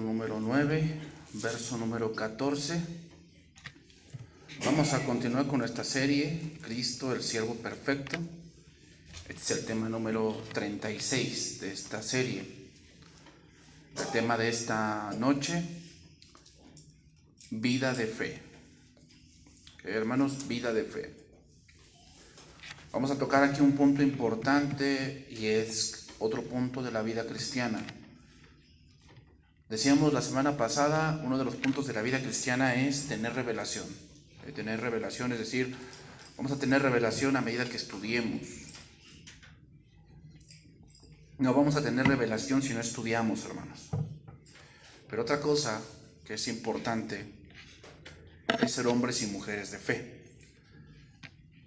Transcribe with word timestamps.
número 0.00 0.40
9, 0.40 1.00
verso 1.34 1.76
número 1.76 2.12
14. 2.12 2.80
Vamos 4.64 4.92
a 4.92 5.04
continuar 5.04 5.46
con 5.46 5.62
esta 5.62 5.84
serie, 5.84 6.58
Cristo, 6.62 7.14
el 7.14 7.22
siervo 7.22 7.54
perfecto. 7.56 8.18
Este 9.28 9.54
es 9.54 9.60
el 9.60 9.64
tema 9.66 9.88
número 9.88 10.42
36 10.52 11.60
de 11.60 11.72
esta 11.72 12.02
serie. 12.02 12.44
El 13.98 14.06
tema 14.12 14.36
de 14.36 14.48
esta 14.48 15.12
noche, 15.18 15.62
vida 17.50 17.94
de 17.94 18.06
fe. 18.06 18.42
hermanos, 19.84 20.46
vida 20.46 20.72
de 20.72 20.84
fe. 20.84 21.14
Vamos 22.92 23.10
a 23.10 23.18
tocar 23.18 23.44
aquí 23.44 23.60
un 23.60 23.72
punto 23.72 24.02
importante 24.02 25.26
y 25.30 25.46
es 25.46 26.06
otro 26.18 26.42
punto 26.42 26.82
de 26.82 26.90
la 26.90 27.02
vida 27.02 27.24
cristiana. 27.24 27.82
Decíamos 29.70 30.12
la 30.12 30.20
semana 30.20 30.56
pasada, 30.56 31.22
uno 31.22 31.38
de 31.38 31.44
los 31.44 31.54
puntos 31.54 31.86
de 31.86 31.92
la 31.92 32.02
vida 32.02 32.20
cristiana 32.20 32.74
es 32.74 33.06
tener 33.06 33.34
revelación. 33.34 33.86
Eh, 34.44 34.50
tener 34.50 34.80
revelación, 34.80 35.30
es 35.30 35.38
decir, 35.38 35.76
vamos 36.36 36.50
a 36.50 36.58
tener 36.58 36.82
revelación 36.82 37.36
a 37.36 37.40
medida 37.40 37.64
que 37.64 37.76
estudiemos. 37.76 38.40
No 41.38 41.54
vamos 41.54 41.76
a 41.76 41.84
tener 41.84 42.04
revelación 42.04 42.62
si 42.62 42.74
no 42.74 42.80
estudiamos, 42.80 43.44
hermanos. 43.44 43.90
Pero 45.08 45.22
otra 45.22 45.40
cosa 45.40 45.80
que 46.24 46.34
es 46.34 46.48
importante 46.48 47.32
es 48.60 48.72
ser 48.72 48.88
hombres 48.88 49.22
y 49.22 49.28
mujeres 49.28 49.70
de 49.70 49.78
fe. 49.78 50.20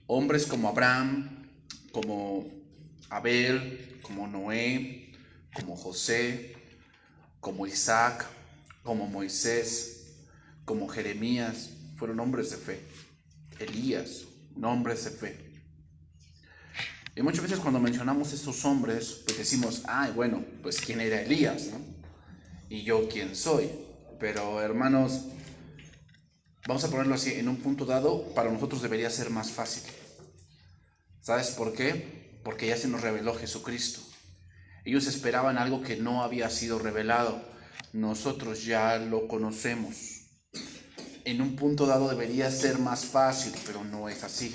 Hombres 0.07 0.45
como 0.45 0.67
Abraham, 0.67 1.47
como 1.93 2.51
Abel, 3.09 3.97
como 4.01 4.27
Noé, 4.27 5.13
como 5.53 5.77
José, 5.77 6.52
como 7.43 7.67
Isaac, 7.67 8.25
como 8.83 9.05
Moisés, 9.05 10.13
como 10.63 10.87
Jeremías, 10.87 11.71
fueron 11.97 12.21
hombres 12.21 12.51
de 12.51 12.57
fe. 12.57 12.79
Elías, 13.59 14.21
nombres 14.55 15.03
de 15.03 15.11
fe. 15.11 15.61
Y 17.17 17.21
muchas 17.21 17.43
veces 17.43 17.59
cuando 17.59 17.81
mencionamos 17.81 18.31
estos 18.31 18.63
hombres, 18.63 19.23
pues 19.25 19.37
decimos, 19.37 19.83
ay, 19.87 20.13
bueno, 20.15 20.45
pues 20.61 20.79
quién 20.79 21.01
era 21.01 21.21
Elías, 21.21 21.65
¿no? 21.65 21.79
Y 22.69 22.83
yo 22.83 23.09
quién 23.09 23.35
soy. 23.35 23.69
Pero 24.21 24.61
hermanos, 24.61 25.25
vamos 26.65 26.85
a 26.85 26.89
ponerlo 26.89 27.15
así, 27.15 27.33
en 27.33 27.49
un 27.49 27.57
punto 27.57 27.85
dado, 27.85 28.33
para 28.33 28.51
nosotros 28.51 28.81
debería 28.81 29.09
ser 29.09 29.29
más 29.29 29.51
fácil. 29.51 29.83
¿Sabes 31.19 31.51
por 31.51 31.73
qué? 31.73 32.39
Porque 32.41 32.67
ya 32.67 32.77
se 32.77 32.87
nos 32.87 33.01
reveló 33.01 33.35
Jesucristo. 33.35 34.12
Ellos 34.85 35.07
esperaban 35.07 35.57
algo 35.57 35.81
que 35.81 35.95
no 35.95 36.23
había 36.23 36.49
sido 36.49 36.79
revelado. 36.79 37.41
Nosotros 37.93 38.65
ya 38.65 38.97
lo 38.97 39.27
conocemos. 39.27 40.27
En 41.25 41.41
un 41.41 41.55
punto 41.55 41.85
dado 41.85 42.09
debería 42.09 42.51
ser 42.51 42.79
más 42.79 43.05
fácil, 43.05 43.53
pero 43.65 43.83
no 43.83 44.09
es 44.09 44.23
así. 44.23 44.53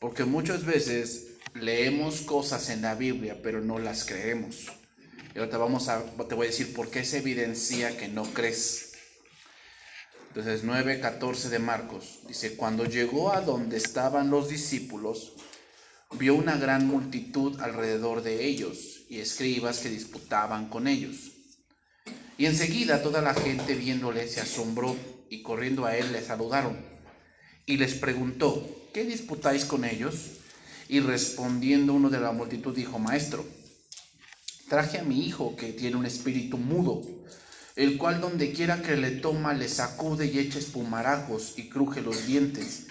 Porque 0.00 0.24
muchas 0.24 0.64
veces 0.64 1.38
leemos 1.54 2.20
cosas 2.20 2.70
en 2.70 2.82
la 2.82 2.94
Biblia, 2.94 3.40
pero 3.42 3.60
no 3.60 3.78
las 3.78 4.04
creemos. 4.04 4.66
Y 5.34 5.38
ahora 5.38 5.50
te, 5.50 5.56
vamos 5.56 5.88
a, 5.88 6.04
te 6.04 6.34
voy 6.34 6.46
a 6.46 6.50
decir 6.50 6.72
por 6.72 6.90
qué 6.90 7.04
se 7.04 7.18
evidencia 7.18 7.96
que 7.96 8.08
no 8.08 8.24
crees. 8.32 8.92
Entonces 10.28 10.64
9.14 10.64 11.48
de 11.48 11.58
Marcos 11.58 12.20
dice, 12.28 12.56
cuando 12.56 12.84
llegó 12.84 13.32
a 13.32 13.40
donde 13.40 13.78
estaban 13.78 14.30
los 14.30 14.48
discípulos, 14.48 15.32
vio 16.12 16.34
una 16.34 16.56
gran 16.56 16.86
multitud 16.86 17.60
alrededor 17.60 18.22
de 18.22 18.46
ellos 18.46 19.02
y 19.08 19.18
escribas 19.18 19.78
que 19.78 19.88
disputaban 19.88 20.68
con 20.68 20.86
ellos. 20.86 21.32
Y 22.38 22.46
enseguida 22.46 23.02
toda 23.02 23.22
la 23.22 23.34
gente 23.34 23.74
viéndole 23.74 24.28
se 24.28 24.40
asombró 24.40 24.96
y 25.30 25.42
corriendo 25.42 25.86
a 25.86 25.96
él 25.96 26.12
le 26.12 26.22
saludaron. 26.22 26.76
Y 27.64 27.78
les 27.78 27.94
preguntó, 27.94 28.88
¿qué 28.92 29.04
disputáis 29.04 29.64
con 29.64 29.84
ellos? 29.84 30.32
Y 30.88 31.00
respondiendo 31.00 31.94
uno 31.94 32.10
de 32.10 32.20
la 32.20 32.32
multitud 32.32 32.74
dijo, 32.74 32.98
Maestro, 32.98 33.44
traje 34.68 34.98
a 34.98 35.04
mi 35.04 35.26
hijo 35.26 35.56
que 35.56 35.72
tiene 35.72 35.96
un 35.96 36.06
espíritu 36.06 36.58
mudo, 36.58 37.02
el 37.74 37.98
cual 37.98 38.20
donde 38.20 38.52
quiera 38.52 38.82
que 38.82 38.96
le 38.96 39.10
toma 39.10 39.52
le 39.52 39.68
sacude 39.68 40.26
y 40.26 40.38
echa 40.38 40.58
espumarajos 40.58 41.54
y 41.56 41.68
cruje 41.68 42.02
los 42.02 42.26
dientes, 42.26 42.85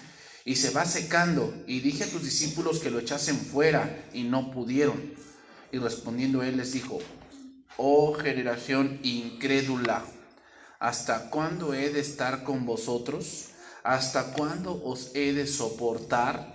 y 0.46 0.56
se 0.56 0.70
va 0.70 0.86
secando. 0.86 1.54
Y 1.68 1.82
dije 1.82 2.06
a 2.06 2.10
tus 2.10 2.24
discípulos 2.24 2.80
que 2.80 2.92
lo 2.92 3.00
echasen 3.00 3.38
fuera, 3.38 4.08
y 4.14 4.24
no 4.24 4.52
pudieron. 4.52 5.14
Y 5.72 5.80
respondiendo 5.80 6.44
él 6.44 6.56
les 6.58 6.72
dijo, 6.72 7.00
oh 7.76 8.14
generación 8.14 9.00
incrédula, 9.04 10.06
¿hasta 10.80 11.30
cuándo 11.30 11.74
he 11.74 11.90
de 11.90 12.00
estar 12.00 12.44
con 12.44 12.66
vosotros? 12.66 13.50
¿Hasta 13.84 14.34
cuándo 14.34 14.82
os 14.84 15.12
he 15.16 15.34
de 15.34 15.48
soportar? 15.48 16.54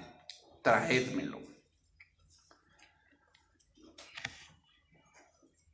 Traédmelo. 0.62 1.40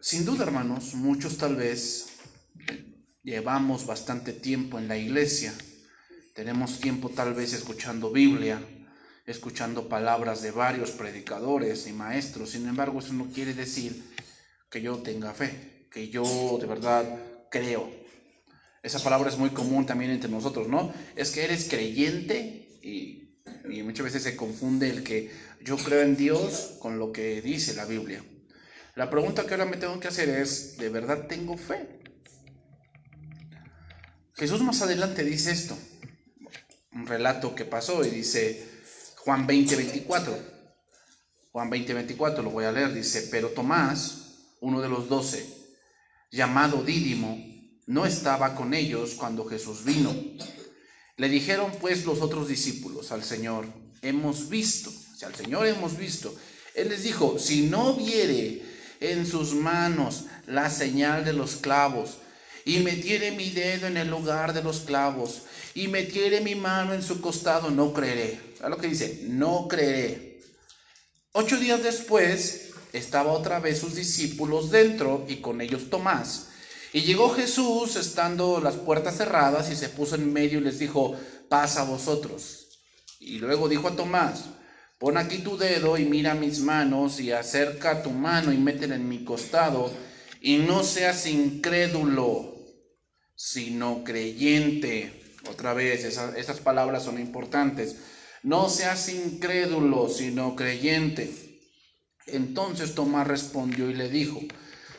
Sin 0.00 0.24
duda, 0.24 0.44
hermanos, 0.44 0.94
muchos 0.94 1.36
tal 1.36 1.56
vez 1.56 2.10
llevamos 3.22 3.86
bastante 3.86 4.32
tiempo 4.32 4.78
en 4.78 4.86
la 4.86 4.96
iglesia, 4.96 5.52
tenemos 6.36 6.80
tiempo 6.80 7.08
tal 7.08 7.32
vez 7.32 7.54
escuchando 7.54 8.12
Biblia, 8.12 8.60
escuchando 9.24 9.88
palabras 9.88 10.42
de 10.42 10.50
varios 10.50 10.90
predicadores 10.90 11.86
y 11.86 11.94
maestros. 11.94 12.50
Sin 12.50 12.68
embargo, 12.68 12.98
eso 12.98 13.14
no 13.14 13.28
quiere 13.32 13.54
decir 13.54 14.04
que 14.68 14.82
yo 14.82 14.98
tenga 14.98 15.32
fe, 15.32 15.88
que 15.90 16.10
yo 16.10 16.58
de 16.60 16.66
verdad 16.66 17.06
creo. 17.50 17.90
Esa 18.82 19.02
palabra 19.02 19.30
es 19.30 19.38
muy 19.38 19.48
común 19.48 19.86
también 19.86 20.10
entre 20.10 20.30
nosotros, 20.30 20.68
¿no? 20.68 20.92
Es 21.16 21.30
que 21.30 21.42
eres 21.42 21.68
creyente 21.70 22.68
y, 22.82 23.40
y 23.70 23.82
muchas 23.82 24.04
veces 24.04 24.22
se 24.22 24.36
confunde 24.36 24.90
el 24.90 25.02
que 25.02 25.30
yo 25.62 25.78
creo 25.78 26.02
en 26.02 26.18
Dios 26.18 26.76
con 26.80 26.98
lo 26.98 27.12
que 27.12 27.40
dice 27.40 27.74
la 27.74 27.86
Biblia. 27.86 28.22
La 28.94 29.08
pregunta 29.08 29.46
que 29.46 29.54
ahora 29.54 29.64
me 29.64 29.78
tengo 29.78 29.98
que 30.00 30.08
hacer 30.08 30.28
es, 30.28 30.76
¿de 30.76 30.90
verdad 30.90 31.28
tengo 31.28 31.56
fe? 31.56 31.88
Jesús 34.34 34.60
más 34.60 34.82
adelante 34.82 35.24
dice 35.24 35.50
esto, 35.50 35.78
un 36.96 37.06
relato 37.06 37.54
que 37.54 37.66
pasó 37.66 38.04
y 38.04 38.10
dice, 38.10 38.66
Juan 39.18 39.46
20, 39.46 39.76
24. 39.76 40.56
Juan 41.52 41.70
20, 41.70 41.94
24, 41.94 42.42
lo 42.42 42.50
voy 42.50 42.64
a 42.64 42.72
leer, 42.72 42.92
dice, 42.92 43.28
pero 43.30 43.50
Tomás, 43.50 44.54
uno 44.60 44.80
de 44.80 44.88
los 44.88 45.08
doce, 45.08 45.46
llamado 46.30 46.82
Dídimo, 46.82 47.38
no 47.86 48.06
estaba 48.06 48.54
con 48.54 48.72
ellos 48.72 49.14
cuando 49.14 49.44
Jesús 49.44 49.84
vino. 49.84 50.14
Le 51.16 51.28
dijeron 51.28 51.70
pues 51.80 52.04
los 52.04 52.20
otros 52.20 52.48
discípulos 52.48 53.12
al 53.12 53.24
Señor, 53.24 53.66
hemos 54.02 54.48
visto, 54.48 54.90
o 54.90 55.16
sea, 55.16 55.28
al 55.28 55.34
Señor 55.34 55.66
hemos 55.66 55.96
visto. 55.98 56.34
Él 56.74 56.88
les 56.88 57.02
dijo, 57.02 57.38
si 57.38 57.68
no 57.68 57.94
viere 57.94 58.62
en 59.00 59.26
sus 59.26 59.54
manos 59.54 60.24
la 60.46 60.70
señal 60.70 61.24
de 61.24 61.34
los 61.34 61.56
clavos, 61.56 62.18
y 62.66 62.80
metiere 62.80 63.30
mi 63.30 63.50
dedo 63.50 63.86
en 63.86 63.96
el 63.96 64.10
lugar 64.10 64.52
de 64.52 64.62
los 64.62 64.80
clavos, 64.80 65.42
y 65.76 65.88
metiere 65.88 66.40
mi 66.40 66.54
mano 66.54 66.94
en 66.94 67.02
su 67.02 67.20
costado, 67.20 67.70
no 67.70 67.92
creeré. 67.92 68.40
¿Sabes 68.56 68.70
lo 68.70 68.78
que 68.78 68.88
dice? 68.88 69.24
No 69.28 69.68
creeré. 69.68 70.40
Ocho 71.32 71.58
días 71.58 71.82
después, 71.82 72.70
estaba 72.94 73.32
otra 73.32 73.60
vez 73.60 73.78
sus 73.78 73.94
discípulos 73.94 74.70
dentro 74.70 75.26
y 75.28 75.36
con 75.36 75.60
ellos 75.60 75.90
Tomás. 75.90 76.48
Y 76.94 77.02
llegó 77.02 77.28
Jesús 77.28 77.96
estando 77.96 78.58
las 78.58 78.76
puertas 78.76 79.18
cerradas 79.18 79.70
y 79.70 79.76
se 79.76 79.90
puso 79.90 80.14
en 80.14 80.32
medio 80.32 80.60
y 80.60 80.62
les 80.62 80.78
dijo, 80.78 81.14
pasa 81.50 81.82
a 81.82 81.84
vosotros. 81.84 82.68
Y 83.20 83.38
luego 83.38 83.68
dijo 83.68 83.88
a 83.88 83.96
Tomás, 83.96 84.44
pon 84.98 85.18
aquí 85.18 85.40
tu 85.40 85.58
dedo 85.58 85.98
y 85.98 86.06
mira 86.06 86.32
mis 86.32 86.60
manos 86.60 87.20
y 87.20 87.32
acerca 87.32 88.02
tu 88.02 88.12
mano 88.12 88.50
y 88.50 88.56
métela 88.56 88.94
en 88.94 89.06
mi 89.06 89.24
costado 89.24 89.92
y 90.40 90.56
no 90.56 90.82
seas 90.82 91.26
incrédulo, 91.26 92.64
sino 93.34 94.04
creyente. 94.04 95.25
Otra 95.50 95.74
vez, 95.74 96.04
esas, 96.04 96.60
palabras 96.60 97.04
son 97.04 97.20
importantes. 97.20 97.96
No 98.42 98.68
seas 98.68 99.08
incrédulo, 99.08 100.08
sino 100.08 100.56
creyente. 100.56 101.60
Entonces 102.26 102.94
Tomás 102.94 103.26
respondió 103.26 103.90
y 103.90 103.94
le 103.94 104.08
dijo, 104.08 104.40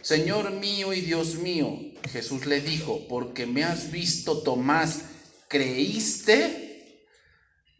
Señor 0.02 0.52
mío 0.52 0.94
y 0.94 1.02
Dios 1.02 1.36
mío. 1.36 1.80
Jesús 2.12 2.46
le 2.46 2.62
dijo, 2.62 3.08
porque 3.08 3.46
me 3.46 3.64
has 3.64 3.92
visto, 3.92 4.42
Tomás, 4.42 5.02
¿creíste? 5.48 7.06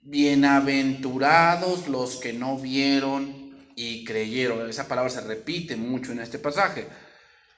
Bienaventurados 0.02 1.88
los 1.88 2.18
que 2.18 2.34
no 2.34 2.58
vieron 2.58 3.58
y 3.76 4.04
creyeron. 4.04 4.70
Esa 4.70 4.88
palabra 4.88 5.10
se 5.10 5.22
repite 5.22 5.76
mucho 5.76 6.12
en 6.12 6.20
este 6.20 6.40
pasaje. 6.40 6.88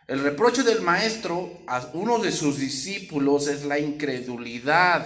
El 0.10 0.22
reproche 0.22 0.64
del 0.64 0.82
maestro 0.82 1.60
a 1.68 1.88
uno 1.94 2.18
de 2.18 2.32
sus 2.32 2.58
discípulos 2.58 3.48
es 3.48 3.64
la 3.64 3.78
incredulidad, 3.78 5.06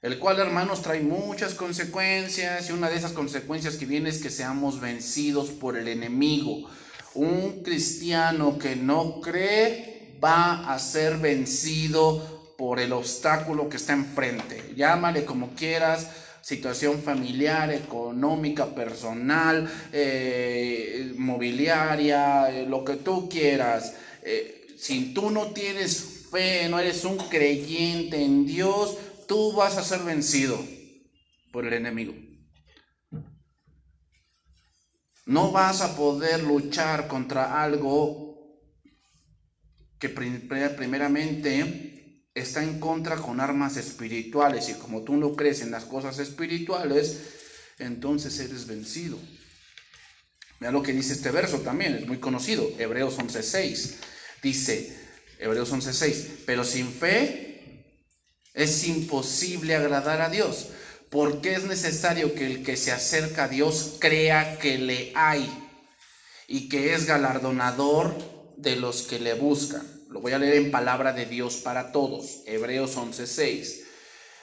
el 0.00 0.18
cual, 0.18 0.38
hermanos, 0.38 0.80
trae 0.80 1.00
muchas 1.02 1.52
consecuencias 1.52 2.70
y 2.70 2.72
una 2.72 2.88
de 2.88 2.96
esas 2.96 3.12
consecuencias 3.12 3.76
que 3.76 3.84
viene 3.84 4.08
es 4.08 4.16
que 4.16 4.30
seamos 4.30 4.80
vencidos 4.80 5.50
por 5.50 5.76
el 5.76 5.86
enemigo. 5.86 6.66
Un 7.12 7.62
cristiano 7.62 8.58
que 8.58 8.74
no 8.74 9.20
cree 9.20 10.16
va 10.24 10.72
a 10.72 10.78
ser 10.78 11.18
vencido 11.18 12.54
por 12.56 12.80
el 12.80 12.94
obstáculo 12.94 13.68
que 13.68 13.76
está 13.76 13.92
enfrente. 13.92 14.72
Llámale 14.74 15.26
como 15.26 15.50
quieras, 15.50 16.08
situación 16.40 17.02
familiar, 17.02 17.70
económica, 17.70 18.64
personal, 18.74 19.70
eh, 19.92 21.12
mobiliaria, 21.18 22.48
eh, 22.48 22.64
lo 22.66 22.82
que 22.82 22.94
tú 22.96 23.28
quieras. 23.28 23.92
Eh, 24.28 24.66
si 24.76 25.14
tú 25.14 25.30
no 25.30 25.52
tienes 25.52 26.26
fe, 26.32 26.68
no 26.68 26.80
eres 26.80 27.04
un 27.04 27.16
creyente 27.16 28.20
en 28.20 28.44
Dios, 28.44 28.98
tú 29.28 29.52
vas 29.52 29.76
a 29.76 29.84
ser 29.84 30.00
vencido 30.00 30.58
por 31.52 31.64
el 31.64 31.74
enemigo. 31.74 32.12
No 35.26 35.52
vas 35.52 35.80
a 35.80 35.96
poder 35.96 36.42
luchar 36.42 37.06
contra 37.06 37.62
algo 37.62 38.58
que 40.00 40.08
primeramente 40.08 42.24
está 42.34 42.64
en 42.64 42.80
contra 42.80 43.16
con 43.16 43.40
armas 43.40 43.76
espirituales 43.76 44.68
y 44.68 44.74
como 44.74 45.04
tú 45.04 45.16
no 45.16 45.36
crees 45.36 45.62
en 45.62 45.70
las 45.70 45.84
cosas 45.84 46.18
espirituales, 46.18 47.20
entonces 47.78 48.40
eres 48.40 48.66
vencido. 48.66 49.20
Mira 50.58 50.72
lo 50.72 50.82
que 50.82 50.92
dice 50.92 51.12
este 51.12 51.30
verso 51.30 51.60
también, 51.60 51.94
es 51.94 52.08
muy 52.08 52.18
conocido, 52.18 52.68
Hebreos 52.76 53.16
11:6. 53.18 54.15
Dice, 54.46 54.96
Hebreos 55.40 55.72
11:6, 55.72 56.44
pero 56.46 56.62
sin 56.62 56.92
fe 56.92 57.82
es 58.54 58.86
imposible 58.86 59.74
agradar 59.74 60.20
a 60.20 60.28
Dios 60.28 60.68
porque 61.10 61.54
es 61.54 61.64
necesario 61.64 62.32
que 62.32 62.46
el 62.46 62.62
que 62.62 62.76
se 62.76 62.92
acerca 62.92 63.44
a 63.44 63.48
Dios 63.48 63.96
crea 63.98 64.56
que 64.60 64.78
le 64.78 65.10
hay 65.16 65.50
y 66.46 66.68
que 66.68 66.94
es 66.94 67.06
galardonador 67.06 68.14
de 68.56 68.76
los 68.76 69.02
que 69.02 69.18
le 69.18 69.34
buscan. 69.34 69.84
Lo 70.10 70.20
voy 70.20 70.30
a 70.30 70.38
leer 70.38 70.54
en 70.54 70.70
palabra 70.70 71.12
de 71.12 71.26
Dios 71.26 71.56
para 71.56 71.90
todos, 71.90 72.44
Hebreos 72.46 72.96
11:6. 72.96 73.82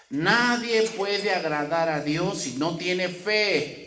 Nadie 0.10 0.82
puede 0.98 1.32
agradar 1.32 1.88
a 1.88 2.02
Dios 2.02 2.40
si 2.42 2.56
no 2.58 2.76
tiene 2.76 3.08
fe. 3.08 3.83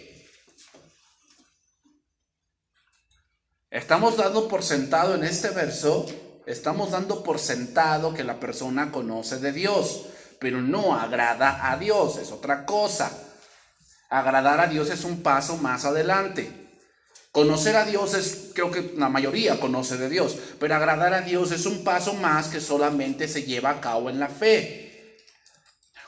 Estamos 3.70 4.16
dando 4.16 4.48
por 4.48 4.62
sentado 4.62 5.14
en 5.14 5.24
este 5.24 5.50
verso, 5.50 6.06
estamos 6.46 6.92
dando 6.92 7.22
por 7.22 7.38
sentado 7.38 8.14
que 8.14 8.24
la 8.24 8.40
persona 8.40 8.92
conoce 8.92 9.38
de 9.38 9.52
Dios 9.52 10.06
pero 10.38 10.60
no 10.60 10.94
agrada 10.98 11.70
a 11.70 11.76
Dios, 11.76 12.18
es 12.18 12.30
otra 12.30 12.64
cosa. 12.64 13.10
Agradar 14.08 14.60
a 14.60 14.66
Dios 14.66 14.90
es 14.90 15.04
un 15.04 15.22
paso 15.22 15.56
más 15.56 15.84
adelante. 15.84 16.50
Conocer 17.32 17.76
a 17.76 17.84
Dios 17.84 18.14
es, 18.14 18.50
creo 18.54 18.70
que 18.70 18.94
la 18.96 19.08
mayoría 19.08 19.60
conoce 19.60 19.96
de 19.98 20.08
Dios, 20.08 20.36
pero 20.58 20.74
agradar 20.74 21.12
a 21.12 21.20
Dios 21.20 21.52
es 21.52 21.66
un 21.66 21.84
paso 21.84 22.14
más 22.14 22.48
que 22.48 22.60
solamente 22.60 23.28
se 23.28 23.42
lleva 23.42 23.70
a 23.70 23.80
cabo 23.80 24.08
en 24.08 24.18
la 24.18 24.28
fe. 24.28 25.18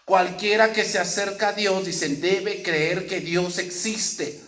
Cualquiera 0.07 0.73
que 0.73 0.85
se 0.85 0.99
acerca 0.99 1.49
a 1.49 1.53
Dios, 1.53 1.85
dicen, 1.85 2.21
debe 2.21 2.63
creer 2.63 3.07
que 3.07 3.21
Dios 3.21 3.59
existe 3.59 4.41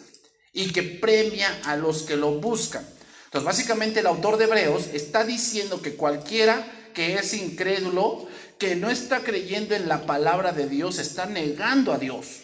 y 0.54 0.72
que 0.72 0.82
premia 0.82 1.60
a 1.64 1.76
los 1.76 2.02
que 2.02 2.16
lo 2.16 2.40
buscan. 2.40 2.86
Entonces, 3.30 3.46
básicamente 3.46 4.00
el 4.00 4.08
autor 4.08 4.38
de 4.38 4.46
Hebreos 4.46 4.88
está 4.92 5.22
diciendo 5.22 5.80
que 5.80 5.94
cualquiera 5.94 6.66
que 6.92 7.14
es 7.14 7.32
incrédulo 7.32 8.26
que 8.58 8.74
no 8.74 8.90
está 8.90 9.20
creyendo 9.20 9.76
en 9.76 9.86
la 9.86 10.04
palabra 10.04 10.50
de 10.50 10.68
Dios 10.68 10.98
está 10.98 11.26
negando 11.26 11.92
a 11.92 11.98
Dios. 11.98 12.40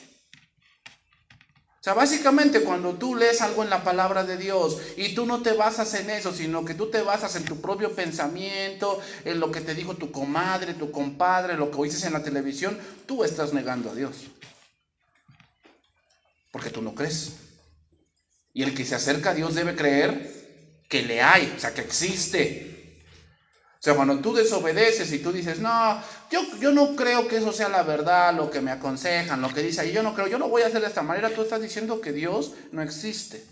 O 0.88 1.82
sea, 1.82 1.94
básicamente 1.94 2.60
cuando 2.60 2.94
tú 2.94 3.16
lees 3.16 3.42
algo 3.42 3.64
en 3.64 3.70
la 3.70 3.82
palabra 3.82 4.22
de 4.22 4.36
Dios 4.36 4.78
y 4.96 5.12
tú 5.12 5.26
no 5.26 5.42
te 5.42 5.54
basas 5.54 5.92
en 5.94 6.08
eso, 6.08 6.32
sino 6.32 6.64
que 6.64 6.74
tú 6.74 6.88
te 6.88 7.02
basas 7.02 7.34
en 7.34 7.44
tu 7.44 7.60
propio 7.60 7.92
pensamiento, 7.92 9.00
en 9.24 9.40
lo 9.40 9.50
que 9.50 9.62
te 9.62 9.74
dijo 9.74 9.94
tu 9.94 10.12
comadre, 10.12 10.74
tu 10.74 10.92
compadre, 10.92 11.56
lo 11.56 11.72
que 11.72 11.78
oíste 11.78 12.06
en 12.06 12.12
la 12.12 12.22
televisión, 12.22 12.78
tú 13.06 13.24
estás 13.24 13.52
negando 13.52 13.90
a 13.90 13.94
Dios. 13.96 14.18
Porque 16.52 16.70
tú 16.70 16.80
no 16.80 16.94
crees. 16.94 17.32
Y 18.54 18.62
el 18.62 18.72
que 18.72 18.84
se 18.84 18.94
acerca 18.94 19.30
a 19.30 19.34
Dios 19.34 19.56
debe 19.56 19.74
creer 19.74 20.35
que 20.88 21.02
le 21.02 21.20
hay, 21.22 21.52
o 21.56 21.60
sea, 21.60 21.74
que 21.74 21.82
existe. 21.82 22.76
O 23.78 23.82
sea, 23.86 23.94
cuando 23.94 24.18
tú 24.18 24.34
desobedeces 24.34 25.12
y 25.12 25.18
tú 25.18 25.32
dices, 25.32 25.60
no, 25.60 26.02
yo, 26.30 26.40
yo 26.58 26.72
no 26.72 26.96
creo 26.96 27.28
que 27.28 27.36
eso 27.36 27.52
sea 27.52 27.68
la 27.68 27.82
verdad, 27.82 28.34
lo 28.34 28.50
que 28.50 28.60
me 28.60 28.70
aconsejan, 28.70 29.40
lo 29.40 29.52
que 29.52 29.62
dice 29.62 29.80
ahí, 29.80 29.92
yo 29.92 30.02
no 30.02 30.14
creo, 30.14 30.26
yo 30.26 30.38
lo 30.38 30.48
voy 30.48 30.62
a 30.62 30.66
hacer 30.66 30.80
de 30.80 30.88
esta 30.88 31.02
manera, 31.02 31.30
tú 31.30 31.42
estás 31.42 31.60
diciendo 31.60 32.00
que 32.00 32.12
Dios 32.12 32.54
no 32.72 32.82
existe. 32.82 33.44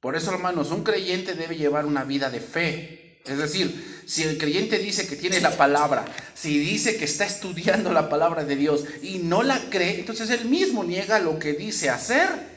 Por 0.00 0.16
eso, 0.16 0.32
hermanos, 0.32 0.70
un 0.70 0.82
creyente 0.82 1.34
debe 1.34 1.56
llevar 1.56 1.84
una 1.84 2.04
vida 2.04 2.30
de 2.30 2.40
fe. 2.40 3.20
Es 3.26 3.36
decir, 3.36 4.02
si 4.06 4.22
el 4.22 4.38
creyente 4.38 4.78
dice 4.78 5.06
que 5.06 5.16
tiene 5.16 5.40
la 5.40 5.56
palabra, 5.56 6.06
si 6.34 6.58
dice 6.58 6.96
que 6.96 7.04
está 7.04 7.26
estudiando 7.26 7.92
la 7.92 8.08
palabra 8.08 8.44
de 8.44 8.56
Dios 8.56 8.84
y 9.02 9.18
no 9.18 9.42
la 9.42 9.60
cree, 9.68 10.00
entonces 10.00 10.30
él 10.30 10.46
mismo 10.46 10.82
niega 10.82 11.18
lo 11.18 11.38
que 11.38 11.52
dice 11.52 11.90
hacer. 11.90 12.49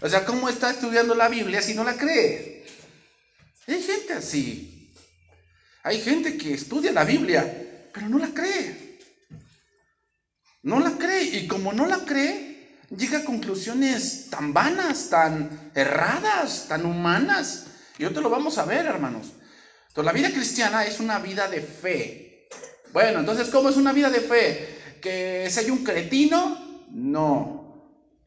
O 0.00 0.08
sea, 0.08 0.24
¿cómo 0.24 0.48
está 0.48 0.70
estudiando 0.70 1.14
la 1.14 1.28
Biblia 1.28 1.62
si 1.62 1.74
no 1.74 1.84
la 1.84 1.94
cree? 1.94 2.64
Hay 3.66 3.82
gente 3.82 4.12
así. 4.12 4.92
Hay 5.82 6.00
gente 6.00 6.36
que 6.36 6.54
estudia 6.54 6.92
la 6.92 7.04
Biblia, 7.04 7.88
pero 7.92 8.08
no 8.08 8.18
la 8.18 8.28
cree. 8.28 8.98
No 10.62 10.80
la 10.80 10.90
cree. 10.92 11.22
Y 11.22 11.46
como 11.46 11.72
no 11.72 11.86
la 11.86 11.98
cree, 11.98 12.78
llega 12.90 13.18
a 13.18 13.24
conclusiones 13.24 14.28
tan 14.30 14.52
vanas, 14.52 15.08
tan 15.08 15.70
erradas, 15.74 16.66
tan 16.68 16.84
humanas. 16.84 17.66
Y 17.98 18.06
te 18.06 18.20
lo 18.20 18.28
vamos 18.28 18.58
a 18.58 18.64
ver, 18.64 18.86
hermanos. 18.86 19.32
Entonces, 19.88 20.04
la 20.04 20.12
vida 20.12 20.30
cristiana 20.30 20.84
es 20.84 21.00
una 21.00 21.18
vida 21.20 21.48
de 21.48 21.60
fe. 21.62 22.48
Bueno, 22.92 23.20
entonces, 23.20 23.48
¿cómo 23.48 23.68
es 23.68 23.76
una 23.76 23.92
vida 23.92 24.10
de 24.10 24.20
fe? 24.20 24.78
¿Que 25.00 25.50
hay 25.56 25.70
un 25.70 25.82
cretino? 25.82 26.84
No. 26.90 27.55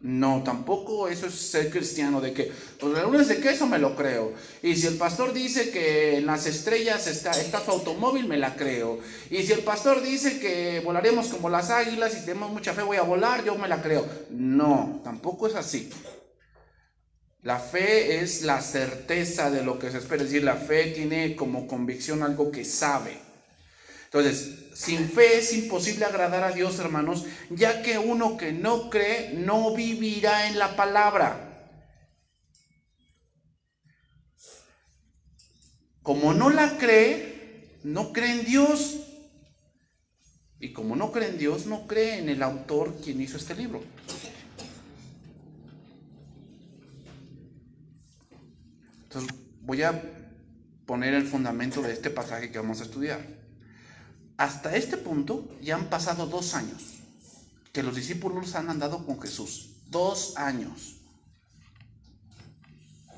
No, 0.02 0.44
tampoco 0.46 1.10
eso 1.10 1.28
es 1.28 1.34
ser 1.34 1.70
cristiano, 1.70 2.22
de 2.22 2.32
que, 2.32 2.50
pues 2.80 2.98
el 2.98 3.04
lunes 3.04 3.28
de 3.28 3.42
queso 3.42 3.68
me 3.68 3.80
lo 3.80 3.98
creo. 3.98 4.32
Y 4.64 4.76
si 4.78 4.88
el 4.88 4.96
pastor 4.96 5.34
dice 5.34 5.72
que 5.72 6.18
en 6.18 6.26
las 6.26 6.46
estrellas 6.46 7.06
está, 7.08 7.32
está 7.32 7.60
su 7.60 7.72
automóvil, 7.72 8.26
me 8.26 8.38
la 8.38 8.56
creo. 8.56 9.00
Y 9.30 9.44
si 9.44 9.52
el 9.52 9.60
pastor 9.60 10.02
dice 10.02 10.40
que 10.40 10.82
volaremos 10.86 11.28
como 11.28 11.50
las 11.50 11.70
águilas 11.70 12.16
y 12.16 12.26
tenemos 12.26 12.50
mucha 12.50 12.74
fe, 12.74 12.82
voy 12.82 12.96
a 12.96 13.02
volar, 13.02 13.44
yo 13.44 13.56
me 13.56 13.68
la 13.68 13.82
creo. 13.82 14.08
No, 14.30 15.02
tampoco 15.04 15.48
es 15.48 15.56
así. 15.56 15.90
La 17.42 17.60
fe 17.60 18.22
es 18.22 18.44
la 18.44 18.62
certeza 18.62 19.52
de 19.52 19.64
lo 19.64 19.80
que 19.80 19.92
se 19.92 19.98
espera, 19.98 20.24
es 20.24 20.30
decir, 20.30 20.44
la 20.44 20.56
fe 20.56 20.92
tiene 20.92 21.36
como 21.36 21.68
convicción 21.68 22.24
algo 22.24 22.52
que 22.52 22.64
sabe. 22.64 23.29
Entonces, 24.12 24.70
sin 24.74 25.08
fe 25.08 25.38
es 25.38 25.54
imposible 25.54 26.04
agradar 26.04 26.44
a 26.44 26.52
Dios, 26.52 26.80
hermanos, 26.80 27.26
ya 27.52 27.84
que 27.84 28.00
uno 28.00 28.38
que 28.38 28.52
no 28.52 28.90
cree 28.90 29.34
no 29.36 29.76
vivirá 29.76 30.48
en 30.48 30.58
la 30.58 30.76
palabra. 30.76 31.70
Como 36.02 36.34
no 36.34 36.50
la 36.50 36.80
cree, 36.80 37.78
no 37.84 38.12
cree 38.12 38.32
en 38.32 38.46
Dios. 38.46 39.00
Y 40.60 40.74
como 40.74 40.96
no 40.96 41.12
cree 41.12 41.30
en 41.30 41.38
Dios, 41.38 41.68
no 41.68 41.86
cree 41.86 42.18
en 42.18 42.30
el 42.30 42.42
autor 42.42 42.98
quien 43.04 43.22
hizo 43.22 43.38
este 43.38 43.54
libro. 43.54 43.84
Entonces, 49.04 49.32
voy 49.62 49.84
a 49.84 50.02
poner 50.88 51.14
el 51.14 51.28
fundamento 51.28 51.84
de 51.84 51.94
este 51.94 52.10
pasaje 52.10 52.50
que 52.50 52.58
vamos 52.58 52.82
a 52.82 52.86
estudiar. 52.86 53.39
Hasta 54.40 54.74
este 54.74 54.96
punto 54.96 55.50
ya 55.62 55.76
han 55.76 55.90
pasado 55.90 56.26
dos 56.26 56.54
años 56.54 56.82
que 57.74 57.84
los 57.84 57.94
discípulos 57.94 58.56
han 58.56 58.70
andado 58.70 59.06
con 59.06 59.22
Jesús. 59.22 59.82
Dos 59.88 60.38
años. 60.38 60.96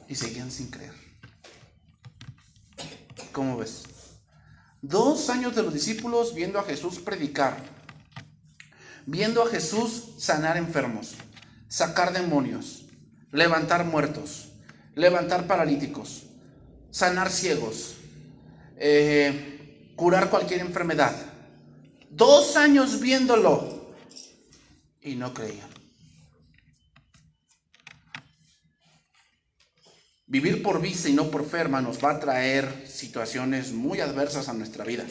Y 0.07 0.15
seguían 0.15 0.49
sin 0.49 0.71
creer. 0.71 0.95
¿Cómo 3.31 3.55
ves? 3.55 3.83
Dos 4.81 5.29
años 5.29 5.55
de 5.55 5.61
los 5.61 5.75
discípulos 5.75 6.33
viendo 6.33 6.57
a 6.57 6.63
Jesús 6.63 6.97
predicar, 6.97 7.55
viendo 9.05 9.43
a 9.43 9.47
Jesús 9.47 10.15
sanar 10.17 10.57
enfermos, 10.57 11.13
sacar 11.67 12.13
demonios, 12.13 12.85
levantar 13.31 13.85
muertos, 13.85 14.49
levantar 14.95 15.45
paralíticos, 15.45 16.23
sanar 16.89 17.29
ciegos, 17.29 17.93
eh, 18.77 19.60
curar 19.95 20.29
cualquier 20.29 20.61
enfermedad. 20.61 21.15
Dos 22.09 22.55
años 22.55 22.99
viéndolo 22.99 23.93
y 25.01 25.15
no 25.15 25.33
creían. 25.33 25.69
Vivir 30.31 30.63
por 30.63 30.81
vista 30.81 31.09
y 31.09 31.13
no 31.13 31.29
por 31.29 31.45
fe, 31.45 31.57
hermanos, 31.57 31.99
va 32.03 32.11
a 32.11 32.19
traer 32.19 32.85
situaciones 32.87 33.73
muy 33.73 33.99
adversas 33.99 34.47
a 34.47 34.53
nuestra 34.53 34.85
vida. 34.85 35.03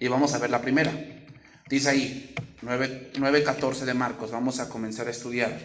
Y 0.00 0.08
vamos 0.08 0.32
a 0.32 0.38
ver 0.38 0.48
la 0.48 0.62
primera. 0.62 0.92
Dice 1.68 1.90
ahí, 1.90 2.34
9.14 2.62 3.80
de 3.80 3.92
Marcos, 3.92 4.30
vamos 4.30 4.58
a 4.60 4.68
comenzar 4.70 5.08
a 5.08 5.10
estudiar. 5.10 5.58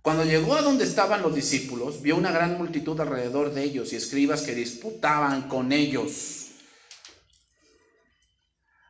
Cuando 0.00 0.24
llegó 0.24 0.54
a 0.54 0.62
donde 0.62 0.84
estaban 0.84 1.22
los 1.22 1.34
discípulos, 1.34 2.02
vio 2.02 2.16
una 2.16 2.30
gran 2.30 2.56
multitud 2.58 3.00
alrededor 3.00 3.52
de 3.54 3.64
ellos 3.64 3.92
y 3.92 3.96
escribas 3.96 4.42
que 4.42 4.54
disputaban 4.54 5.48
con 5.48 5.72
ellos. 5.72 6.43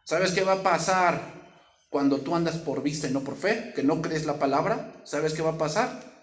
¿Sabes 0.05 0.33
qué 0.33 0.43
va 0.45 0.53
a 0.53 0.63
pasar 0.63 1.19
cuando 1.89 2.21
tú 2.21 2.35
andas 2.35 2.57
por 2.59 2.83
vista 2.83 3.09
y 3.09 3.13
no 3.13 3.25
por 3.25 3.37
fe? 3.37 3.73
Que 3.75 3.83
no 3.83 4.03
crees 4.03 4.27
la 4.27 4.39
palabra. 4.39 5.01
¿Sabes 5.05 5.33
qué 5.33 5.41
va 5.41 5.53
a 5.53 5.59
pasar? 5.59 6.15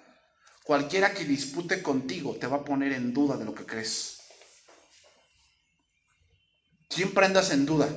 Cualquiera 0.64 1.14
que 1.14 1.26
dispute 1.26 1.82
contigo 1.82 2.36
te 2.36 2.46
va 2.46 2.58
a 2.58 2.64
poner 2.64 2.94
en 2.94 3.12
duda 3.12 3.38
de 3.38 3.46
lo 3.46 3.56
que 3.56 3.66
crees. 3.66 4.20
Siempre 6.90 7.26
andas 7.26 7.52
en 7.52 7.66
duda. 7.66 7.90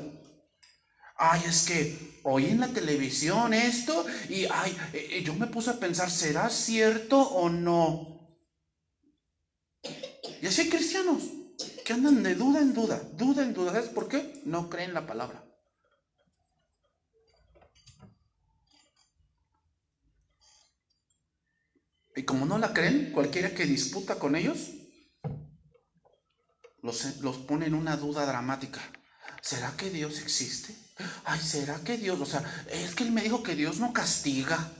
Ay, 1.16 1.42
es 1.46 1.66
que 1.66 2.20
oí 2.22 2.46
en 2.46 2.60
la 2.60 2.68
televisión 2.68 3.52
esto 3.52 4.06
y 4.28 4.46
ay, 4.46 4.76
eh, 4.94 5.08
eh, 5.12 5.22
yo 5.22 5.34
me 5.34 5.46
puse 5.46 5.70
a 5.70 5.78
pensar, 5.78 6.10
¿será 6.10 6.48
cierto 6.48 7.20
o 7.20 7.50
no? 7.50 8.38
Y 10.40 10.46
así 10.46 10.62
hay 10.62 10.70
cristianos 10.70 11.22
que 11.84 11.92
andan 11.92 12.22
de 12.22 12.34
duda 12.34 12.60
en 12.60 12.72
duda, 12.72 13.02
duda 13.12 13.42
en 13.42 13.52
duda. 13.52 13.72
¿Sabes 13.72 13.90
por 13.90 14.08
qué? 14.08 14.40
No 14.46 14.70
creen 14.70 14.94
la 14.94 15.06
palabra. 15.06 15.43
Y 22.16 22.22
como 22.22 22.46
no 22.46 22.58
la 22.58 22.72
creen, 22.72 23.10
cualquiera 23.12 23.54
que 23.54 23.64
disputa 23.64 24.16
con 24.16 24.36
ellos, 24.36 24.70
los, 26.82 27.16
los 27.20 27.38
pone 27.38 27.66
en 27.66 27.74
una 27.74 27.96
duda 27.96 28.26
dramática. 28.26 28.80
¿Será 29.40 29.76
que 29.76 29.90
Dios 29.90 30.20
existe? 30.20 30.74
Ay, 31.24 31.40
¿será 31.40 31.80
que 31.80 31.96
Dios? 31.96 32.20
O 32.20 32.26
sea, 32.26 32.42
es 32.70 32.94
que 32.94 33.04
él 33.04 33.12
me 33.12 33.22
dijo 33.22 33.42
que 33.42 33.56
Dios 33.56 33.78
no 33.78 33.92
castiga. 33.92 34.72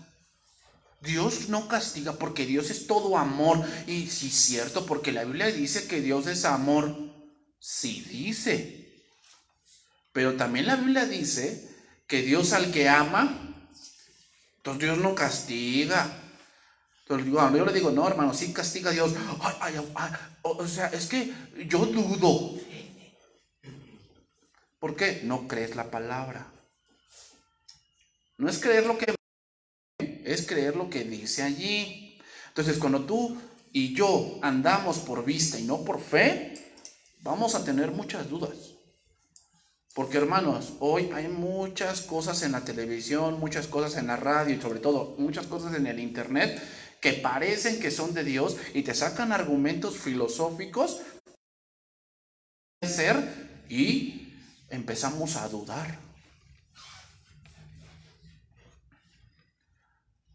Dios 1.01 1.49
no 1.49 1.69
castiga 1.69 2.15
porque 2.15 2.47
Dios 2.47 2.71
es 2.71 2.87
todo 2.87 3.19
amor. 3.19 3.63
Y 3.87 4.07
sí, 4.07 4.31
cierto, 4.31 4.87
porque 4.87 5.13
la 5.13 5.25
Biblia 5.25 5.47
dice 5.47 5.87
que 5.87 6.01
Dios 6.01 6.27
es 6.27 6.45
amor. 6.45 6.97
Sí 7.59 8.07
dice. 8.09 9.05
Pero 10.13 10.37
también 10.37 10.67
la 10.67 10.77
Biblia 10.77 11.07
dice 11.07 11.69
que 12.07 12.23
Dios 12.23 12.53
al 12.53 12.71
que 12.71 12.89
ama, 12.89 13.71
entonces 14.59 14.83
Dios 14.83 14.99
no 14.99 15.15
castiga. 15.15 16.24
Entonces 17.07 17.31
yo 17.31 17.65
le 17.67 17.73
digo, 17.73 17.91
no, 17.91 18.09
hermano, 18.09 18.33
sí 18.33 18.53
castiga 18.53 18.91
a 18.91 18.95
Dios. 18.95 19.13
o 20.43 20.67
sea, 20.67 20.87
es 20.87 21.07
que 21.07 21.35
yo 21.67 21.85
dudo. 21.85 22.59
¿Por 24.79 24.97
qué? 24.97 25.21
No 25.25 25.47
crees 25.47 25.77
la 25.77 25.91
palabra. 25.91 26.51
No 28.39 28.49
es 28.49 28.59
creer 28.59 28.87
lo 28.87 28.97
que 28.97 29.15
es 29.99 30.47
creer 30.47 30.77
lo 30.77 30.89
que 30.89 31.05
dice 31.05 31.43
allí. 31.43 32.19
Entonces, 32.49 32.79
cuando 32.79 33.05
tú 33.05 33.37
y 33.73 33.95
yo 33.95 34.39
andamos 34.41 34.99
por 34.99 35.25
vista 35.25 35.59
y 35.59 35.65
no 35.65 35.85
por 35.85 36.01
fe, 36.01 36.55
vamos 37.21 37.55
a 37.55 37.65
tener 37.65 37.91
muchas 37.91 38.31
dudas. 38.31 38.75
Porque 39.95 40.17
hermanos, 40.17 40.73
hoy 40.81 41.11
hay 41.15 41.29
muchas 41.29 42.01
cosas 42.01 42.43
en 42.43 42.53
la 42.53 42.65
televisión, 42.65 43.39
muchas 43.39 43.67
cosas 43.69 43.97
en 43.97 44.09
la 44.09 44.17
radio 44.17 44.57
y 44.57 44.61
sobre 44.61 44.81
todo 44.81 45.15
muchas 45.19 45.47
cosas 45.47 45.75
en 45.75 45.87
el 45.87 46.01
internet 46.01 46.61
que 47.05 47.13
parecen 47.13 47.81
que 47.81 47.91
son 47.91 48.15
de 48.15 48.25
Dios 48.25 48.57
y 48.73 48.83
te 48.83 48.95
sacan 48.95 49.31
argumentos 49.31 49.99
filosóficos 49.99 51.03
ser 52.81 53.67
y 53.69 54.33
empezamos 54.71 55.37
a 55.37 55.47
dudar. 55.51 55.99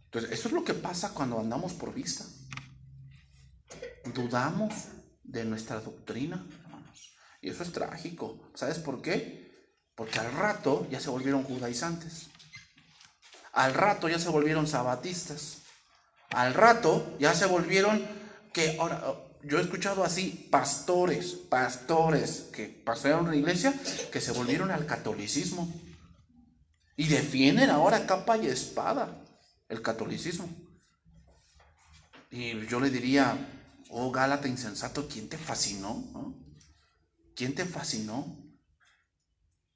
Entonces, 0.05 0.31
eso 0.31 0.47
es 0.49 0.53
lo 0.53 0.63
que 0.63 0.75
pasa 0.75 1.15
cuando 1.15 1.39
andamos 1.39 1.73
por 1.73 1.91
vista. 1.91 2.23
Dudamos 4.13 4.71
de 5.23 5.45
nuestra 5.45 5.79
doctrina, 5.79 6.45
hermanos. 6.65 7.15
Y 7.41 7.49
eso 7.49 7.63
es 7.63 7.71
trágico. 7.71 8.51
¿Sabes 8.53 8.77
por 8.77 9.01
qué? 9.01 9.73
Porque 9.95 10.19
al 10.19 10.31
rato 10.33 10.87
ya 10.91 10.99
se 10.99 11.09
volvieron 11.09 11.41
judaizantes. 11.41 12.27
Al 13.53 13.73
rato 13.73 14.07
ya 14.07 14.19
se 14.19 14.29
volvieron 14.29 14.67
sabatistas. 14.67 15.58
Al 16.31 16.53
rato 16.53 17.15
ya 17.19 17.33
se 17.33 17.45
volvieron 17.45 18.05
que 18.53 18.77
ahora 18.79 19.15
yo 19.43 19.57
he 19.57 19.61
escuchado 19.61 20.03
así 20.03 20.47
pastores, 20.51 21.33
pastores 21.33 22.49
que 22.53 22.67
pasaron 22.67 23.27
a 23.27 23.31
la 23.31 23.37
iglesia 23.37 23.73
que 24.11 24.21
se 24.21 24.31
volvieron 24.31 24.69
al 24.71 24.85
catolicismo 24.85 25.71
y 26.97 27.07
defienden 27.07 27.69
ahora 27.69 28.05
capa 28.05 28.37
y 28.37 28.47
espada 28.47 29.23
el 29.69 29.81
catolicismo. 29.81 30.49
Y 32.29 32.67
yo 32.67 32.79
le 32.79 32.89
diría, 32.89 33.37
oh 33.89 34.11
Gálata 34.11 34.47
insensato, 34.47 35.07
¿quién 35.07 35.29
te 35.29 35.37
fascinó? 35.37 36.35
¿Quién 37.35 37.55
te 37.55 37.65
fascinó? 37.65 38.37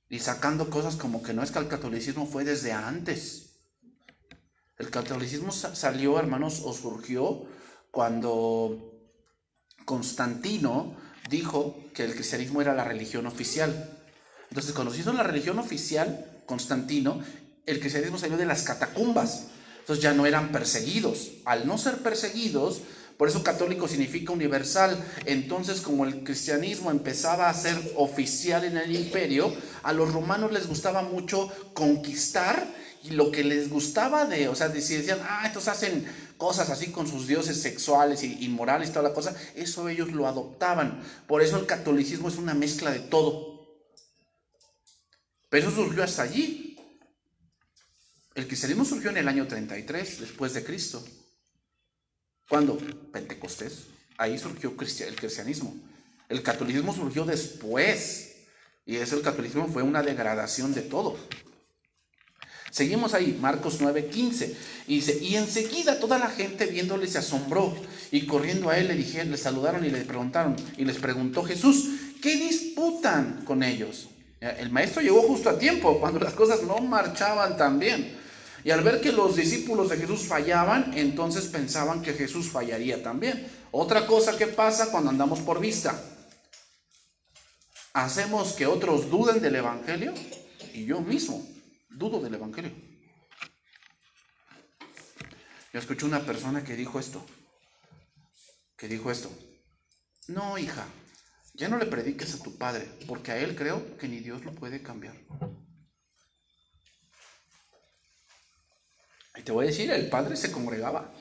Y 0.10 0.20
sacando 0.20 0.70
cosas 0.70 0.98
como 0.98 1.24
que 1.24 1.34
no 1.34 1.42
es 1.42 1.52
que 1.52 1.60
el 1.60 1.70
catolicismo 1.70 2.28
fue 2.28 2.44
desde 2.44 2.74
antes. 2.74 3.53
El 4.78 4.90
catolicismo 4.90 5.52
salió, 5.52 6.18
hermanos, 6.20 6.62
o 6.66 6.74
surgió 6.74 7.46
cuando 7.92 8.92
Constantino 9.86 10.96
dijo 11.30 11.78
que 11.94 12.04
el 12.04 12.14
cristianismo 12.16 12.62
era 12.62 12.74
la 12.74 12.84
religión 12.84 13.28
oficial. 13.28 14.00
Entonces, 14.50 14.74
cuando 14.74 14.94
se 14.94 15.02
hizo 15.02 15.14
la 15.14 15.24
religión 15.24 15.60
oficial, 15.60 16.42
Constantino, 16.46 17.22
el 17.66 17.80
cristianismo 17.80 18.18
salió 18.18 18.38
de 18.38 18.46
las 18.46 18.64
catacumbas. 18.64 19.48
Entonces 19.80 20.02
ya 20.02 20.14
no 20.14 20.26
eran 20.26 20.52
perseguidos. 20.52 21.32
Al 21.46 21.68
no 21.68 21.78
ser 21.78 21.98
perseguidos, 21.98 22.82
por 23.18 23.28
eso 23.28 23.44
católico 23.44 23.88
significa 23.88 24.32
universal. 24.32 24.98
Entonces, 25.26 25.82
como 25.82 26.06
el 26.06 26.24
cristianismo 26.24 26.90
empezaba 26.90 27.50
a 27.50 27.54
ser 27.54 27.78
oficial 27.96 28.64
en 28.64 28.78
el 28.78 28.96
imperio, 28.96 29.54
a 29.84 29.94
los 29.94 30.14
romanos 30.14 30.52
les 30.52 30.68
gustaba 30.68 31.02
mucho 31.02 31.52
conquistar 31.74 32.66
y 33.04 33.12
lo 33.12 33.32
que 33.32 33.44
les 33.44 33.70
gustaba 33.70 34.26
de, 34.26 34.48
o 34.48 34.56
sea, 34.56 34.72
si 34.72 34.96
decían, 34.96 35.20
ah, 35.24 35.44
estos 35.46 35.68
hacen 35.68 36.08
cosas 36.38 36.70
así 36.70 36.90
con 36.90 37.06
sus 37.06 37.28
dioses 37.28 37.62
sexuales 37.62 38.24
y 38.24 38.46
inmorales 38.46 38.90
y 38.90 38.92
toda 38.94 39.10
la 39.10 39.14
cosa, 39.14 39.36
eso 39.56 39.90
ellos 39.90 40.14
lo 40.14 40.26
adoptaban. 40.26 41.04
Por 41.28 41.42
eso 41.42 41.58
el 41.58 41.66
catolicismo 41.66 42.30
es 42.30 42.38
una 42.38 42.54
mezcla 42.54 42.92
de 42.92 43.00
todo. 43.00 43.78
Pero 45.50 45.68
eso 45.68 45.76
surgió 45.76 46.04
hasta 46.04 46.24
allí. 46.24 46.78
El 48.36 48.48
cristianismo 48.48 48.86
surgió 48.86 49.10
en 49.10 49.18
el 49.18 49.28
año 49.28 49.48
33 49.48 50.22
después 50.22 50.54
de 50.54 50.64
Cristo. 50.64 51.04
¿Cuándo? 52.48 52.78
Pentecostés. 53.12 53.84
Ahí 54.18 54.40
surgió 54.40 54.70
el 54.72 55.16
cristianismo. 55.16 55.76
El 56.30 56.42
catolicismo 56.42 56.96
surgió 56.96 57.26
después. 57.26 58.38
Y 58.86 58.96
eso 58.96 59.18
el 59.18 59.22
catolicismo 59.22 59.68
fue 59.68 59.84
una 59.84 60.02
degradación 60.02 60.74
de 60.74 60.82
todo. 60.82 61.18
Seguimos 62.74 63.14
ahí, 63.14 63.38
Marcos 63.40 63.82
9:15. 63.82 64.56
Y 64.88 64.96
dice, 64.96 65.20
y 65.22 65.36
enseguida 65.36 66.00
toda 66.00 66.18
la 66.18 66.28
gente 66.28 66.66
viéndole 66.66 67.06
se 67.06 67.20
asombró 67.20 67.72
y 68.10 68.26
corriendo 68.26 68.72
a 68.72 68.80
él 68.80 68.88
le 68.88 68.96
dijeron, 68.96 69.30
le 69.30 69.38
saludaron 69.38 69.86
y 69.86 69.92
le 69.92 70.02
preguntaron 70.02 70.56
y 70.76 70.84
les 70.84 70.98
preguntó 70.98 71.44
Jesús, 71.44 71.86
¿qué 72.20 72.36
disputan 72.36 73.44
con 73.46 73.62
ellos? 73.62 74.08
El 74.40 74.72
maestro 74.72 75.04
llegó 75.04 75.22
justo 75.22 75.52
a 75.52 75.60
tiempo, 75.60 76.00
cuando 76.00 76.20
las 76.20 76.34
cosas 76.34 76.64
no 76.64 76.80
marchaban 76.80 77.58
tan 77.58 77.78
bien. 77.78 78.18
Y 78.64 78.72
al 78.72 78.82
ver 78.82 79.02
que 79.02 79.12
los 79.12 79.36
discípulos 79.36 79.90
de 79.90 79.98
Jesús 79.98 80.22
fallaban, 80.22 80.94
entonces 80.96 81.46
pensaban 81.46 82.02
que 82.02 82.14
Jesús 82.14 82.50
fallaría 82.50 83.04
también. 83.04 83.48
Otra 83.70 84.08
cosa 84.08 84.36
que 84.36 84.48
pasa 84.48 84.90
cuando 84.90 85.12
andamos 85.12 85.42
por 85.42 85.60
vista. 85.60 86.04
Hacemos 87.94 88.54
que 88.54 88.66
otros 88.66 89.12
duden 89.12 89.42
del 89.44 89.58
Evangelio 89.58 90.16
y 90.74 90.86
yo 90.86 91.02
mismo 91.02 91.53
dudo 91.94 92.20
del 92.22 92.34
Evangelio. 92.36 92.72
Yo 95.72 95.80
escuché 95.80 96.06
una 96.06 96.20
persona 96.20 96.64
que 96.64 96.76
dijo 96.76 97.00
esto, 97.00 97.26
que 98.78 98.88
dijo 98.88 99.10
esto, 99.10 99.32
no 100.28 100.58
hija, 100.58 100.86
ya 101.56 101.68
no 101.68 101.78
le 101.78 101.86
prediques 101.86 102.36
a 102.36 102.44
tu 102.44 102.58
padre, 102.58 102.88
porque 103.08 103.32
a 103.32 103.38
él 103.38 103.56
creo 103.56 103.98
que 103.98 104.08
ni 104.08 104.20
Dios 104.20 104.46
lo 104.46 104.54
puede 104.54 104.84
cambiar. 104.84 105.16
Y 109.36 109.42
te 109.42 109.52
voy 109.52 109.66
a 109.66 109.70
decir, 109.70 109.90
el 109.90 110.10
padre 110.10 110.36
se 110.36 110.52
congregaba, 110.52 111.12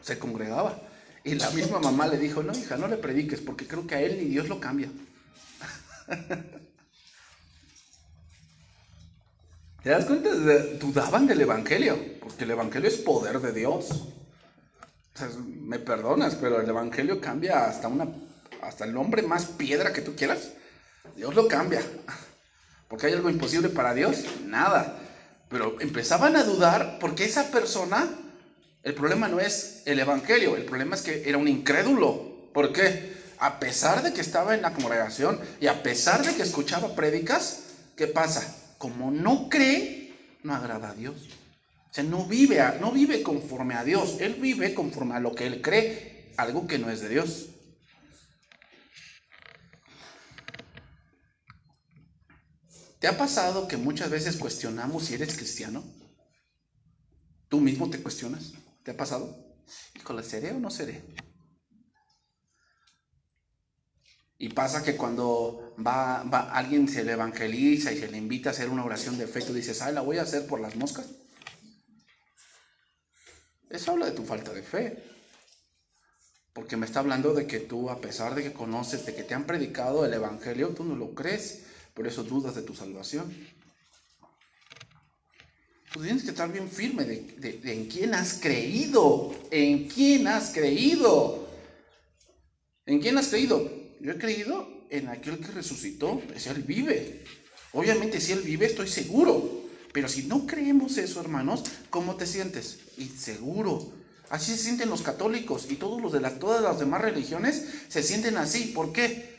se 0.00 0.18
congregaba. 0.18 0.80
Y 1.22 1.36
la 1.36 1.50
misma 1.50 1.78
mamá 1.78 2.08
le 2.08 2.18
dijo, 2.18 2.42
no 2.42 2.52
hija, 2.52 2.76
no 2.76 2.88
le 2.88 2.96
prediques, 2.96 3.40
porque 3.40 3.68
creo 3.68 3.86
que 3.86 3.94
a 3.94 4.00
él 4.00 4.18
ni 4.18 4.24
Dios 4.24 4.48
lo 4.48 4.58
cambia. 4.58 4.90
¿Te 9.82 9.90
das 9.90 10.04
cuenta? 10.04 10.30
Dudaban 10.78 11.26
del 11.26 11.40
Evangelio, 11.40 11.98
porque 12.20 12.44
el 12.44 12.52
Evangelio 12.52 12.88
es 12.88 12.98
poder 12.98 13.40
de 13.40 13.52
Dios. 13.52 14.04
me 15.60 15.80
perdonas, 15.80 16.36
pero 16.36 16.60
el 16.60 16.68
Evangelio 16.68 17.20
cambia 17.20 17.66
hasta, 17.66 17.88
una, 17.88 18.06
hasta 18.62 18.84
el 18.84 18.94
nombre 18.94 19.22
más 19.22 19.46
piedra 19.46 19.92
que 19.92 20.00
tú 20.00 20.14
quieras. 20.14 20.50
Dios 21.16 21.34
lo 21.34 21.48
cambia. 21.48 21.82
Porque 22.88 23.06
hay 23.06 23.14
algo 23.14 23.28
imposible 23.28 23.70
para 23.70 23.92
Dios, 23.92 24.24
nada. 24.44 24.98
Pero 25.48 25.80
empezaban 25.80 26.36
a 26.36 26.44
dudar 26.44 26.98
porque 27.00 27.24
esa 27.24 27.50
persona 27.50 28.08
El 28.84 28.94
problema 28.94 29.28
no 29.28 29.38
es 29.38 29.82
el 29.86 30.00
Evangelio, 30.00 30.56
el 30.56 30.64
problema 30.64 30.96
es 30.96 31.02
que 31.02 31.28
era 31.28 31.38
un 31.38 31.46
incrédulo. 31.46 32.50
¿Por 32.52 32.72
qué? 32.72 33.12
A 33.38 33.60
pesar 33.60 34.02
de 34.02 34.12
que 34.12 34.20
estaba 34.20 34.54
en 34.54 34.62
la 34.62 34.74
congregación 34.74 35.40
y 35.60 35.68
a 35.68 35.82
pesar 35.82 36.24
de 36.24 36.34
que 36.34 36.42
escuchaba 36.42 36.94
prédicas, 36.94 37.60
¿qué 37.96 38.08
pasa? 38.08 38.61
Como 38.82 39.12
no 39.12 39.48
cree, 39.48 40.12
no 40.42 40.56
agrada 40.56 40.90
a 40.90 40.94
Dios. 40.94 41.14
O 41.88 41.94
sea, 41.94 42.02
no 42.02 42.26
vive, 42.26 42.60
no 42.80 42.90
vive 42.90 43.22
conforme 43.22 43.74
a 43.74 43.84
Dios, 43.84 44.16
él 44.18 44.34
vive 44.40 44.74
conforme 44.74 45.14
a 45.14 45.20
lo 45.20 45.36
que 45.36 45.46
él 45.46 45.62
cree, 45.62 46.34
algo 46.36 46.66
que 46.66 46.80
no 46.80 46.90
es 46.90 47.00
de 47.00 47.08
Dios. 47.08 47.50
¿Te 52.98 53.06
ha 53.06 53.16
pasado 53.16 53.68
que 53.68 53.76
muchas 53.76 54.10
veces 54.10 54.34
cuestionamos 54.34 55.04
si 55.04 55.14
eres 55.14 55.36
cristiano? 55.36 55.84
¿Tú 57.48 57.60
mismo 57.60 57.88
te 57.88 58.02
cuestionas? 58.02 58.50
¿Te 58.82 58.90
ha 58.90 58.96
pasado? 58.96 59.46
Híjole, 59.94 60.24
¿seré 60.24 60.50
o 60.50 60.58
no 60.58 60.70
seré? 60.70 61.04
Y 64.42 64.48
pasa 64.48 64.82
que 64.82 64.96
cuando 64.96 65.72
va, 65.86 66.24
va, 66.24 66.50
alguien 66.50 66.88
se 66.88 67.04
le 67.04 67.12
evangeliza 67.12 67.92
y 67.92 68.00
se 68.00 68.08
le 68.08 68.18
invita 68.18 68.48
a 68.48 68.52
hacer 68.52 68.70
una 68.70 68.84
oración 68.84 69.16
de 69.16 69.28
fe, 69.28 69.40
tú 69.40 69.54
dices, 69.54 69.80
ay, 69.82 69.94
la 69.94 70.00
voy 70.00 70.18
a 70.18 70.22
hacer 70.22 70.48
por 70.48 70.58
las 70.58 70.74
moscas. 70.74 71.06
Eso 73.70 73.92
habla 73.92 74.06
de 74.06 74.16
tu 74.16 74.24
falta 74.24 74.52
de 74.52 74.64
fe. 74.64 75.00
Porque 76.52 76.76
me 76.76 76.86
está 76.86 76.98
hablando 76.98 77.34
de 77.34 77.46
que 77.46 77.60
tú, 77.60 77.88
a 77.88 78.00
pesar 78.00 78.34
de 78.34 78.42
que 78.42 78.52
conoces, 78.52 79.06
de 79.06 79.14
que 79.14 79.22
te 79.22 79.32
han 79.32 79.46
predicado 79.46 80.04
el 80.04 80.12
Evangelio, 80.12 80.70
tú 80.70 80.82
no 80.82 80.96
lo 80.96 81.14
crees. 81.14 81.62
Por 81.94 82.08
eso 82.08 82.24
dudas 82.24 82.56
de 82.56 82.62
tu 82.62 82.74
salvación. 82.74 83.32
Tú 85.92 86.02
tienes 86.02 86.24
que 86.24 86.30
estar 86.30 86.50
bien 86.50 86.68
firme 86.68 87.04
de, 87.04 87.60
en 87.62 87.86
quién 87.86 88.12
has 88.12 88.40
creído. 88.42 89.36
En 89.52 89.86
quién 89.86 90.26
has 90.26 90.50
creído. 90.50 91.48
¿En 92.86 92.98
quién 92.98 93.16
has 93.18 93.28
creído? 93.28 93.81
Yo 94.02 94.10
he 94.10 94.18
creído 94.18 94.68
en 94.90 95.08
aquel 95.08 95.38
que 95.38 95.52
resucitó. 95.52 96.20
Si 96.36 96.48
Él 96.48 96.64
vive. 96.64 97.22
Obviamente 97.72 98.20
si 98.20 98.32
Él 98.32 98.40
vive 98.40 98.66
estoy 98.66 98.88
seguro. 98.88 99.62
Pero 99.92 100.08
si 100.08 100.24
no 100.24 100.44
creemos 100.44 100.98
eso, 100.98 101.20
hermanos, 101.20 101.62
¿cómo 101.88 102.16
te 102.16 102.26
sientes? 102.26 102.80
Inseguro. 102.98 103.92
Así 104.28 104.52
se 104.52 104.58
sienten 104.58 104.90
los 104.90 105.02
católicos 105.02 105.68
y 105.70 105.76
todos 105.76 106.02
los 106.02 106.12
de 106.12 106.20
todas 106.30 106.62
las 106.62 106.80
demás 106.80 107.00
religiones 107.00 107.64
se 107.88 108.02
sienten 108.02 108.38
así. 108.38 108.72
¿Por 108.74 108.92
qué? 108.92 109.36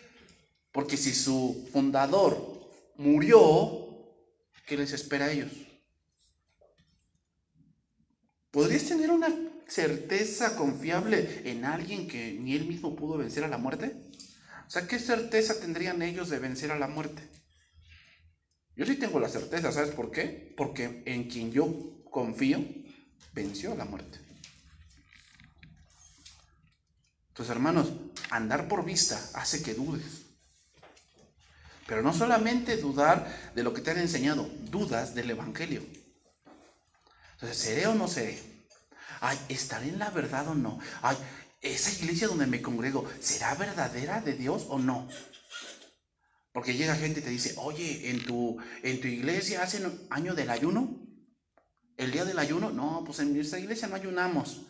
Porque 0.71 0.95
si 0.95 1.13
su 1.13 1.67
fundador 1.73 2.71
murió, 2.95 4.15
¿qué 4.65 4.77
les 4.77 4.93
espera 4.93 5.25
a 5.25 5.31
ellos? 5.31 5.51
¿Podrías 8.49 8.85
tener 8.85 9.11
una 9.11 9.27
certeza 9.67 10.55
confiable 10.55 11.41
en 11.43 11.65
alguien 11.65 12.07
que 12.07 12.37
ni 12.39 12.55
él 12.55 12.65
mismo 12.65 12.95
pudo 12.95 13.17
vencer 13.17 13.43
a 13.43 13.47
la 13.47 13.57
muerte? 13.57 13.93
O 14.67 14.69
sea, 14.69 14.87
¿qué 14.87 14.99
certeza 14.99 15.59
tendrían 15.59 16.01
ellos 16.01 16.29
de 16.29 16.39
vencer 16.39 16.71
a 16.71 16.79
la 16.79 16.87
muerte? 16.87 17.21
Yo 18.75 18.85
sí 18.85 18.95
tengo 18.95 19.19
la 19.19 19.29
certeza, 19.29 19.71
¿sabes 19.71 19.91
por 19.91 20.11
qué? 20.11 20.53
Porque 20.57 21.03
en 21.05 21.29
quien 21.29 21.51
yo 21.51 22.03
confío, 22.09 22.63
venció 23.33 23.73
a 23.73 23.75
la 23.75 23.85
muerte. 23.85 24.19
Entonces, 27.29 27.51
hermanos, 27.51 27.91
andar 28.29 28.67
por 28.67 28.85
vista 28.85 29.19
hace 29.33 29.63
que 29.63 29.73
dudes. 29.73 30.21
Pero 31.87 32.01
no 32.01 32.13
solamente 32.13 32.77
dudar 32.77 33.51
de 33.55 33.63
lo 33.63 33.73
que 33.73 33.81
te 33.81 33.91
han 33.91 33.99
enseñado, 33.99 34.49
dudas 34.69 35.13
del 35.15 35.31
Evangelio. 35.31 35.83
Entonces, 37.33 37.57
¿seré 37.57 37.87
o 37.87 37.95
no 37.95 38.07
seré? 38.07 38.39
Ay, 39.19 39.37
¿estaré 39.49 39.89
en 39.89 39.99
la 39.99 40.09
verdad 40.09 40.47
o 40.47 40.55
no? 40.55 40.79
Ay, 41.01 41.17
esa 41.63 41.91
iglesia 41.91 42.27
donde 42.27 42.45
me 42.45 42.61
congrego, 42.61 43.09
¿será 43.19 43.55
verdadera 43.55 44.21
de 44.21 44.33
Dios 44.33 44.65
o 44.69 44.77
no? 44.77 45.07
Porque 46.51 46.75
llega 46.75 46.95
gente 46.95 47.21
y 47.21 47.23
te 47.23 47.29
dice, 47.29 47.55
oye, 47.57 48.11
en 48.11 48.23
tu, 48.25 48.57
en 48.83 49.01
tu 49.01 49.07
iglesia 49.07 49.63
hacen 49.63 50.07
año 50.11 50.35
del 50.35 50.51
ayuno. 50.51 50.99
El 51.97 52.11
día 52.11 52.25
del 52.25 52.37
ayuno, 52.37 52.69
no, 52.69 53.03
pues 53.05 53.19
en 53.19 53.33
nuestra 53.33 53.59
iglesia 53.59 53.87
no 53.87 53.95
ayunamos. 53.95 54.67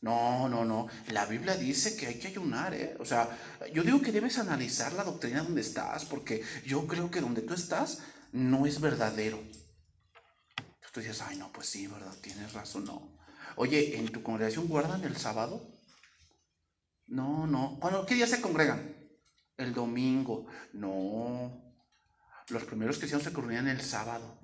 No, 0.00 0.48
no, 0.48 0.64
no. 0.64 0.88
La 1.08 1.26
Biblia 1.26 1.54
dice 1.54 1.96
que 1.96 2.08
hay 2.08 2.18
que 2.18 2.28
ayunar, 2.28 2.74
¿eh? 2.74 2.96
O 2.98 3.04
sea, 3.04 3.38
yo 3.72 3.84
digo 3.84 4.00
que 4.00 4.10
debes 4.10 4.38
analizar 4.38 4.92
la 4.94 5.04
doctrina 5.04 5.44
donde 5.44 5.60
estás, 5.60 6.04
porque 6.06 6.42
yo 6.66 6.88
creo 6.88 7.08
que 7.10 7.20
donde 7.20 7.42
tú 7.42 7.54
estás 7.54 8.02
no 8.32 8.66
es 8.66 8.80
verdadero. 8.80 9.40
Tú 10.92 11.00
dices, 11.00 11.22
ay, 11.22 11.38
no, 11.38 11.50
pues 11.52 11.68
sí, 11.68 11.86
¿verdad? 11.86 12.14
Tienes 12.20 12.52
razón, 12.52 12.84
no. 12.84 13.16
Oye, 13.56 13.96
¿en 13.96 14.10
tu 14.10 14.22
congregación 14.22 14.68
guardan 14.68 15.04
el 15.04 15.16
sábado? 15.16 15.72
No, 17.12 17.46
no. 17.46 17.78
¿Qué 18.06 18.14
día 18.14 18.26
se 18.26 18.40
congregan? 18.40 19.02
el 19.62 19.72
domingo. 19.72 20.46
No. 20.72 21.74
Los 22.48 22.64
primeros 22.64 22.98
cristianos 22.98 23.24
se 23.24 23.32
coronaban 23.32 23.68
el 23.68 23.80
sábado. 23.80 24.38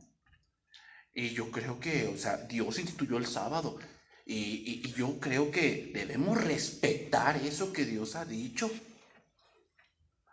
Y 1.13 1.31
yo 1.31 1.51
creo 1.51 1.81
que, 1.81 2.07
o 2.07 2.17
sea, 2.17 2.37
Dios 2.37 2.79
instituyó 2.79 3.19
el 3.19 3.27
sábado. 3.27 3.79
Y, 4.25 4.93
yo 4.93 5.19
creo 5.19 5.51
que 5.51 5.91
debemos 5.95 6.43
respetar 6.43 7.37
eso 7.37 7.73
que 7.73 7.85
Dios 7.85 8.15
ha 8.15 8.25
dicho. 8.25 8.71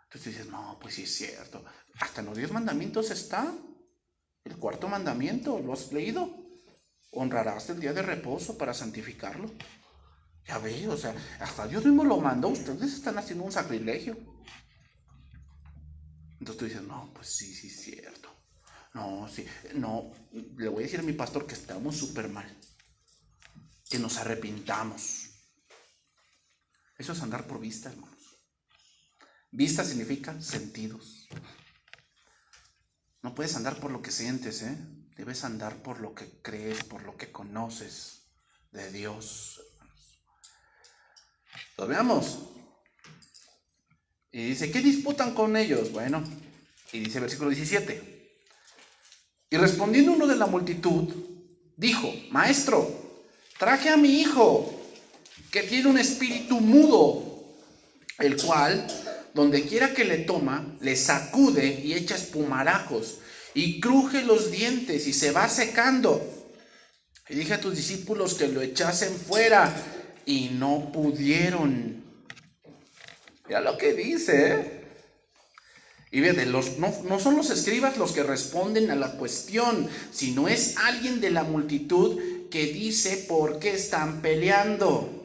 Entonces 0.04 0.34
dices, 0.34 0.46
no, 0.48 0.78
pues 0.80 0.94
sí 0.94 1.02
es 1.02 1.14
cierto. 1.14 1.64
Hasta 2.00 2.22
los 2.22 2.36
diez 2.36 2.52
mandamientos 2.52 3.10
está. 3.10 3.52
El 4.44 4.56
cuarto 4.58 4.86
mandamiento, 4.88 5.58
¿lo 5.58 5.72
has 5.72 5.92
leído? 5.92 6.30
Honrarás 7.10 7.68
el 7.70 7.80
día 7.80 7.92
de 7.92 8.02
reposo 8.02 8.56
para 8.56 8.74
santificarlo. 8.74 9.50
Ya 10.46 10.58
ve, 10.58 10.86
o 10.88 10.96
sea, 10.96 11.14
hasta 11.40 11.66
Dios 11.66 11.84
mismo 11.84 12.04
lo 12.04 12.20
mandó. 12.20 12.48
Ustedes 12.48 12.92
están 12.92 13.18
haciendo 13.18 13.44
un 13.44 13.52
sacrilegio. 13.52 14.16
Entonces 16.38 16.56
tú 16.56 16.64
dices, 16.66 16.82
no, 16.82 17.12
pues 17.12 17.34
sí, 17.34 17.52
sí 17.52 17.66
es 17.68 17.80
cierto. 17.80 18.30
No, 18.94 19.28
sí, 19.28 19.46
no, 19.74 20.10
le 20.32 20.68
voy 20.68 20.82
a 20.82 20.86
decir 20.86 21.00
a 21.00 21.02
mi 21.02 21.12
pastor 21.12 21.46
que 21.46 21.54
estamos 21.54 21.96
súper 21.96 22.28
mal, 22.28 22.46
que 23.90 23.98
nos 23.98 24.16
arrepintamos. 24.16 25.30
Eso 26.96 27.12
es 27.12 27.22
andar 27.22 27.46
por 27.46 27.60
vista, 27.60 27.90
hermanos. 27.90 28.16
Vista 29.50 29.84
significa 29.84 30.40
sentidos. 30.40 31.28
No 33.22 33.34
puedes 33.34 33.54
andar 33.56 33.78
por 33.80 33.90
lo 33.90 34.00
que 34.00 34.12
sientes, 34.12 34.62
¿eh? 34.62 34.78
Debes 35.16 35.44
andar 35.44 35.82
por 35.82 36.00
lo 36.00 36.14
que 36.14 36.40
crees, 36.40 36.84
por 36.84 37.02
lo 37.02 37.16
que 37.16 37.32
conoces 37.32 38.30
de 38.70 38.90
Dios. 38.92 39.60
Lo 41.78 41.86
veamos. 41.86 42.38
Y 44.32 44.48
dice, 44.48 44.70
¿qué 44.70 44.80
disputan 44.80 45.34
con 45.34 45.56
ellos? 45.56 45.92
Bueno, 45.92 46.22
y 46.92 47.00
dice 47.00 47.20
versículo 47.20 47.50
17. 47.50 48.16
Y 49.48 49.56
respondiendo 49.56 50.12
uno 50.12 50.26
de 50.26 50.36
la 50.36 50.46
multitud, 50.46 51.14
dijo, 51.76 52.12
Maestro, 52.30 52.88
traje 53.58 53.88
a 53.88 53.96
mi 53.96 54.20
hijo, 54.20 54.72
que 55.50 55.62
tiene 55.62 55.88
un 55.88 55.98
espíritu 55.98 56.60
mudo, 56.60 57.54
el 58.18 58.36
cual, 58.36 58.86
donde 59.32 59.62
quiera 59.62 59.94
que 59.94 60.04
le 60.04 60.18
toma, 60.18 60.76
le 60.80 60.96
sacude 60.96 61.80
y 61.82 61.94
echa 61.94 62.16
espumarajos, 62.16 63.18
y 63.54 63.80
cruje 63.80 64.22
los 64.22 64.50
dientes 64.50 65.06
y 65.06 65.12
se 65.12 65.30
va 65.30 65.48
secando. 65.48 66.20
Y 67.28 67.36
dije 67.36 67.54
a 67.54 67.60
tus 67.60 67.76
discípulos 67.76 68.34
que 68.34 68.48
lo 68.48 68.60
echasen 68.60 69.16
fuera, 69.16 69.74
y 70.26 70.50
no 70.50 70.92
pudieron. 70.92 72.04
Ya 73.48 73.60
lo 73.60 73.78
que 73.78 73.94
dice. 73.94 74.52
¿eh? 74.52 74.76
Y 76.10 76.20
ve, 76.20 76.46
los, 76.46 76.78
no, 76.78 76.92
no 77.04 77.18
son 77.18 77.36
los 77.36 77.50
escribas 77.50 77.96
los 77.96 78.12
que 78.12 78.22
responden 78.22 78.90
a 78.90 78.96
la 78.96 79.12
cuestión, 79.12 79.88
sino 80.12 80.48
es 80.48 80.76
alguien 80.76 81.20
de 81.20 81.30
la 81.30 81.44
multitud 81.44 82.48
que 82.50 82.66
dice 82.66 83.24
por 83.28 83.58
qué 83.58 83.74
están 83.74 84.20
peleando. 84.20 85.24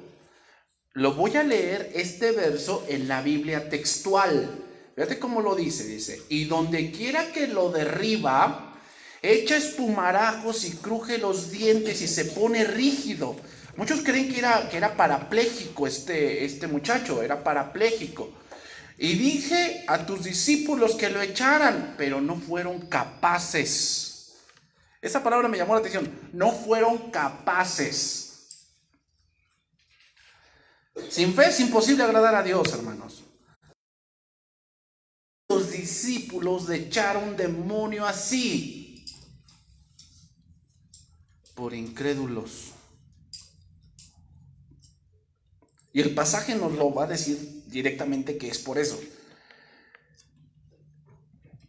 Lo 0.94 1.14
voy 1.14 1.36
a 1.38 1.44
leer 1.44 1.92
este 1.96 2.32
verso 2.32 2.86
en 2.90 3.08
la 3.08 3.22
Biblia 3.22 3.70
textual. 3.70 4.64
Fíjate 4.96 5.20
cómo 5.20 5.42
lo 5.42 5.56
dice, 5.56 5.86
dice, 5.86 6.22
y 6.30 6.46
donde 6.46 6.92
quiera 6.92 7.32
que 7.32 7.48
lo 7.48 7.72
derriba, 7.72 8.78
echa 9.22 9.56
espumarajos 9.56 10.66
y 10.66 10.72
cruje 10.72 11.18
los 11.18 11.52
dientes 11.52 12.02
y 12.02 12.08
se 12.08 12.26
pone 12.26 12.66
rígido. 12.66 13.38
Muchos 13.78 14.02
creen 14.02 14.30
que 14.32 14.40
era, 14.40 14.70
que 14.70 14.78
era 14.78 14.96
parapléjico 14.96 15.88
este, 15.88 16.44
este 16.46 16.68
muchacho, 16.68 17.22
era 17.22 17.44
parapléjico. 17.44 18.32
Y 18.98 19.14
dije 19.14 19.84
a 19.88 20.06
tus 20.06 20.24
discípulos 20.24 20.96
que 20.96 21.10
lo 21.10 21.22
echaran, 21.22 21.96
pero 21.98 22.22
no 22.22 22.36
fueron 22.36 22.88
capaces. 22.88 24.12
Esa 25.02 25.24
palabra 25.24 25.48
me 25.48 25.58
llamó 25.58 25.74
la 25.74 25.80
atención. 25.80 26.30
No 26.34 26.52
fueron 26.52 27.10
capaces. 27.10 28.32
Sin 31.10 31.34
fe 31.34 31.48
es 31.48 31.60
imposible 31.60 32.04
agradar 32.04 32.36
a 32.36 32.44
Dios, 32.44 32.72
hermanos. 32.74 33.24
Los 35.50 35.72
discípulos 35.72 36.68
de 36.68 36.78
echar 36.78 37.18
un 37.18 37.36
demonio 37.36 38.06
así 38.06 39.04
por 41.56 41.74
incrédulos. 41.74 42.74
Y 45.94 46.02
el 46.02 46.14
pasaje 46.14 46.56
nos 46.56 46.74
lo 46.74 46.94
va 46.94 47.04
a 47.04 47.08
decir 47.08 47.64
directamente 47.68 48.38
que 48.38 48.48
es 48.48 48.60
por 48.60 48.78
eso. 48.78 49.00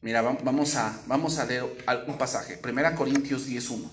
Mira, 0.00 0.20
vamos 0.20 0.74
a, 0.76 1.00
vamos 1.06 1.38
a 1.38 1.44
leer 1.44 1.64
un 2.06 2.18
pasaje. 2.18 2.56
Primera 2.56 2.94
Corintios 2.94 3.48
10.1. 3.48 3.88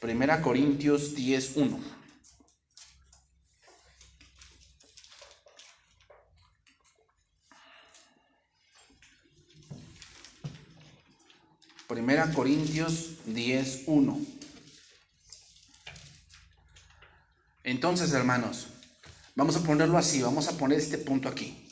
Primera 0.00 0.40
Corintios 0.40 1.14
10.1. 1.16 1.78
Primera 11.86 12.32
Corintios 12.32 13.16
10.1. 13.26 14.39
Entonces, 17.70 18.12
hermanos, 18.14 18.66
vamos 19.36 19.54
a 19.54 19.62
ponerlo 19.62 19.96
así, 19.96 20.20
vamos 20.20 20.48
a 20.48 20.58
poner 20.58 20.80
este 20.80 20.98
punto 20.98 21.28
aquí. 21.28 21.68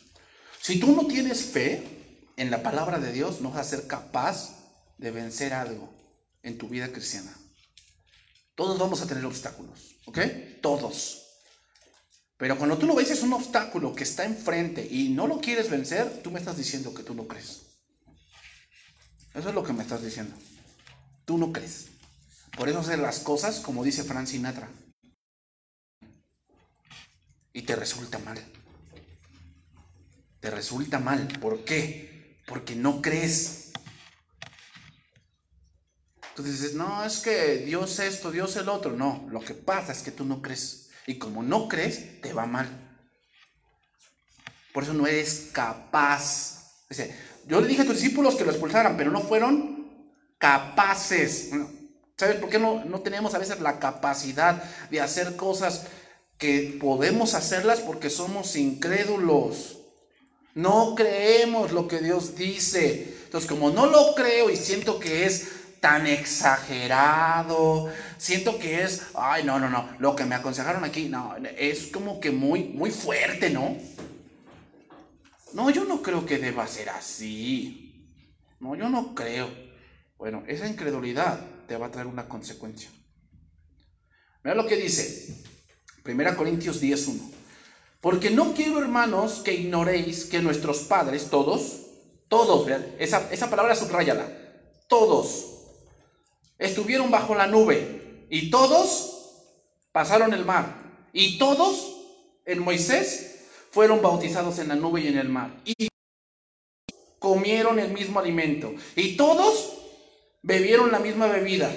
Si 0.63 0.79
tú 0.79 0.95
no 0.95 1.09
tienes 1.09 1.43
fe 1.43 2.31
en 2.37 2.53
la 2.53 2.63
palabra 2.63 3.01
de 3.01 3.13
Dios, 3.13 3.41
no 3.41 3.51
vas 3.51 3.67
a 3.67 3.71
ser 3.71 3.89
capaz 3.89 4.55
de 4.97 5.11
vencer 5.11 5.53
algo 5.53 5.93
en 6.45 6.57
tu 6.57 6.69
vida 6.69 6.93
cristiana. 6.93 7.37
Todos 8.55 8.79
vamos 8.79 9.03
a 9.03 9.09
tener 9.09 9.25
obstáculos, 9.25 9.97
¿ok? 10.07 10.21
Todos. 10.63 11.25
Pero 12.37 12.57
cuando 12.57 12.79
tú 12.79 12.87
lo 12.87 12.95
ves 12.95 13.11
es 13.11 13.23
un 13.23 13.33
obstáculo 13.33 13.93
que 13.93 14.05
está 14.05 14.25
enfrente 14.25 14.87
y 14.89 15.09
no 15.09 15.27
lo 15.27 15.41
quieres 15.41 15.69
vencer, 15.69 16.23
tú 16.23 16.31
me 16.31 16.39
estás 16.39 16.57
diciendo 16.57 16.95
que 16.95 17.03
tú 17.03 17.13
no 17.13 17.27
crees. 17.27 17.63
Eso 19.35 19.49
es 19.49 19.55
lo 19.55 19.65
que 19.65 19.73
me 19.73 19.83
estás 19.83 20.05
diciendo. 20.05 20.37
Tú 21.25 21.39
no 21.39 21.53
crees. 21.53 21.87
Por 22.57 22.69
eso 22.69 22.79
hacer 22.79 23.01
las 23.01 23.19
cosas 23.19 23.59
como 23.59 23.83
dice 23.83 24.05
Frank 24.05 24.29
Sinatra. 24.29 24.71
Y 27.59 27.63
te 27.63 27.75
resulta 27.75 28.19
mal 28.19 28.39
te 30.41 30.51
resulta 30.51 30.99
mal. 30.99 31.27
¿Por 31.41 31.65
qué? 31.65 32.39
Porque 32.47 32.75
no 32.75 33.03
crees. 33.03 33.73
Tú 36.35 36.43
dices, 36.43 36.75
no, 36.75 37.05
es 37.05 37.19
que 37.19 37.59
Dios 37.59 37.99
esto, 37.99 38.31
Dios 38.31 38.55
el 38.57 38.69
otro. 38.69 38.93
No, 38.93 39.27
lo 39.31 39.41
que 39.41 39.55
pasa 39.55 39.93
es 39.93 40.03
que 40.03 40.13
tú 40.13 40.25
no 40.25 40.41
crees. 40.41 40.91
Y 41.07 41.19
como 41.19 41.43
no 41.43 41.69
crees, 41.69 42.21
te 42.21 42.33
va 42.33 42.47
mal. 42.47 42.69
Por 44.73 44.85
eso 44.85 44.95
no 44.95 45.07
eres 45.07 45.51
capaz. 45.53 46.85
Dice, 46.89 47.15
yo 47.47 47.61
le 47.61 47.67
dije 47.67 47.83
a 47.83 47.87
tus 47.87 48.01
discípulos 48.01 48.37
que 48.37 48.45
lo 48.45 48.53
expulsaran, 48.53 48.97
pero 48.97 49.11
no 49.11 49.21
fueron 49.23 50.15
capaces. 50.39 51.51
¿Sabes 52.17 52.37
por 52.37 52.51
qué 52.51 52.59
no, 52.59 52.85
no 52.85 53.01
tenemos 53.01 53.35
a 53.35 53.39
veces 53.39 53.61
la 53.61 53.81
capacidad 53.81 54.63
de 54.91 55.01
hacer 55.01 55.35
cosas 55.37 55.87
que 56.39 56.79
podemos 56.81 57.35
hacerlas? 57.35 57.81
Porque 57.81 58.11
somos 58.11 58.57
incrédulos. 58.57 59.79
No 60.55 60.95
creemos 60.95 61.73
lo 61.73 61.87
que 61.89 61.99
Dios 61.99 62.37
dice. 62.37 63.17
Entonces, 63.25 63.49
como 63.49 63.71
no 63.71 63.87
lo 63.87 64.15
creo 64.15 64.49
y 64.49 64.57
siento 64.57 64.99
que 64.99 65.27
es 65.27 65.49
tan 65.81 66.07
exagerado, 66.07 67.93
siento 68.17 68.59
que 68.59 68.83
es, 68.83 69.03
ay, 69.15 69.45
no, 69.45 69.61
no, 69.61 69.69
no, 69.69 69.89
lo 70.01 70.17
que 70.17 70.25
me 70.25 70.35
aconsejaron 70.35 70.83
aquí, 70.83 71.09
no, 71.09 71.37
es 71.57 71.87
como 71.87 72.19
que 72.19 72.33
muy, 72.33 72.65
muy 72.65 72.91
fuerte, 72.91 73.51
¿no? 73.51 73.77
No, 75.53 75.71
yo 75.71 75.85
no 75.85 76.03
creo 76.03 76.27
que 76.27 76.39
deba 76.39 76.67
ser 76.67 76.89
así. 76.89 78.11
No, 78.61 78.75
yo 78.75 78.89
no 78.89 79.15
creo. 79.15 79.49
Bueno, 80.17 80.43
esa 80.49 80.67
incredulidad 80.67 81.41
te 81.67 81.77
va 81.77 81.87
a 81.87 81.91
traer 81.91 82.07
una 82.07 82.29
consecuencia. 82.29 82.91
Mira 84.43 84.57
lo 84.57 84.67
que 84.67 84.77
dice 84.77 85.45
1 86.09 86.37
Corintios 86.37 86.83
10.1. 86.83 87.21
Porque 88.01 88.31
no 88.31 88.55
quiero, 88.55 88.79
hermanos, 88.79 89.43
que 89.45 89.55
ignoréis 89.55 90.25
que 90.25 90.41
nuestros 90.41 90.79
padres, 90.81 91.29
todos, 91.31 91.87
todos, 92.29 92.69
esa, 92.99 93.31
esa 93.33 93.51
palabra 93.51 93.75
subrayala, 93.75 94.27
todos, 94.87 95.59
estuvieron 96.59 97.11
bajo 97.11 97.35
la 97.35 97.47
nube 97.47 98.27
y 98.31 98.51
todos 98.51 99.35
pasaron 99.93 100.33
el 100.33 100.45
mar 100.45 101.09
y 101.13 101.39
todos 101.39 101.97
en 102.47 102.61
Moisés 102.61 103.47
fueron 103.71 104.01
bautizados 104.01 104.59
en 104.59 104.69
la 104.69 104.77
nube 104.77 105.01
y 105.01 105.09
en 105.09 105.19
el 105.19 105.29
mar 105.29 105.61
y 105.65 105.89
comieron 107.19 107.79
el 107.79 107.93
mismo 107.93 108.21
alimento 108.21 108.75
y 108.97 109.17
todos 109.17 109.79
bebieron 110.43 110.93
la 110.93 110.99
misma 110.99 111.27
bebida 111.27 111.71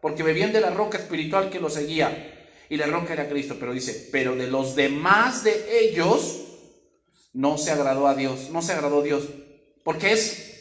porque 0.00 0.22
bebían 0.22 0.52
de 0.52 0.60
la 0.60 0.70
roca 0.70 0.98
espiritual 0.98 1.50
que 1.50 1.60
los 1.60 1.74
seguía 1.74 2.35
y 2.68 2.76
la 2.76 2.86
roca 2.86 3.12
era 3.12 3.28
Cristo, 3.28 3.56
pero 3.58 3.72
dice, 3.72 4.08
pero 4.10 4.34
de 4.34 4.48
los 4.48 4.74
demás 4.74 5.44
de 5.44 5.80
ellos 5.80 6.42
no 7.32 7.58
se 7.58 7.70
agradó 7.70 8.06
a 8.06 8.14
Dios, 8.14 8.50
no 8.50 8.62
se 8.62 8.72
agradó 8.72 9.00
a 9.00 9.04
Dios, 9.04 9.24
porque 9.84 10.12
es 10.12 10.60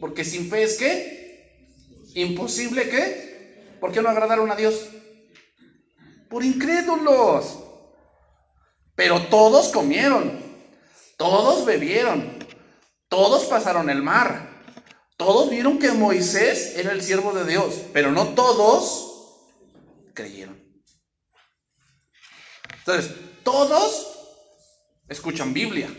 porque 0.00 0.24
sin 0.24 0.50
fe 0.50 0.62
es 0.64 0.76
qué? 0.76 1.54
Imposible 2.14 2.88
qué? 2.88 3.76
¿Por 3.80 3.92
qué 3.92 4.02
no 4.02 4.08
agradaron 4.08 4.50
a 4.50 4.56
Dios? 4.56 4.88
Por 6.28 6.44
incrédulos. 6.44 7.60
Pero 8.94 9.22
todos 9.28 9.68
comieron, 9.68 10.40
todos 11.16 11.64
bebieron, 11.64 12.36
todos 13.08 13.44
pasaron 13.44 13.88
el 13.90 14.02
mar, 14.02 14.64
todos 15.16 15.50
vieron 15.50 15.78
que 15.78 15.92
Moisés 15.92 16.74
era 16.76 16.90
el 16.90 17.00
siervo 17.00 17.32
de 17.32 17.44
Dios, 17.44 17.82
pero 17.92 18.10
no 18.10 18.28
todos 18.30 19.44
creyeron. 20.14 20.57
Entonces, 22.88 23.14
todos 23.42 24.18
escuchan 25.10 25.52
Biblia, 25.52 25.90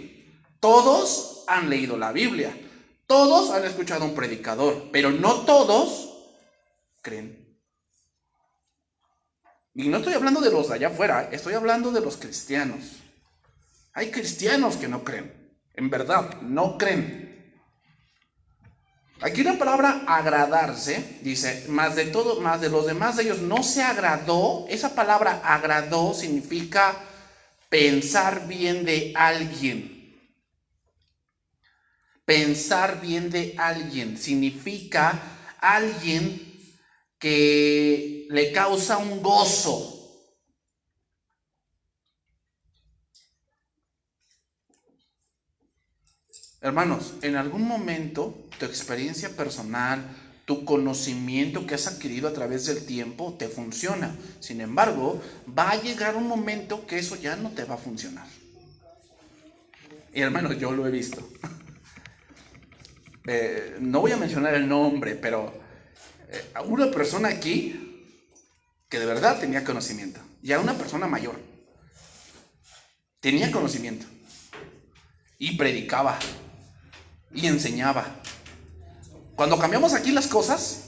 todos 0.59 1.43
han 1.45 1.69
leído 1.69 1.95
la 1.99 2.11
Biblia, 2.11 2.51
todos 3.05 3.51
han 3.51 3.63
escuchado 3.63 4.05
a 4.05 4.07
un 4.07 4.15
predicador, 4.15 4.89
pero 4.91 5.11
no 5.11 5.41
todos 5.41 6.09
creen. 7.03 7.59
Y 9.75 9.87
no 9.87 9.97
estoy 9.97 10.15
hablando 10.15 10.41
de 10.41 10.49
los 10.49 10.67
de 10.67 10.73
allá 10.73 10.87
afuera, 10.87 11.29
estoy 11.31 11.53
hablando 11.53 11.91
de 11.91 12.01
los 12.01 12.17
cristianos. 12.17 12.79
Hay 13.93 14.09
cristianos 14.09 14.75
que 14.75 14.87
no 14.87 15.03
creen, 15.03 15.55
en 15.75 15.91
verdad, 15.91 16.41
no 16.41 16.75
creen. 16.79 17.28
Aquí 19.21 19.43
la 19.43 19.57
palabra 19.57 20.03
agradarse, 20.07 21.19
dice, 21.21 21.65
más 21.67 21.97
de 21.97 22.05
todo, 22.05 22.39
más 22.39 22.61
de 22.61 22.69
los 22.69 22.85
demás 22.85 23.17
de 23.17 23.23
ellos 23.23 23.41
no 23.41 23.63
se 23.63 23.83
agradó. 23.83 24.65
Esa 24.69 24.95
palabra 24.95 25.41
agradó 25.43 26.13
significa 26.13 26.95
pensar 27.67 28.47
bien 28.47 28.85
de 28.85 29.11
alguien. 29.15 29.99
Pensar 32.23 33.01
bien 33.01 33.29
de 33.29 33.55
alguien 33.57 34.17
significa 34.17 35.21
alguien 35.59 36.49
que 37.17 38.25
le 38.29 38.53
causa 38.53 38.99
un 38.99 39.21
gozo, 39.21 39.98
Hermanos, 46.61 47.13
en 47.21 47.37
algún 47.37 47.65
momento 47.65 48.47
tu 48.57 48.65
experiencia 48.65 49.29
personal, 49.29 50.03
tu 50.43 50.65
conocimiento 50.65 51.65
que 51.65 51.75
has 51.75 51.87
adquirido 51.87 52.27
a 52.27 52.33
través 52.33 52.65
del 52.65 52.85
tiempo 52.85 53.35
te 53.37 53.47
funciona. 53.47 54.15
Sin 54.39 54.59
embargo, 54.59 55.21
va 55.47 55.71
a 55.71 55.81
llegar 55.81 56.17
un 56.17 56.27
momento 56.27 56.85
que 56.85 56.97
eso 56.97 57.15
ya 57.15 57.35
no 57.37 57.51
te 57.51 57.63
va 57.63 57.75
a 57.75 57.77
funcionar. 57.77 58.27
Y 60.13 60.21
hermanos, 60.21 60.57
yo 60.57 60.71
lo 60.71 60.87
he 60.87 60.91
visto. 60.91 61.27
Eh, 63.31 63.77
no 63.79 64.01
voy 64.01 64.11
a 64.11 64.17
mencionar 64.17 64.55
el 64.55 64.67
nombre, 64.67 65.13
pero 65.13 65.53
eh, 66.29 66.41
una 66.65 66.89
persona 66.89 67.27
aquí 67.27 68.07
que 68.89 68.97
de 68.97 69.05
verdad 69.05 69.39
tenía 69.39 69.63
conocimiento, 69.63 70.19
ya 70.41 70.59
una 70.59 70.73
persona 70.73 71.05
mayor, 71.05 71.39
tenía 73.19 73.51
conocimiento 73.51 74.07
y 75.37 75.57
predicaba 75.57 76.17
y 77.33 77.47
enseñaba. 77.47 78.21
Cuando 79.35 79.57
cambiamos 79.57 79.93
aquí 79.93 80.11
las 80.11 80.27
cosas, 80.27 80.85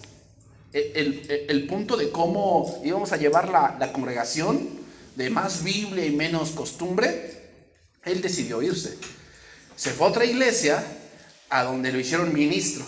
el, 0.73 1.67
punto 1.67 1.97
de 1.97 2.11
cómo 2.11 2.81
íbamos 2.83 3.11
a 3.11 3.17
llevar 3.17 3.49
la, 3.49 3.75
la, 3.79 3.91
congregación 3.91 4.69
de 5.15 5.29
más 5.29 5.63
Biblia 5.63 6.05
y 6.05 6.11
menos 6.11 6.51
costumbre, 6.51 7.41
él 8.03 8.21
decidió 8.21 8.61
irse. 8.61 8.97
Se 9.75 9.91
fue 9.91 10.07
a 10.07 10.09
otra 10.09 10.25
iglesia 10.25 10.83
a 11.49 11.63
donde 11.63 11.91
lo 11.91 11.99
hicieron 11.99 12.33
ministro. 12.33 12.85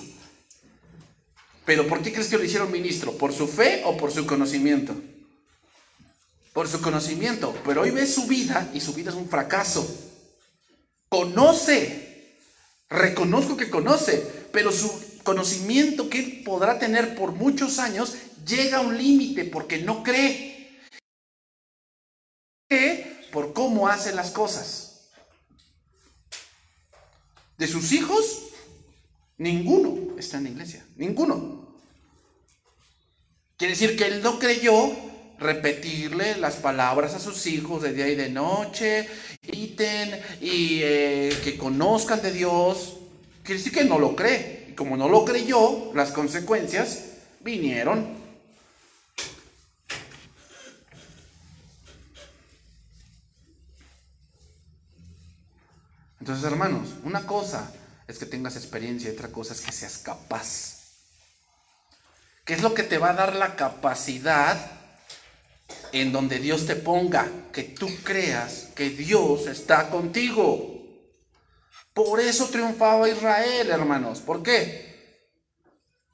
Pero 1.66 1.88
¿por 1.88 2.02
qué 2.02 2.12
crees 2.12 2.28
que 2.28 2.38
lo 2.38 2.44
hicieron 2.44 2.72
ministro? 2.72 3.14
¿Por 3.18 3.34
su 3.34 3.48
fe 3.48 3.84
o 3.86 3.96
por 3.96 4.12
su 4.12 4.26
conocimiento? 4.26 4.96
Por 6.52 6.68
su 6.68 6.82
conocimiento. 6.82 7.56
Pero 7.66 7.82
hoy 7.82 7.92
ve 7.92 8.06
su 8.06 8.28
vida 8.28 8.70
y 8.74 8.82
su 8.82 8.94
vida 8.94 9.12
es 9.12 9.16
un 9.16 9.30
fracaso. 9.30 9.86
Conoce 11.10 12.03
Reconozco 12.94 13.58
que 13.58 13.72
conoce, 13.72 14.20
pero 14.52 14.72
su 14.72 15.20
conocimiento 15.24 16.12
que 16.12 16.20
él 16.20 16.44
podrá 16.46 16.78
tener 16.78 17.16
por 17.16 17.32
muchos 17.32 17.80
años 17.80 18.14
llega 18.46 18.78
a 18.78 18.82
un 18.82 18.96
límite 18.96 19.46
porque 19.46 19.82
no 19.82 20.04
cree. 20.04 20.54
por 23.32 23.54
cómo 23.54 23.88
hace 23.88 24.14
las 24.14 24.30
cosas. 24.30 25.10
De 27.58 27.68
sus 27.68 27.92
hijos, 27.92 28.44
ninguno 29.38 30.16
está 30.20 30.38
en 30.38 30.44
la 30.44 30.50
iglesia, 30.52 30.86
ninguno. 30.96 31.76
Quiere 33.58 33.74
decir 33.74 33.98
que 33.98 34.06
él 34.06 34.22
no 34.22 34.38
creyó 34.38 34.92
repetirle 35.44 36.38
las 36.38 36.56
palabras 36.56 37.14
a 37.14 37.20
sus 37.20 37.46
hijos 37.46 37.84
de 37.84 37.94
día 37.94 38.08
y 38.08 38.16
de 38.16 38.30
noche, 38.30 39.08
y 40.42 40.80
eh, 40.82 41.38
que 41.44 41.58
conozcan 41.58 42.22
de 42.22 42.32
Dios. 42.32 42.98
Quiere 43.44 43.60
decir 43.60 43.74
que 43.74 43.84
no 43.84 44.00
lo 44.00 44.16
cree. 44.16 44.68
Y 44.70 44.74
como 44.74 44.98
no 44.98 45.10
lo 45.10 45.26
creyó, 45.26 45.94
las 45.94 46.12
consecuencias 46.12 47.06
vinieron. 47.42 48.24
Entonces, 56.20 56.46
hermanos, 56.46 56.90
una 57.04 57.26
cosa 57.26 57.74
es 58.08 58.18
que 58.18 58.26
tengas 58.26 58.56
experiencia 58.56 59.10
y 59.10 59.14
otra 59.14 59.28
cosa 59.28 59.54
es 59.54 59.60
que 59.60 59.74
seas 59.74 59.98
capaz. 59.98 60.84
¿Qué 62.46 62.54
es 62.54 62.62
lo 62.62 62.74
que 62.74 62.84
te 62.84 62.98
va 62.98 63.10
a 63.10 63.14
dar 63.14 63.36
la 63.36 63.56
capacidad 63.58 64.83
en 65.94 66.12
donde 66.12 66.40
Dios 66.40 66.66
te 66.66 66.76
ponga? 66.76 67.32
Que 67.54 67.64
tú 67.64 67.88
creas 68.04 68.70
que 68.76 68.90
Dios 68.90 69.48
está 69.48 69.90
contigo. 69.90 70.82
Por 71.94 72.20
eso 72.20 72.50
triunfaba 72.50 73.08
Israel, 73.08 73.70
hermanos. 73.70 74.20
¿Por 74.20 74.44
qué? 74.44 75.20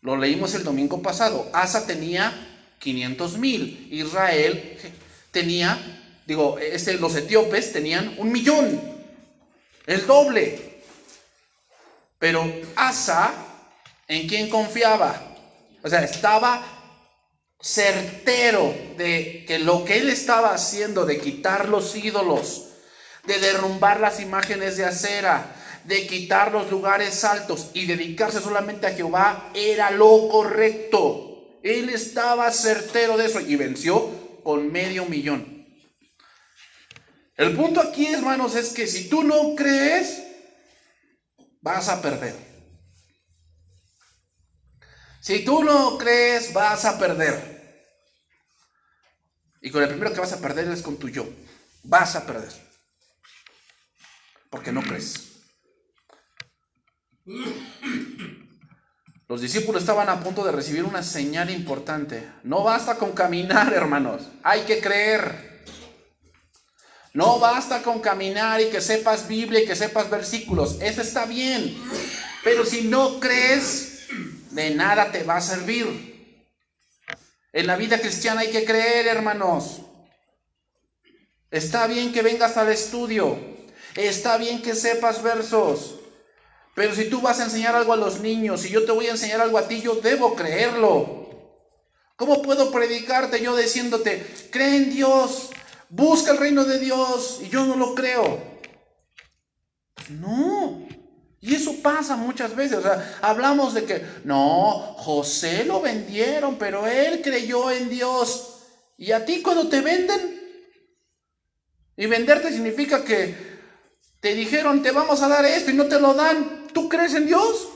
Lo 0.01 0.17
leímos 0.17 0.53
el 0.53 0.63
domingo 0.63 1.01
pasado. 1.01 1.49
Asa 1.53 1.87
tenía 1.87 2.75
500 2.79 3.37
mil. 3.37 3.87
Israel 3.91 4.77
tenía, 5.31 6.21
digo, 6.27 6.59
este, 6.59 6.93
los 6.95 7.15
etíopes 7.15 7.71
tenían 7.71 8.15
un 8.17 8.31
millón. 8.31 8.81
El 9.87 10.05
doble. 10.05 10.81
Pero 12.19 12.53
Asa, 12.75 13.33
¿en 14.09 14.27
quién 14.27 14.49
confiaba? 14.49 15.37
O 15.81 15.87
sea, 15.87 16.03
estaba 16.03 16.78
certero 17.61 18.73
de 18.97 19.43
que 19.45 19.59
lo 19.59 19.83
que 19.83 19.97
él 19.97 20.09
estaba 20.09 20.53
haciendo, 20.53 21.05
de 21.05 21.19
quitar 21.19 21.69
los 21.69 21.95
ídolos, 21.95 22.69
de 23.25 23.39
derrumbar 23.39 23.99
las 23.99 24.19
imágenes 24.19 24.77
de 24.77 24.85
acera, 24.85 25.55
de 25.83 26.07
quitar 26.07 26.51
los 26.51 26.69
lugares 26.71 27.23
altos 27.23 27.71
y 27.73 27.85
dedicarse 27.85 28.39
solamente 28.41 28.87
a 28.87 28.93
Jehová, 28.93 29.51
era 29.53 29.91
lo 29.91 30.29
correcto. 30.29 31.59
Él 31.63 31.89
estaba 31.89 32.51
certero 32.51 33.17
de 33.17 33.25
eso 33.25 33.41
y 33.41 33.55
venció 33.55 34.41
con 34.43 34.71
medio 34.71 35.05
millón. 35.05 35.67
El 37.35 37.55
punto 37.55 37.79
aquí, 37.79 38.07
hermanos, 38.07 38.55
es 38.55 38.69
que 38.69 38.87
si 38.87 39.09
tú 39.09 39.23
no 39.23 39.55
crees, 39.55 40.23
vas 41.61 41.87
a 41.89 42.01
perder. 42.01 42.48
Si 45.29 45.45
tú 45.45 45.63
no 45.63 45.95
crees, 45.99 46.51
vas 46.53 46.85
a 46.85 46.97
perder. 46.97 47.93
Y 49.61 49.69
con 49.69 49.83
el 49.83 49.89
primero 49.89 50.11
que 50.11 50.21
vas 50.21 50.33
a 50.33 50.41
perder 50.41 50.67
es 50.71 50.81
con 50.81 50.97
tu 50.97 51.07
yo. 51.07 51.23
Vas 51.83 52.15
a 52.15 52.25
perder. 52.25 52.49
Porque 54.49 54.71
no 54.71 54.81
crees. 54.81 55.43
Los 59.27 59.41
discípulos 59.41 59.83
estaban 59.83 60.09
a 60.09 60.19
punto 60.19 60.43
de 60.43 60.51
recibir 60.51 60.83
una 60.83 61.03
señal 61.03 61.51
importante. 61.51 62.27
No 62.41 62.63
basta 62.63 62.95
con 62.95 63.11
caminar, 63.11 63.71
hermanos. 63.75 64.23
Hay 64.41 64.61
que 64.61 64.81
creer. 64.81 65.63
No 67.13 67.37
basta 67.37 67.83
con 67.83 67.99
caminar 67.99 68.61
y 68.61 68.71
que 68.71 68.81
sepas 68.81 69.27
Biblia 69.27 69.61
y 69.61 69.67
que 69.67 69.75
sepas 69.75 70.09
versículos. 70.09 70.81
Eso 70.81 71.03
está 71.03 71.25
bien. 71.25 71.77
Pero 72.43 72.65
si 72.65 72.85
no 72.85 73.19
crees, 73.19 73.88
de 74.51 74.71
nada 74.71 75.11
te 75.11 75.23
va 75.23 75.37
a 75.37 75.41
servir. 75.41 76.45
En 77.51 77.67
la 77.67 77.75
vida 77.75 77.99
cristiana 77.99 78.41
hay 78.41 78.51
que 78.51 78.65
creer, 78.65 79.07
hermanos. 79.07 79.81
Está 81.51 81.87
bien 81.87 82.13
que 82.13 82.21
vengas 82.21 82.57
al 82.57 82.69
estudio. 82.69 83.37
Está 83.95 84.37
bien 84.37 84.61
que 84.61 84.75
sepas 84.75 85.23
versos. 85.23 85.95
Pero 86.75 86.93
si 86.95 87.09
tú 87.09 87.21
vas 87.21 87.39
a 87.39 87.45
enseñar 87.45 87.75
algo 87.75 87.93
a 87.93 87.97
los 87.97 88.19
niños 88.19 88.65
y 88.65 88.69
yo 88.69 88.85
te 88.85 88.91
voy 88.91 89.07
a 89.07 89.11
enseñar 89.11 89.41
algo 89.41 89.57
a 89.57 89.67
ti, 89.67 89.81
yo 89.81 89.95
debo 89.95 90.35
creerlo. 90.35 91.19
¿Cómo 92.15 92.41
puedo 92.41 92.71
predicarte 92.71 93.41
yo 93.41 93.55
diciéndote, 93.55 94.25
cree 94.51 94.75
en 94.75 94.91
Dios, 94.91 95.49
busca 95.89 96.31
el 96.31 96.37
reino 96.37 96.65
de 96.65 96.79
Dios 96.79 97.39
y 97.41 97.49
yo 97.49 97.65
no 97.65 97.75
lo 97.75 97.95
creo? 97.95 98.41
No. 100.09 100.87
Y 101.41 101.55
eso 101.55 101.81
pasa 101.81 102.15
muchas 102.15 102.55
veces. 102.55 102.79
O 102.79 102.81
sea, 102.81 103.19
hablamos 103.21 103.73
de 103.73 103.85
que, 103.85 104.05
no, 104.25 104.71
José 104.97 105.63
lo 105.65 105.81
vendieron, 105.81 106.57
pero 106.57 106.85
él 106.87 107.21
creyó 107.21 107.71
en 107.71 107.89
Dios. 107.89 108.63
Y 108.97 109.11
a 109.11 109.25
ti 109.25 109.41
cuando 109.41 109.69
te 109.69 109.81
venden, 109.81 110.39
y 111.95 112.05
venderte 112.05 112.51
significa 112.51 113.03
que 113.03 113.35
te 114.19 114.33
dijeron, 114.33 114.81
te 114.81 114.91
vamos 114.91 115.21
a 115.21 115.27
dar 115.27 115.45
esto 115.45 115.71
y 115.71 115.75
no 115.75 115.85
te 115.85 115.99
lo 115.99 116.13
dan, 116.13 116.67
¿tú 116.73 116.89
crees 116.89 117.13
en 117.13 117.27
Dios? 117.27 117.69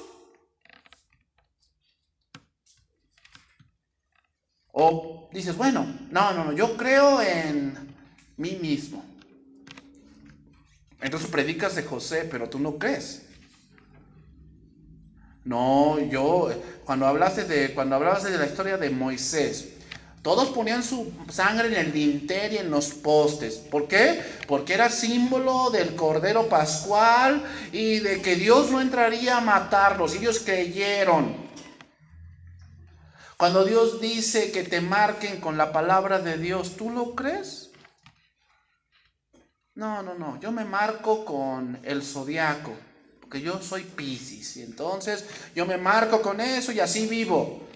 O 4.73 5.30
dices, 5.32 5.56
bueno, 5.56 5.86
no, 6.10 6.34
no, 6.34 6.45
no, 6.45 6.54
yo 6.54 6.76
creo 6.76 7.21
en 7.21 7.95
mí 8.38 8.58
mismo. 8.62 9.06
Entonces 11.02 11.30
predicas 11.30 11.76
de 11.76 11.84
José, 11.84 12.28
pero 12.30 12.49
tú 12.49 12.60
no 12.60 12.78
crees. 12.78 13.23
No, 15.46 16.00
yo, 16.00 16.50
cuando 16.86 17.06
hablaste 17.06 17.44
de, 17.44 17.74
cuando 17.74 17.96
hablabas 17.96 18.24
de 18.24 18.38
la 18.38 18.46
historia 18.46 18.78
de 18.78 18.90
Moisés, 18.90 19.74
todos 20.22 20.50
ponían 20.50 20.84
su 20.84 21.12
sangre 21.30 21.68
en 21.68 21.74
el 21.74 21.92
dintel 21.92 22.54
y 22.54 22.58
en 22.58 22.72
los 22.72 22.94
postes. 22.94 23.56
¿Por 23.56 23.90
qué? 23.90 24.24
Porque 24.48 24.74
era 24.74 24.90
símbolo 24.90 25.70
del 25.70 25.96
Cordero 25.96 26.48
Pascual 26.48 27.44
y 27.74 28.00
de 28.00 28.22
que 28.22 28.38
Dios 28.38 28.72
no 28.72 28.80
entraría 28.80 29.38
a 29.38 29.42
matarlos. 29.42 30.16
Ellos 30.16 30.40
creyeron. 30.40 31.36
Cuando 33.36 33.66
Dios 33.66 34.00
dice 34.00 34.54
que 34.54 34.64
te 34.64 34.80
marquen 34.80 35.42
con 35.42 35.58
la 35.58 35.74
palabra 35.74 36.20
de 36.20 36.38
Dios, 36.38 36.78
¿tú 36.78 36.90
lo 36.90 37.16
crees? 37.16 37.72
No, 39.76 40.04
no, 40.04 40.14
no. 40.14 40.40
Yo 40.40 40.54
me 40.54 40.64
marco 40.64 41.26
con 41.26 41.80
el 41.84 42.02
zodiaco 42.02 42.74
que 43.34 43.41
yo 43.41 43.60
soy 43.60 43.84
Piscis 43.84 44.58
y 44.58 44.62
entonces 44.62 45.26
yo 45.56 45.65
me 45.65 45.76
marco 45.76 46.22
con 46.22 46.39
eso 46.39 46.72
y 46.72 46.80
así 46.80 47.08
vivo. 47.08 47.67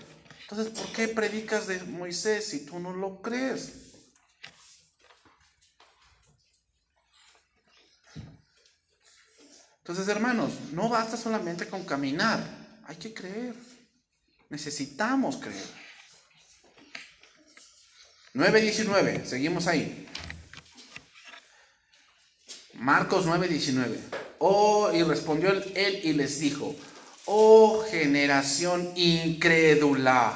Entonces, 0.41 0.71
¿por 0.71 0.91
qué 0.93 1.07
predicas 1.07 1.65
de 1.65 1.81
Moisés 1.81 2.47
si 2.47 2.63
tú 2.63 2.79
no 2.79 2.93
lo 2.93 3.23
crees? 3.23 3.73
Entonces, 9.79 10.07
hermanos, 10.09 10.51
no 10.73 10.89
basta 10.89 11.17
solamente 11.17 11.67
con 11.67 11.85
caminar, 11.85 12.39
hay 12.85 12.97
que 12.97 13.11
creer. 13.11 13.55
Necesitamos 14.49 15.37
creer. 15.37 15.69
9.19, 18.35 19.25
seguimos 19.25 19.65
ahí. 19.65 20.06
Marcos 22.77 23.25
9.19. 23.25 23.97
Oh, 24.39 24.91
y 24.93 25.01
respondió 25.01 25.51
él 25.51 26.01
y 26.03 26.13
les 26.13 26.39
dijo, 26.39 26.75
oh 27.25 27.83
generación 27.89 28.91
incrédula. 28.95 30.33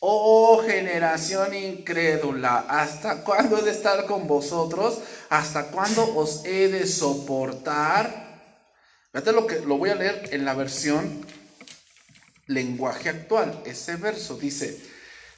Oh 0.00 0.62
generación 0.64 1.54
incrédula, 1.54 2.66
¿hasta 2.68 3.24
cuándo 3.24 3.58
he 3.58 3.62
de 3.62 3.70
estar 3.70 4.04
con 4.04 4.26
vosotros? 4.26 4.98
¿Hasta 5.30 5.68
cuándo 5.68 6.14
os 6.14 6.44
he 6.44 6.68
de 6.68 6.86
soportar? 6.86 8.26
Fíjate 9.12 9.32
lo 9.32 9.46
que 9.46 9.60
lo 9.60 9.78
voy 9.78 9.90
a 9.90 9.94
leer 9.94 10.28
en 10.32 10.44
la 10.44 10.52
versión 10.52 11.24
lenguaje 12.48 13.08
actual. 13.08 13.62
Ese 13.64 13.96
verso 13.96 14.36
dice, 14.36 14.78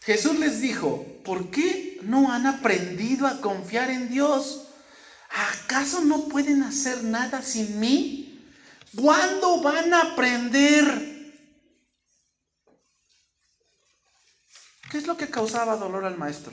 Jesús 0.03 0.39
les 0.41 0.61
dijo, 0.61 1.07
¿por 1.25 1.51
qué 1.51 1.99
no 2.03 2.33
han 2.33 2.47
aprendido 2.47 3.29
a 3.29 3.41
confiar 3.41 3.91
en 3.91 4.09
Dios? 4.09 4.68
¿Acaso 5.31 6.01
no 6.05 6.29
pueden 6.29 6.63
hacer 6.63 7.05
nada 7.05 7.43
sin 7.43 7.79
mí? 7.79 8.47
¿Cuándo 8.97 9.61
van 9.61 9.93
a 9.95 10.13
aprender? 10.13 11.09
¿Qué 14.91 14.99
es 14.99 15.07
lo 15.07 15.17
que 15.17 15.29
causaba 15.29 15.77
dolor 15.77 16.05
al 16.05 16.17
maestro? 16.17 16.53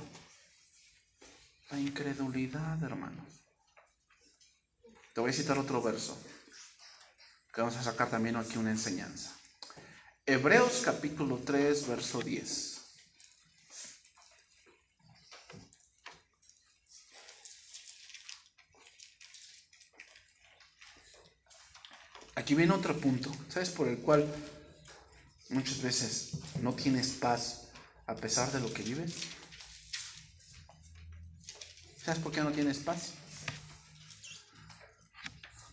La 1.72 1.80
incredulidad, 1.80 2.82
hermanos. 2.84 3.26
Te 5.14 5.22
voy 5.22 5.30
a 5.30 5.34
citar 5.34 5.58
otro 5.58 5.82
verso, 5.82 6.22
que 7.54 7.62
vamos 7.62 7.78
a 7.78 7.84
sacar 7.84 8.10
también 8.10 8.36
aquí 8.36 8.58
una 8.58 8.72
enseñanza. 8.72 9.34
Hebreos 10.26 10.82
capítulo 10.84 11.38
3, 11.38 11.88
verso 11.88 12.22
10. 12.22 12.75
Aquí 22.36 22.54
viene 22.54 22.74
otro 22.74 23.00
punto, 23.00 23.32
¿sabes? 23.50 23.70
Por 23.70 23.88
el 23.88 23.98
cual 24.00 24.26
muchas 25.50 25.82
veces 25.82 26.32
no 26.62 26.74
tienes 26.74 27.10
paz 27.12 27.70
a 28.08 28.16
pesar 28.16 28.52
de 28.52 28.60
lo 28.60 28.72
que 28.74 28.84
vives. 28.84 29.14
¿Sabes 32.04 32.22
por 32.22 32.32
qué 32.32 32.42
no 32.42 32.52
tienes 32.52 32.78
paz? 32.80 33.14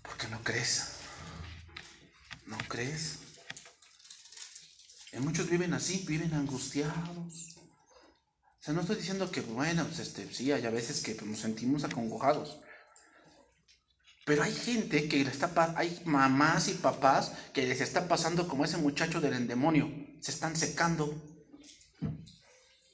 Porque 0.03 0.29
no 0.29 0.42
crees. 0.42 0.85
No 2.46 2.57
crees. 2.68 3.18
Y 5.12 5.18
muchos 5.18 5.51
viven 5.51 5.75
así, 5.75 6.05
viven 6.07 6.33
angustiados. 6.33 7.57
O 8.62 8.64
sea, 8.64 8.72
no 8.72 8.83
estoy 8.83 8.96
diciendo 8.96 9.31
que, 9.31 9.40
bueno, 9.40 9.85
pues 9.85 9.98
este, 9.98 10.33
sí, 10.33 10.53
hay 10.53 10.64
a 10.64 10.70
veces 10.70 11.01
que 11.03 11.14
nos 11.27 11.40
sentimos 11.40 11.85
acongojados. 11.85 12.61
Pero 14.24 14.44
hay 14.44 14.54
gente 14.54 15.08
que 15.08 15.22
está, 15.22 15.74
hay 15.76 16.00
mamás 16.04 16.68
y 16.68 16.74
papás 16.74 17.32
que 17.52 17.66
les 17.66 17.80
está 17.80 18.06
pasando 18.06 18.46
como 18.46 18.64
ese 18.64 18.76
muchacho 18.76 19.20
del 19.20 19.35
endemonio. 19.35 19.90
Se 20.20 20.30
están 20.30 20.54
secando. 20.54 21.20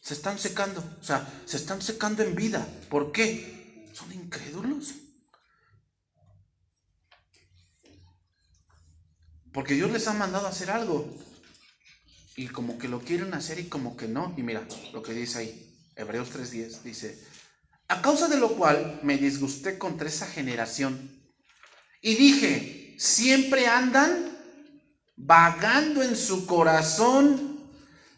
Se 0.01 0.15
están 0.15 0.39
secando. 0.39 0.83
O 1.01 1.05
sea, 1.05 1.29
se 1.45 1.59
están 1.59 1.83
secando 1.83 2.23
en 2.23 2.35
vida. 2.35 2.67
¿Por 2.89 3.13
qué? 3.13 3.91
Son 3.93 4.11
incrédulos. 4.13 4.95
Porque 9.53 9.75
Dios 9.75 9.91
les 9.91 10.09
ha 10.09 10.15
mandado 10.15 10.47
a 10.47 10.51
hacer 10.51 10.71
algo. 10.71 11.15
Y 12.37 12.47
como 12.47 12.79
que 12.79 12.89
lo 12.89 13.01
quieren 13.01 13.35
hacer 13.35 13.59
y 13.59 13.69
como 13.69 13.99
que 13.99 14.09
no. 14.09 14.33
Y 14.39 14.43
mira 14.43 14.67
lo 14.95 15.03
que 15.03 15.13
dice 15.13 15.39
ahí. 15.39 15.65
Hebreos 15.95 16.31
3.10 16.33 16.83
dice, 16.83 17.23
a 17.89 18.01
causa 18.01 18.29
de 18.29 18.39
lo 18.39 18.57
cual 18.57 19.01
me 19.03 19.19
disgusté 19.19 19.77
contra 19.77 20.09
esa 20.09 20.27
generación 20.27 21.18
y 22.01 22.15
dije, 22.15 22.95
siempre 22.99 23.67
andan 23.67 24.39
vagando 25.17 26.03
en 26.03 26.17
su 26.17 26.47
corazón 26.47 27.59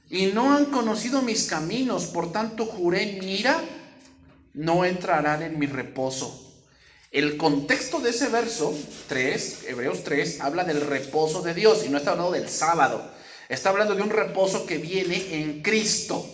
y 0.09 0.27
no 0.27 0.55
han 0.55 0.67
conocido 0.67 1.23
mis 1.23 1.45
caminos, 1.45 2.07
por 2.07 2.33
tanto 2.33 2.67
juré 2.67 3.17
en 3.17 3.29
ira, 3.29 3.61
no 4.55 4.85
entrarán 4.85 5.43
en 5.43 5.59
mi 5.59 5.67
reposo. 5.67 6.47
El 7.11 7.37
contexto 7.37 8.01
de 8.01 8.11
ese 8.11 8.29
verso 8.29 8.73
3, 9.09 9.65
Hebreos 9.69 10.05
3, 10.05 10.41
habla 10.41 10.65
del 10.65 10.81
reposo 10.81 11.43
de 11.43 11.55
Dios 11.55 11.85
y 11.85 11.89
no 11.89 11.99
está 11.99 12.13
hablando 12.13 12.33
del 12.33 12.49
sábado. 12.49 13.11
Está 13.49 13.71
hablando 13.71 13.97
de 13.97 14.03
un 14.03 14.11
reposo 14.11 14.65
que 14.65 14.79
viene 14.79 15.41
en 15.41 15.61
Cristo. 15.61 16.25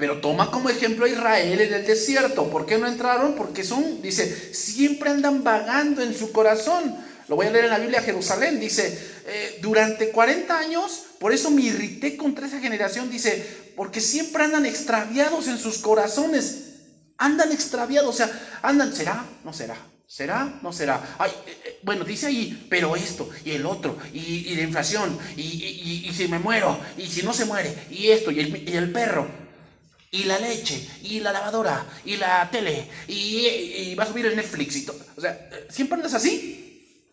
Pero 0.00 0.18
toma 0.18 0.50
como 0.50 0.70
ejemplo 0.70 1.04
a 1.04 1.10
Israel 1.10 1.60
en 1.60 1.74
el 1.74 1.86
desierto. 1.86 2.50
¿Por 2.50 2.64
qué 2.64 2.78
no 2.78 2.88
entraron? 2.88 3.34
Porque 3.34 3.62
son, 3.62 4.00
dice, 4.00 4.54
siempre 4.54 5.10
andan 5.10 5.44
vagando 5.44 6.02
en 6.02 6.14
su 6.14 6.32
corazón. 6.32 6.96
Lo 7.28 7.36
voy 7.36 7.46
a 7.46 7.50
leer 7.50 7.66
en 7.66 7.70
la 7.70 7.78
Biblia 7.78 8.00
Jerusalén. 8.00 8.58
Dice, 8.58 8.98
eh, 9.26 9.58
durante 9.60 10.10
40 10.10 10.58
años, 10.58 11.02
por 11.20 11.34
eso 11.34 11.50
me 11.50 11.60
irrité 11.60 12.16
contra 12.16 12.46
esa 12.46 12.60
generación. 12.60 13.10
Dice, 13.10 13.72
porque 13.76 14.00
siempre 14.00 14.42
andan 14.42 14.64
extraviados 14.64 15.48
en 15.48 15.58
sus 15.58 15.76
corazones. 15.78 16.68
Andan 17.18 17.52
extraviados, 17.52 18.08
o 18.08 18.16
sea, 18.16 18.58
andan, 18.62 18.96
¿será? 18.96 19.26
¿No 19.44 19.52
será? 19.52 19.76
¿Será? 20.06 20.58
¿No 20.62 20.72
será? 20.72 21.16
Ay, 21.18 21.30
eh, 21.46 21.58
eh, 21.66 21.78
bueno, 21.82 22.04
dice 22.04 22.26
ahí, 22.26 22.66
pero 22.70 22.96
esto 22.96 23.28
y 23.44 23.50
el 23.50 23.66
otro, 23.66 23.98
y, 24.14 24.54
la 24.54 24.62
inflación, 24.62 25.18
y, 25.36 26.10
si 26.16 26.26
me 26.28 26.38
muero, 26.38 26.80
y 26.96 27.06
si 27.06 27.22
no 27.22 27.34
se 27.34 27.44
muere, 27.44 27.76
y 27.90 28.08
esto, 28.08 28.30
y 28.30 28.40
el, 28.40 28.68
y 28.68 28.74
el 28.74 28.90
perro 28.90 29.39
y 30.10 30.24
la 30.24 30.38
leche, 30.38 30.88
y 31.02 31.20
la 31.20 31.32
lavadora, 31.32 31.86
y 32.04 32.16
la 32.16 32.50
tele, 32.50 32.88
y, 33.06 33.94
vas 33.94 34.08
a 34.08 34.12
subir 34.12 34.26
el 34.26 34.36
Netflix 34.36 34.76
y 34.76 34.82
todo. 34.84 34.98
O 35.16 35.20
sea, 35.20 35.48
¿siempre 35.68 35.96
andas 35.96 36.14
así? 36.14 37.06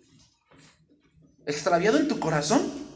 ¿Extraviado 1.46 2.00
en 2.00 2.08
tu 2.08 2.20
corazón? 2.20 2.88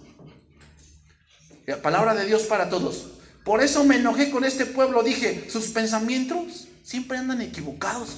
La 1.68 1.82
palabra 1.82 2.16
de 2.16 2.26
Dios 2.26 2.44
para 2.44 2.70
todos. 2.70 3.12
Por 3.46 3.62
eso 3.62 3.84
me 3.84 3.98
enojé 3.98 4.32
con 4.32 4.44
este 4.44 4.66
pueblo. 4.66 5.04
Dije, 5.04 5.50
sus 5.50 5.68
pensamientos 5.68 6.68
siempre 6.84 7.18
andan 7.18 7.42
equivocados. 7.42 8.18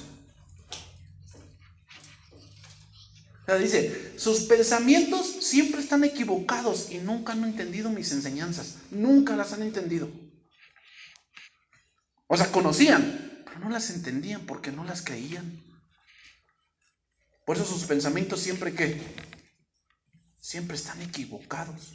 O 3.42 3.46
sea, 3.46 3.56
dice, 3.56 4.12
sus 4.16 4.40
pensamientos 4.40 5.26
siempre 5.40 5.82
están 5.82 6.02
equivocados 6.02 6.90
y 6.90 6.98
nunca 6.98 7.34
han 7.34 7.44
entendido 7.44 7.90
mis 7.90 8.10
enseñanzas. 8.10 8.76
Nunca 8.90 9.36
las 9.36 9.52
han 9.52 9.62
entendido. 9.62 10.08
O 12.34 12.36
sea, 12.36 12.50
conocían, 12.50 13.44
pero 13.44 13.60
no 13.60 13.70
las 13.70 13.90
entendían 13.90 14.40
porque 14.40 14.72
no 14.72 14.82
las 14.82 15.02
creían. 15.02 15.62
Por 17.46 17.54
eso 17.56 17.64
sus 17.64 17.84
pensamientos 17.84 18.40
siempre 18.40 18.74
que, 18.74 19.00
siempre 20.40 20.74
están 20.74 21.00
equivocados. 21.00 21.92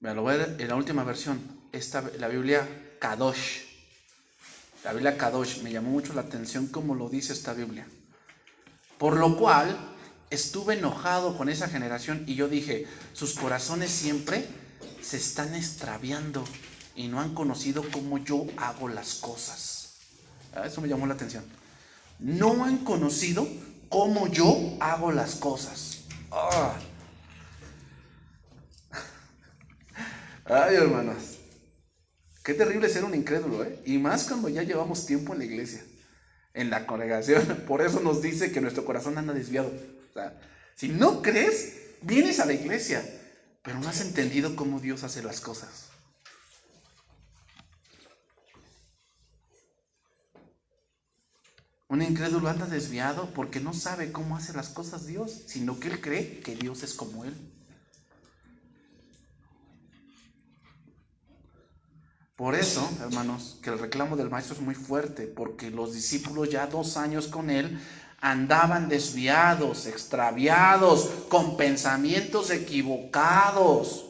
Me 0.00 0.12
lo 0.12 0.24
ver 0.24 0.56
en 0.58 0.66
la 0.66 0.74
última 0.74 1.04
versión, 1.04 1.68
esta, 1.70 2.02
la 2.18 2.26
Biblia 2.26 2.96
Kadosh. 2.98 3.60
La 4.82 4.92
Biblia 4.92 5.16
Kadosh 5.16 5.62
me 5.62 5.70
llamó 5.70 5.90
mucho 5.90 6.14
la 6.14 6.22
atención 6.22 6.66
como 6.66 6.96
lo 6.96 7.08
dice 7.08 7.32
esta 7.32 7.52
Biblia. 7.52 7.86
Por 8.98 9.16
lo 9.18 9.36
cual, 9.36 9.95
estuve 10.30 10.74
enojado 10.74 11.36
con 11.36 11.48
esa 11.48 11.68
generación 11.68 12.24
y 12.26 12.34
yo 12.34 12.48
dije, 12.48 12.86
sus 13.12 13.34
corazones 13.34 13.90
siempre 13.90 14.46
se 15.00 15.16
están 15.16 15.54
extraviando 15.54 16.44
y 16.94 17.08
no 17.08 17.20
han 17.20 17.34
conocido 17.34 17.84
cómo 17.90 18.18
yo 18.18 18.46
hago 18.56 18.88
las 18.88 19.14
cosas. 19.14 19.96
Ah, 20.54 20.66
eso 20.66 20.80
me 20.80 20.88
llamó 20.88 21.06
la 21.06 21.14
atención. 21.14 21.44
No 22.18 22.64
han 22.64 22.78
conocido 22.78 23.46
cómo 23.88 24.26
yo 24.28 24.76
hago 24.80 25.12
las 25.12 25.34
cosas. 25.34 26.00
Ah. 26.32 26.74
Ay, 30.44 30.76
hermanos. 30.76 31.36
Qué 32.42 32.54
terrible 32.54 32.88
ser 32.88 33.04
un 33.04 33.14
incrédulo, 33.14 33.64
¿eh? 33.64 33.82
Y 33.84 33.98
más 33.98 34.24
cuando 34.24 34.48
ya 34.48 34.62
llevamos 34.62 35.04
tiempo 35.04 35.32
en 35.32 35.40
la 35.40 35.44
iglesia, 35.44 35.84
en 36.54 36.70
la 36.70 36.86
congregación. 36.86 37.64
Por 37.66 37.82
eso 37.82 38.00
nos 38.00 38.22
dice 38.22 38.52
que 38.52 38.60
nuestro 38.60 38.84
corazón 38.84 39.18
anda 39.18 39.34
desviado 39.34 39.72
si 40.74 40.88
no 40.88 41.22
crees, 41.22 41.76
vienes 42.02 42.40
a 42.40 42.46
la 42.46 42.52
iglesia, 42.52 43.02
pero 43.62 43.80
no 43.80 43.88
has 43.88 44.00
entendido 44.00 44.56
cómo 44.56 44.80
Dios 44.80 45.02
hace 45.04 45.22
las 45.22 45.40
cosas. 45.40 45.86
Un 51.88 52.02
incrédulo 52.02 52.48
anda 52.48 52.66
desviado 52.66 53.32
porque 53.32 53.60
no 53.60 53.72
sabe 53.72 54.10
cómo 54.10 54.36
hace 54.36 54.52
las 54.52 54.68
cosas 54.68 55.06
Dios, 55.06 55.44
sino 55.46 55.78
que 55.78 55.88
él 55.88 56.00
cree 56.00 56.40
que 56.40 56.56
Dios 56.56 56.82
es 56.82 56.94
como 56.94 57.24
él. 57.24 57.34
Por 62.34 62.54
eso, 62.54 62.86
hermanos, 63.00 63.58
que 63.62 63.70
el 63.70 63.78
reclamo 63.78 64.14
del 64.14 64.28
maestro 64.28 64.56
es 64.56 64.60
muy 64.60 64.74
fuerte, 64.74 65.26
porque 65.26 65.70
los 65.70 65.94
discípulos 65.94 66.50
ya 66.50 66.66
dos 66.66 66.98
años 66.98 67.28
con 67.28 67.48
él 67.48 67.80
andaban 68.20 68.88
desviados, 68.88 69.86
extraviados, 69.86 71.10
con 71.28 71.56
pensamientos 71.56 72.50
equivocados. 72.50 74.06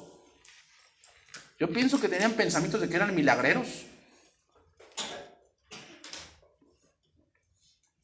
Yo 1.58 1.70
pienso 1.70 2.00
que 2.00 2.08
tenían 2.08 2.32
pensamientos 2.32 2.80
de 2.80 2.88
que 2.88 2.96
eran 2.96 3.14
milagreros. 3.14 3.86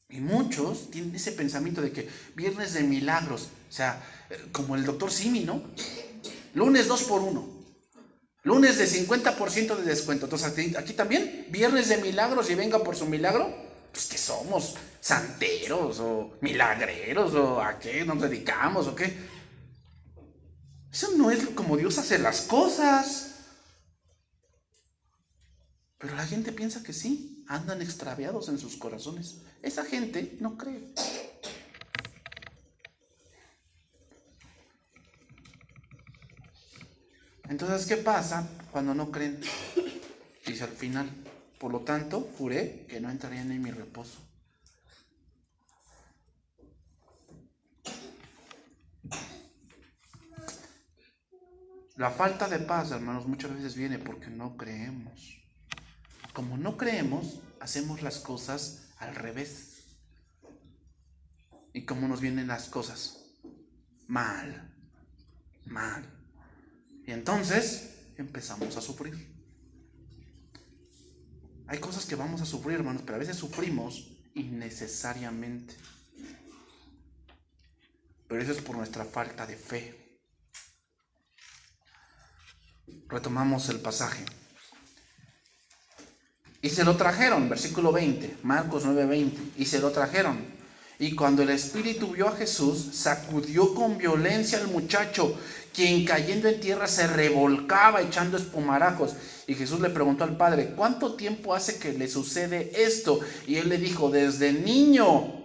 Y 0.09 0.19
muchos 0.19 0.91
tienen 0.91 1.15
ese 1.15 1.31
pensamiento 1.31 1.81
de 1.81 1.91
que 1.91 2.07
viernes 2.35 2.73
de 2.73 2.83
milagros, 2.83 3.49
o 3.69 3.71
sea, 3.71 4.01
como 4.51 4.75
el 4.75 4.85
doctor 4.85 5.11
Simi, 5.11 5.41
¿no? 5.41 5.63
Lunes 6.53 6.87
2 6.87 7.03
por 7.03 7.21
1. 7.21 7.63
Lunes 8.43 8.77
de 8.77 8.85
50% 8.85 9.75
de 9.75 9.83
descuento. 9.83 10.25
Entonces, 10.25 10.75
aquí 10.77 10.93
también, 10.93 11.47
viernes 11.49 11.89
de 11.89 11.97
milagros 11.97 12.49
y 12.49 12.55
venga 12.55 12.83
por 12.83 12.95
su 12.95 13.05
milagro 13.05 13.72
pues 13.93 14.07
que 14.07 14.17
somos 14.17 14.75
santeros 14.99 15.99
o 15.99 16.33
milagreros 16.41 17.35
o 17.35 17.61
a 17.61 17.77
qué 17.77 18.03
nos 18.03 18.19
dedicamos 18.19 18.87
o 18.87 18.95
qué. 18.95 19.15
Eso 20.91 21.11
no 21.15 21.29
es 21.29 21.45
como 21.49 21.77
Dios 21.77 21.99
hace 21.99 22.17
las 22.17 22.41
cosas. 22.41 23.35
Pero 25.99 26.15
la 26.15 26.25
gente 26.25 26.51
piensa 26.51 26.81
que 26.81 26.91
sí, 26.91 27.45
andan 27.47 27.83
extraviados 27.83 28.49
en 28.49 28.57
sus 28.57 28.75
corazones. 28.77 29.41
Esa 29.61 29.85
gente 29.85 30.37
no 30.39 30.57
cree. 30.57 30.91
Entonces, 37.47 37.85
¿qué 37.85 37.97
pasa 37.97 38.49
cuando 38.71 38.95
no 38.95 39.11
creen? 39.11 39.39
Dice 40.47 40.63
al 40.63 40.71
final, 40.71 41.22
por 41.63 41.71
lo 41.71 41.79
tanto, 41.79 42.29
juré 42.37 42.85
que 42.89 42.99
no 42.99 43.09
entrarían 43.09 43.49
en 43.49 43.61
mi 43.61 43.71
reposo. 43.71 44.19
La 51.95 52.11
falta 52.11 52.49
de 52.49 52.59
paz, 52.59 52.91
hermanos, 52.91 53.29
muchas 53.29 53.55
veces 53.55 53.75
viene 53.75 53.97
porque 53.97 54.27
no 54.27 54.57
creemos. 54.57 55.41
como 56.33 56.57
no 56.57 56.75
creemos, 56.75 57.39
hacemos 57.61 58.01
las 58.01 58.19
cosas 58.19 58.89
al 58.97 59.15
revés. 59.15 59.85
¿Y 61.71 61.85
cómo 61.85 62.09
nos 62.09 62.19
vienen 62.19 62.47
las 62.47 62.67
cosas? 62.67 63.23
Mal, 64.07 64.69
mal. 65.63 66.03
Y 67.07 67.13
entonces 67.13 68.03
empezamos 68.17 68.75
a 68.75 68.81
sufrir. 68.81 69.32
Hay 71.67 71.79
cosas 71.79 72.05
que 72.05 72.15
vamos 72.15 72.41
a 72.41 72.45
sufrir, 72.45 72.77
hermanos, 72.77 73.03
pero 73.05 73.15
a 73.15 73.19
veces 73.19 73.37
sufrimos 73.37 74.09
innecesariamente. 74.35 75.75
Pero 78.27 78.41
eso 78.41 78.51
es 78.51 78.61
por 78.61 78.77
nuestra 78.77 79.05
falta 79.05 79.45
de 79.45 79.55
fe. 79.55 80.19
Retomamos 83.07 83.69
el 83.69 83.79
pasaje. 83.79 84.25
Y 86.61 86.69
se 86.69 86.83
lo 86.83 86.95
trajeron, 86.95 87.49
versículo 87.49 87.91
20, 87.91 88.37
Marcos 88.43 88.85
9:20, 88.85 89.51
y 89.57 89.65
se 89.65 89.79
lo 89.79 89.91
trajeron. 89.91 90.52
Y 90.99 91.15
cuando 91.15 91.43
el 91.43 91.49
espíritu 91.49 92.11
vio 92.11 92.27
a 92.27 92.35
Jesús, 92.35 92.89
sacudió 92.93 93.73
con 93.73 93.97
violencia 93.97 94.59
al 94.59 94.67
muchacho, 94.67 95.37
quien 95.73 96.05
cayendo 96.05 96.47
en 96.47 96.59
tierra 96.59 96.87
se 96.87 97.07
revolcaba 97.07 98.01
echando 98.01 98.37
espumarajos. 98.37 99.15
Y 99.47 99.55
Jesús 99.55 99.81
le 99.81 99.89
preguntó 99.89 100.23
al 100.23 100.37
padre, 100.37 100.73
¿cuánto 100.75 101.15
tiempo 101.15 101.53
hace 101.53 101.79
que 101.79 101.93
le 101.93 102.07
sucede 102.07 102.71
esto? 102.75 103.19
Y 103.47 103.57
él 103.57 103.69
le 103.69 103.77
dijo, 103.77 104.09
desde 104.09 104.53
niño. 104.53 105.43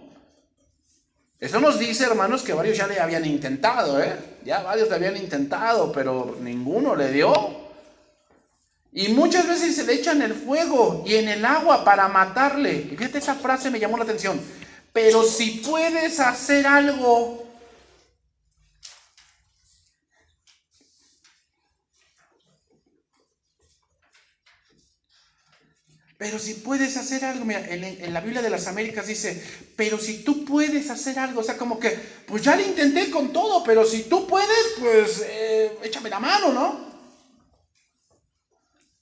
Eso 1.39 1.59
nos 1.59 1.79
dice, 1.79 2.05
hermanos, 2.05 2.43
que 2.43 2.53
varios 2.53 2.77
ya 2.77 2.87
le 2.87 2.99
habían 2.99 3.25
intentado, 3.25 4.01
¿eh? 4.01 4.13
Ya 4.45 4.61
varios 4.61 4.89
le 4.89 4.95
habían 4.95 5.17
intentado, 5.17 5.91
pero 5.91 6.37
ninguno 6.41 6.95
le 6.95 7.11
dio. 7.11 7.33
Y 8.91 9.09
muchas 9.09 9.47
veces 9.47 9.75
se 9.75 9.85
le 9.85 9.93
echan 9.93 10.21
el 10.21 10.33
fuego 10.33 11.03
y 11.05 11.15
en 11.15 11.29
el 11.29 11.45
agua 11.45 11.83
para 11.83 12.07
matarle. 12.07 12.87
Y 12.91 12.95
fíjate, 12.95 13.19
esa 13.19 13.35
frase 13.35 13.69
me 13.69 13.79
llamó 13.79 13.97
la 13.97 14.03
atención. 14.03 14.39
Pero 15.01 15.23
si 15.23 15.61
puedes 15.65 16.19
hacer 16.19 16.67
algo, 16.67 17.45
Pero 26.17 26.37
si 26.37 26.55
puedes 26.55 26.97
hacer 26.97 27.23
algo, 27.23 27.45
mira, 27.45 27.65
en, 27.69 28.13
la 28.13 28.19
Biblia 28.19 28.41
de 28.41 28.49
las 28.49 28.67
Américas 28.67 29.07
dice, 29.07 29.41
pero 29.77 29.97
si 29.97 30.21
tú 30.21 30.43
puedes 30.43 30.89
hacer 30.89 31.17
algo, 31.17 31.39
o 31.39 31.43
sea, 31.43 31.57
como 31.57 31.79
que, 31.79 31.97
pues 32.27 32.41
ya 32.41 32.57
le 32.57 32.67
intenté 32.67 33.09
con 33.09 33.31
todo, 33.31 33.63
pero 33.63 33.85
si 33.85 34.03
tú 34.03 34.27
puedes, 34.27 34.73
pues 34.81 35.23
eh, 35.25 35.77
échame 35.81 36.09
la 36.09 36.19
mano, 36.19 36.51
¿no? 36.51 36.89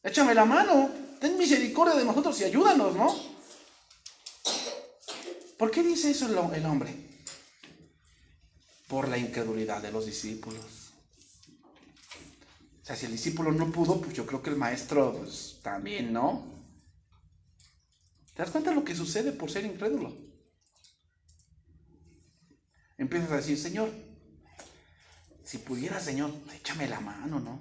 Échame 0.03 0.35
la 0.35 0.45
mano, 0.45 0.91
ten 1.19 1.39
misericordia 1.39 1.95
de 1.95 2.05
nosotros 2.05 2.39
y 2.39 2.43
ayúdanos, 2.43 2.95
¿no? 2.95 3.36
¿Por 5.57 5.71
qué 5.71 5.81
dice 5.81 6.11
eso 6.11 6.27
el, 6.27 6.65
hombre? 6.65 6.95
Por 8.87 9.07
la 9.07 9.17
incredulidad 9.17 9.81
de 9.81 9.91
los 9.91 10.05
discípulos. 10.05 10.93
O 12.81 12.85
sea, 12.85 12.95
si 12.95 13.07
el 13.07 13.11
discípulo 13.11 13.51
no 13.51 13.71
pudo, 13.71 13.99
pues 13.99 14.13
yo 14.13 14.25
creo 14.25 14.41
que 14.41 14.51
el 14.51 14.55
maestro 14.55 15.17
pues, 15.17 15.59
también, 15.63 16.13
¿no? 16.13 16.45
¿Te 18.33 18.43
das 18.43 18.51
cuenta 18.51 18.69
de 18.69 18.75
lo 18.75 18.85
que 18.85 18.95
sucede 18.95 19.31
por 19.31 19.49
ser 19.49 19.65
incrédulo? 19.65 20.15
Empiezas 22.97 23.31
a 23.31 23.37
decir, 23.37 23.57
Señor, 23.57 23.91
si 25.43 25.57
pudiera, 25.57 25.99
Señor, 25.99 26.31
échame 26.55 26.87
la 26.87 26.99
mano, 26.99 27.39
¿no? 27.39 27.59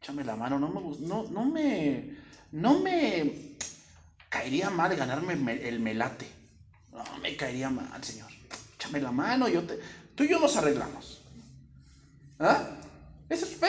Échame 0.00 0.24
la 0.24 0.36
mano, 0.36 0.58
no 0.58 0.68
me, 0.68 1.06
no, 1.06 1.24
no 1.24 1.44
me, 1.46 2.16
no 2.52 2.78
me 2.80 3.47
caería 4.28 4.70
mal 4.70 4.94
ganarme 4.96 5.34
el 5.68 5.80
melate. 5.80 6.26
No 6.92 7.18
me 7.18 7.36
caería 7.36 7.70
mal, 7.70 8.02
Señor. 8.02 8.30
Échame 8.74 9.00
la 9.00 9.12
mano, 9.12 9.48
yo 9.48 9.64
te, 9.64 9.78
tú 10.14 10.24
y 10.24 10.28
yo 10.28 10.38
nos 10.38 10.56
arreglamos. 10.56 11.22
¿Ah? 12.38 12.68
¿Eso 13.28 13.44
es 13.44 13.56
fe? 13.56 13.68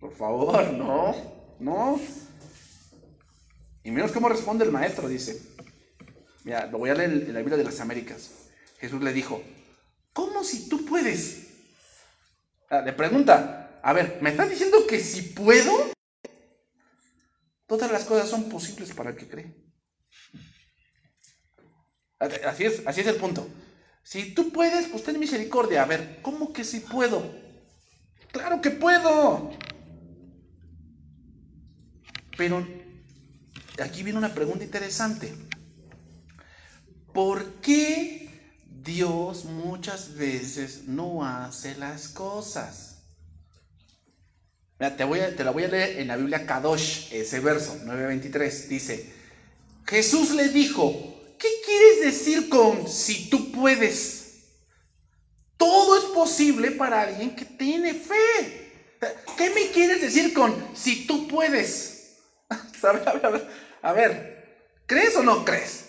Por 0.00 0.14
favor, 0.14 0.72
no, 0.72 1.14
no. 1.60 2.00
Y 3.84 3.90
menos 3.90 4.12
cómo 4.12 4.28
responde 4.28 4.64
el 4.64 4.72
maestro, 4.72 5.08
dice. 5.08 5.40
Mira, 6.44 6.66
lo 6.66 6.78
voy 6.78 6.90
a 6.90 6.94
leer 6.94 7.10
en 7.10 7.34
la 7.34 7.40
Biblia 7.40 7.56
de 7.56 7.64
las 7.64 7.80
Américas. 7.80 8.30
Jesús 8.78 9.02
le 9.02 9.12
dijo, 9.12 9.42
¿cómo 10.12 10.42
si 10.42 10.68
tú 10.68 10.84
puedes? 10.86 11.48
Ah, 12.70 12.80
le 12.80 12.92
pregunta, 12.92 13.80
a 13.82 13.92
ver, 13.92 14.18
¿me 14.22 14.30
estás 14.30 14.48
diciendo 14.48 14.86
que 14.86 15.00
si 15.00 15.22
puedo? 15.22 15.89
Todas 17.70 17.92
las 17.92 18.04
cosas 18.04 18.28
son 18.28 18.48
posibles 18.48 18.92
para 18.92 19.10
el 19.10 19.16
que 19.16 19.28
cree. 19.28 19.54
Así 22.18 22.64
es, 22.64 22.82
así 22.84 23.00
es 23.00 23.06
el 23.06 23.14
punto. 23.14 23.48
Si 24.02 24.34
tú 24.34 24.50
puedes, 24.50 24.88
pues 24.88 25.04
ten 25.04 25.20
misericordia. 25.20 25.84
A 25.84 25.86
ver, 25.86 26.18
¿cómo 26.20 26.52
que 26.52 26.64
si 26.64 26.80
puedo? 26.80 27.32
Claro 28.32 28.60
que 28.60 28.72
puedo. 28.72 29.52
Pero 32.36 32.66
aquí 33.80 34.02
viene 34.02 34.18
una 34.18 34.34
pregunta 34.34 34.64
interesante. 34.64 35.32
¿Por 37.14 37.60
qué 37.60 38.30
Dios 38.82 39.44
muchas 39.44 40.14
veces 40.16 40.88
no 40.88 41.24
hace 41.24 41.76
las 41.76 42.08
cosas. 42.08 42.89
Te, 44.80 45.04
voy 45.04 45.20
a, 45.20 45.36
te 45.36 45.44
la 45.44 45.50
voy 45.50 45.64
a 45.64 45.68
leer 45.68 46.00
en 46.00 46.08
la 46.08 46.16
Biblia 46.16 46.46
Kadosh, 46.46 47.12
ese 47.12 47.40
verso 47.40 47.76
9.23. 47.84 48.66
Dice, 48.68 49.12
Jesús 49.86 50.30
le 50.30 50.48
dijo, 50.48 51.34
¿qué 51.38 51.48
quieres 51.66 52.00
decir 52.00 52.48
con 52.48 52.88
si 52.88 53.28
tú 53.28 53.52
puedes? 53.52 54.20
Todo 55.58 55.98
es 55.98 56.04
posible 56.04 56.70
para 56.70 57.02
alguien 57.02 57.36
que 57.36 57.44
tiene 57.44 57.92
fe. 57.92 58.70
¿Qué 59.36 59.50
me 59.50 59.68
quieres 59.68 60.00
decir 60.00 60.32
con 60.32 60.54
si 60.74 61.06
tú 61.06 61.28
puedes? 61.28 62.16
A 62.82 62.92
ver, 62.92 63.48
a 63.82 63.92
ver, 63.92 64.74
¿crees 64.86 65.14
o 65.16 65.22
no 65.22 65.44
crees? 65.44 65.84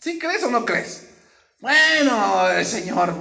¿Sí 0.00 0.18
crees 0.18 0.42
o 0.42 0.50
no 0.50 0.64
crees? 0.64 1.08
Bueno, 1.60 2.50
eh, 2.50 2.64
Señor, 2.64 3.14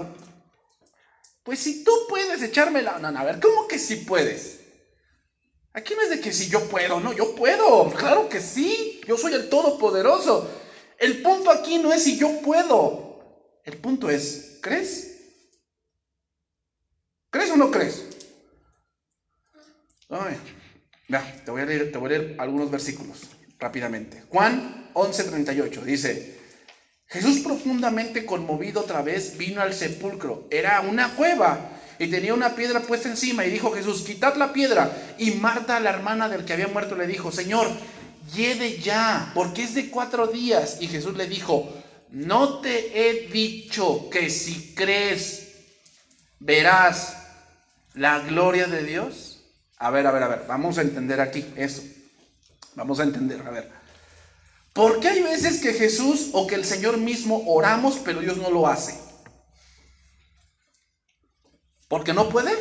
pues 1.43 1.59
si 1.59 1.83
tú 1.83 1.91
puedes 2.07 2.41
echarme 2.41 2.81
la... 2.81 2.99
No, 2.99 3.07
a 3.07 3.23
ver, 3.23 3.39
¿cómo 3.39 3.67
que 3.67 3.79
si 3.79 3.97
puedes? 3.97 4.59
Aquí 5.73 5.93
no 5.95 6.01
es 6.01 6.09
de 6.09 6.19
que 6.19 6.33
si 6.33 6.49
yo 6.49 6.67
puedo, 6.67 6.99
no, 6.99 7.13
yo 7.13 7.33
puedo, 7.35 7.89
claro 7.93 8.27
que 8.27 8.41
sí, 8.41 8.99
yo 9.07 9.17
soy 9.17 9.33
el 9.33 9.49
Todopoderoso. 9.49 10.49
El 10.97 11.21
punto 11.21 11.49
aquí 11.49 11.77
no 11.77 11.93
es 11.93 12.03
si 12.03 12.17
yo 12.17 12.41
puedo, 12.41 13.59
el 13.63 13.77
punto 13.77 14.09
es, 14.09 14.59
¿crees? 14.61 15.07
¿Crees 17.29 17.51
o 17.51 17.57
no 17.57 17.71
crees? 17.71 18.03
Ay, 20.09 20.37
te 21.45 21.51
voy 21.51 21.61
a 21.61 21.65
leer, 21.65 21.91
te 21.91 21.97
voy 21.97 22.13
a 22.13 22.17
leer 22.17 22.35
algunos 22.37 22.69
versículos 22.69 23.21
rápidamente. 23.57 24.23
Juan 24.29 24.91
11:38 24.93 25.81
dice, 25.83 26.40
Jesús 27.11 27.39
profundamente 27.39 28.25
conmovido 28.25 28.81
otra 28.81 29.01
vez 29.01 29.37
vino 29.37 29.61
al 29.61 29.73
sepulcro. 29.73 30.47
Era 30.49 30.79
una 30.79 31.13
cueva 31.15 31.59
y 31.99 32.07
tenía 32.07 32.33
una 32.33 32.55
piedra 32.55 32.79
puesta 32.79 33.09
encima 33.09 33.45
y 33.45 33.51
dijo 33.51 33.71
Jesús, 33.71 34.03
quitad 34.03 34.37
la 34.37 34.53
piedra. 34.53 34.89
Y 35.17 35.31
Marta, 35.31 35.79
la 35.81 35.89
hermana 35.89 36.29
del 36.29 36.45
que 36.45 36.53
había 36.53 36.69
muerto, 36.69 36.95
le 36.95 37.07
dijo, 37.07 37.29
Señor, 37.29 37.67
lleve 38.33 38.79
ya, 38.79 39.31
porque 39.35 39.63
es 39.63 39.75
de 39.75 39.89
cuatro 39.89 40.27
días. 40.27 40.77
Y 40.79 40.87
Jesús 40.87 41.17
le 41.17 41.27
dijo, 41.27 41.69
no 42.11 42.59
te 42.59 43.09
he 43.09 43.27
dicho 43.27 44.09
que 44.09 44.29
si 44.29 44.73
crees 44.73 45.49
verás 46.39 47.17
la 47.93 48.19
gloria 48.19 48.67
de 48.67 48.83
Dios. 48.83 49.43
A 49.79 49.89
ver, 49.89 50.07
a 50.07 50.11
ver, 50.11 50.23
a 50.23 50.27
ver, 50.29 50.45
vamos 50.47 50.77
a 50.77 50.81
entender 50.81 51.19
aquí 51.19 51.45
eso. 51.57 51.83
Vamos 52.75 53.01
a 53.01 53.03
entender, 53.03 53.41
a 53.45 53.49
ver. 53.49 53.80
¿Por 54.73 54.99
qué 54.99 55.09
hay 55.09 55.21
veces 55.21 55.59
que 55.59 55.73
Jesús 55.73 56.29
o 56.31 56.47
que 56.47 56.55
el 56.55 56.65
Señor 56.65 56.97
mismo 56.97 57.43
oramos, 57.47 57.99
pero 58.03 58.21
Dios 58.21 58.37
no 58.37 58.49
lo 58.49 58.67
hace? 58.67 58.97
¿Porque 61.89 62.13
no 62.13 62.29
puede? 62.29 62.51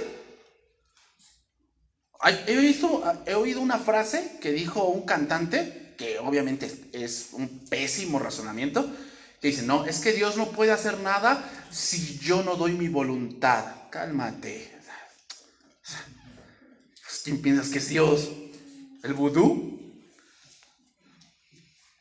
He 2.46 2.58
oído, 2.58 3.02
he 3.26 3.34
oído 3.34 3.60
una 3.60 3.78
frase 3.78 4.38
que 4.40 4.52
dijo 4.52 4.84
un 4.84 5.06
cantante, 5.06 5.94
que 5.96 6.18
obviamente 6.18 6.90
es 6.92 7.28
un 7.32 7.66
pésimo 7.70 8.18
razonamiento, 8.18 8.90
que 9.40 9.48
dice, 9.48 9.62
no, 9.62 9.86
es 9.86 10.00
que 10.00 10.12
Dios 10.12 10.36
no 10.36 10.50
puede 10.50 10.72
hacer 10.72 10.98
nada 10.98 11.48
si 11.70 12.18
yo 12.18 12.42
no 12.42 12.56
doy 12.56 12.72
mi 12.72 12.88
voluntad. 12.88 13.64
Cálmate. 13.90 14.70
¿Quién 17.24 17.40
piensas 17.40 17.68
que 17.68 17.78
es 17.78 17.88
Dios? 17.88 18.30
¿El 19.02 19.14
vudú? 19.14 19.79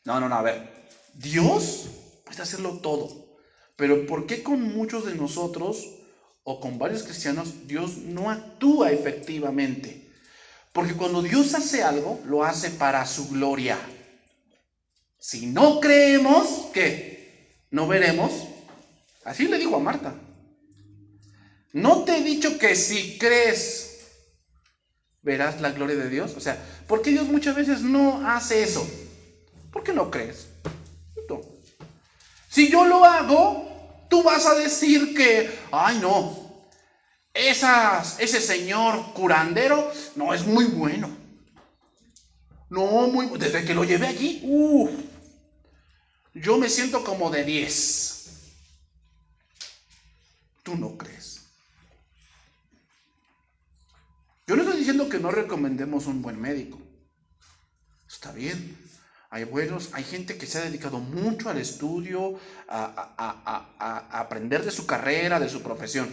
No, 0.06 0.20
no, 0.20 0.30
no, 0.30 0.36
a 0.36 0.42
ver. 0.42 0.88
Dios 1.14 1.90
puede 2.26 2.42
hacerlo 2.42 2.80
todo. 2.80 3.38
Pero 3.76 4.06
¿por 4.06 4.26
qué 4.26 4.44
con 4.44 4.62
muchos 4.62 5.06
de 5.06 5.16
nosotros 5.16 6.00
o 6.52 6.60
con 6.60 6.80
varios 6.80 7.04
cristianos, 7.04 7.68
Dios 7.68 7.98
no 7.98 8.32
actúa 8.32 8.92
efectivamente. 8.92 10.10
Porque 10.74 10.96
cuando 10.96 11.22
Dios 11.22 11.54
hace 11.54 11.84
algo, 11.84 12.20
lo 12.26 12.44
hace 12.44 12.72
para 12.72 13.06
su 13.06 13.30
gloria. 13.30 13.78
Si 15.20 15.46
no 15.46 15.80
creemos, 15.80 16.68
¿qué? 16.74 17.60
No 17.70 17.88
veremos. 17.88 18.32
Así 19.26 19.48
le 19.48 19.60
dijo 19.60 19.76
a 19.76 19.80
Marta. 19.80 20.16
No 21.72 22.04
te 22.04 22.18
he 22.18 22.24
dicho 22.24 22.58
que 22.58 22.76
si 22.76 23.20
crees, 23.20 24.08
verás 25.22 25.62
la 25.62 25.70
gloria 25.70 25.98
de 25.98 26.10
Dios. 26.10 26.34
O 26.36 26.40
sea, 26.40 26.58
¿por 26.88 27.04
qué 27.04 27.12
Dios 27.12 27.28
muchas 27.28 27.56
veces 27.56 27.82
no 27.82 28.28
hace 28.28 28.64
eso? 28.64 28.90
¿Por 29.72 29.84
qué 29.84 29.94
no 29.94 30.10
crees? 30.10 30.48
Si 32.50 32.70
yo 32.70 32.86
lo 32.86 33.06
hago, 33.06 34.08
tú 34.10 34.24
vas 34.24 34.46
a 34.48 34.56
decir 34.56 35.14
que, 35.16 35.60
ay 35.72 36.00
no, 36.00 36.66
ese 37.34 38.42
señor 38.42 39.14
curandero 39.14 39.92
no 40.16 40.34
es 40.34 40.46
muy 40.46 40.66
bueno. 40.66 41.16
No, 42.70 43.08
muy 43.08 43.28
Desde 43.38 43.66
que 43.66 43.74
lo 43.74 43.84
llevé 43.84 44.08
allí, 44.08 44.42
uff, 44.44 44.92
yo 46.34 46.58
me 46.58 46.70
siento 46.70 47.04
como 47.04 47.30
de 47.30 47.44
10. 47.44 48.16
Tú 50.64 50.76
no 50.76 50.98
crees. 50.98 51.42
Yo 54.46 54.56
no 54.56 54.64
estoy 54.64 54.80
diciendo 54.80 55.08
que 55.10 55.20
no 55.20 55.32
recomendemos 55.32 56.08
un 56.08 56.22
buen 56.22 56.40
médico. 56.40 56.80
Está 58.08 58.32
bien. 58.32 58.89
Hay 59.32 59.44
buenos, 59.44 59.90
hay 59.94 60.04
gente 60.04 60.38
que 60.38 60.48
se 60.48 60.58
ha 60.58 60.62
dedicado 60.62 61.00
mucho 61.00 61.50
al 61.50 61.60
estudio, 61.60 62.40
a, 62.68 64.08
aprender 64.12 64.66
de 64.66 64.72
su 64.72 64.88
carrera, 64.88 65.40
de 65.40 65.50
su 65.50 65.62
profesión. 65.62 66.10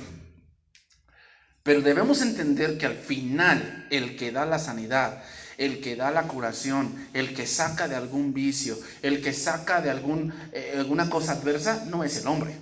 Pero 1.62 1.81
debemos 1.81 2.21
entender 2.21 2.77
que 2.77 2.87
al 2.87 2.97
final 2.97 3.89
el 3.91 4.17
que 4.17 4.33
da 4.33 4.45
la 4.45 4.59
sanidad, 4.59 5.25
el 5.57 5.81
que 5.81 5.97
da 5.97 6.11
la 6.11 6.29
curación, 6.29 7.09
el 7.14 7.35
que 7.35 7.47
saca 7.47 7.89
de 7.89 7.97
algún 7.97 8.35
vicio, 8.35 8.79
el 9.01 9.23
que 9.23 9.33
saca 9.33 9.81
de 9.81 9.91
algún, 9.91 10.35
eh, 10.53 10.75
alguna 10.77 11.09
cosa 11.09 11.33
adversa, 11.33 11.87
no 11.87 12.05
es 12.05 12.19
el 12.19 12.27
hombre, 12.27 12.55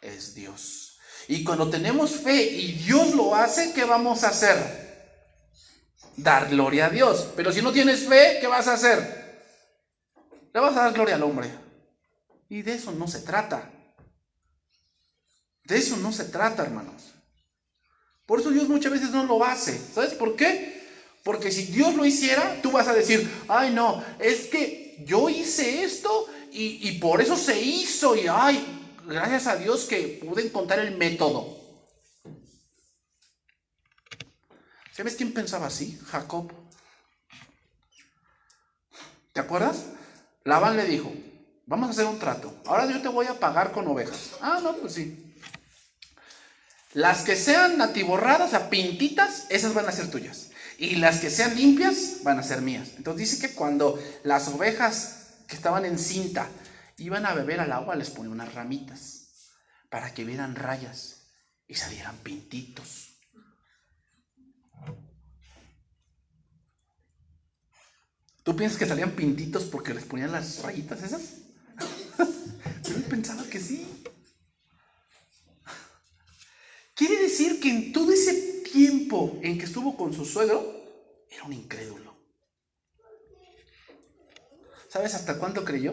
es 0.00 0.34
Dios. 0.34 0.98
Y 1.26 1.42
cuando 1.42 1.68
tenemos 1.68 2.12
fe 2.12 2.42
y 2.42 2.72
Dios 2.72 3.14
lo 3.16 3.34
hace, 3.34 3.72
¿qué 3.72 3.84
vamos 3.84 4.22
a 4.22 4.28
hacer? 4.28 4.87
Dar 6.18 6.48
gloria 6.48 6.86
a 6.86 6.90
Dios. 6.90 7.28
Pero 7.36 7.52
si 7.52 7.62
no 7.62 7.72
tienes 7.72 8.06
fe, 8.06 8.38
¿qué 8.40 8.46
vas 8.46 8.66
a 8.66 8.74
hacer? 8.74 9.42
Le 10.52 10.60
vas 10.60 10.76
a 10.76 10.82
dar 10.82 10.92
gloria 10.92 11.14
al 11.14 11.22
hombre. 11.22 11.48
Y 12.48 12.62
de 12.62 12.74
eso 12.74 12.92
no 12.92 13.06
se 13.06 13.20
trata. 13.20 13.70
De 15.64 15.76
eso 15.76 15.96
no 15.96 16.12
se 16.12 16.24
trata, 16.24 16.64
hermanos. 16.64 17.14
Por 18.26 18.40
eso 18.40 18.50
Dios 18.50 18.68
muchas 18.68 18.92
veces 18.92 19.10
no 19.10 19.24
lo 19.24 19.44
hace. 19.44 19.78
¿Sabes 19.78 20.14
por 20.14 20.34
qué? 20.34 20.82
Porque 21.22 21.52
si 21.52 21.64
Dios 21.64 21.94
lo 21.94 22.04
hiciera, 22.04 22.60
tú 22.62 22.72
vas 22.72 22.88
a 22.88 22.94
decir, 22.94 23.30
ay 23.48 23.72
no, 23.72 24.02
es 24.18 24.46
que 24.46 24.96
yo 25.06 25.28
hice 25.28 25.84
esto 25.84 26.26
y, 26.52 26.88
y 26.88 26.98
por 26.98 27.20
eso 27.20 27.36
se 27.36 27.60
hizo 27.60 28.16
y 28.16 28.26
ay, 28.28 28.64
gracias 29.06 29.46
a 29.46 29.56
Dios 29.56 29.84
que 29.84 30.20
pude 30.24 30.42
encontrar 30.42 30.80
el 30.80 30.96
método. 30.96 31.57
¿Sabes 34.98 35.14
quién 35.14 35.32
pensaba 35.32 35.68
así? 35.68 35.96
Jacob. 36.10 36.52
¿Te 39.32 39.38
acuerdas? 39.38 39.84
Labán 40.42 40.76
le 40.76 40.86
dijo, 40.86 41.12
vamos 41.66 41.86
a 41.86 41.90
hacer 41.92 42.06
un 42.06 42.18
trato. 42.18 42.60
Ahora 42.66 42.84
yo 42.86 43.00
te 43.00 43.06
voy 43.06 43.26
a 43.26 43.38
pagar 43.38 43.70
con 43.70 43.86
ovejas. 43.86 44.30
Ah, 44.40 44.58
no, 44.60 44.74
pues 44.74 44.94
sí. 44.94 45.36
Las 46.94 47.22
que 47.22 47.36
sean 47.36 47.80
atiborradas 47.80 48.54
a 48.54 48.70
pintitas, 48.70 49.46
esas 49.50 49.72
van 49.72 49.86
a 49.86 49.92
ser 49.92 50.10
tuyas. 50.10 50.50
Y 50.78 50.96
las 50.96 51.20
que 51.20 51.30
sean 51.30 51.54
limpias 51.54 52.24
van 52.24 52.40
a 52.40 52.42
ser 52.42 52.60
mías. 52.60 52.88
Entonces 52.96 53.30
dice 53.30 53.46
que 53.46 53.54
cuando 53.54 54.02
las 54.24 54.48
ovejas 54.48 55.28
que 55.46 55.54
estaban 55.54 55.84
en 55.84 56.00
cinta 56.00 56.48
iban 56.96 57.24
a 57.24 57.34
beber 57.34 57.60
al 57.60 57.70
agua, 57.70 57.94
les 57.94 58.10
ponía 58.10 58.32
unas 58.32 58.52
ramitas 58.52 59.28
para 59.90 60.12
que 60.12 60.24
vieran 60.24 60.56
rayas 60.56 61.28
y 61.68 61.76
salieran 61.76 62.16
pintitos. 62.16 63.07
¿Tú 68.48 68.56
piensas 68.56 68.78
que 68.78 68.86
salían 68.86 69.10
pintitos 69.10 69.64
porque 69.64 69.92
les 69.92 70.04
ponían 70.04 70.32
las 70.32 70.62
rayitas 70.62 71.02
esas? 71.02 71.20
Yo 72.82 73.02
pensaba 73.06 73.44
que 73.44 73.60
sí. 73.60 73.86
Quiere 76.94 77.20
decir 77.20 77.60
que 77.60 77.68
en 77.68 77.92
todo 77.92 78.10
ese 78.10 78.62
tiempo 78.72 79.38
en 79.42 79.58
que 79.58 79.66
estuvo 79.66 79.98
con 79.98 80.14
su 80.14 80.24
suegro, 80.24 80.64
era 81.30 81.44
un 81.44 81.52
incrédulo. 81.52 82.16
¿Sabes 84.88 85.12
hasta 85.14 85.38
cuándo 85.38 85.62
creyó? 85.62 85.92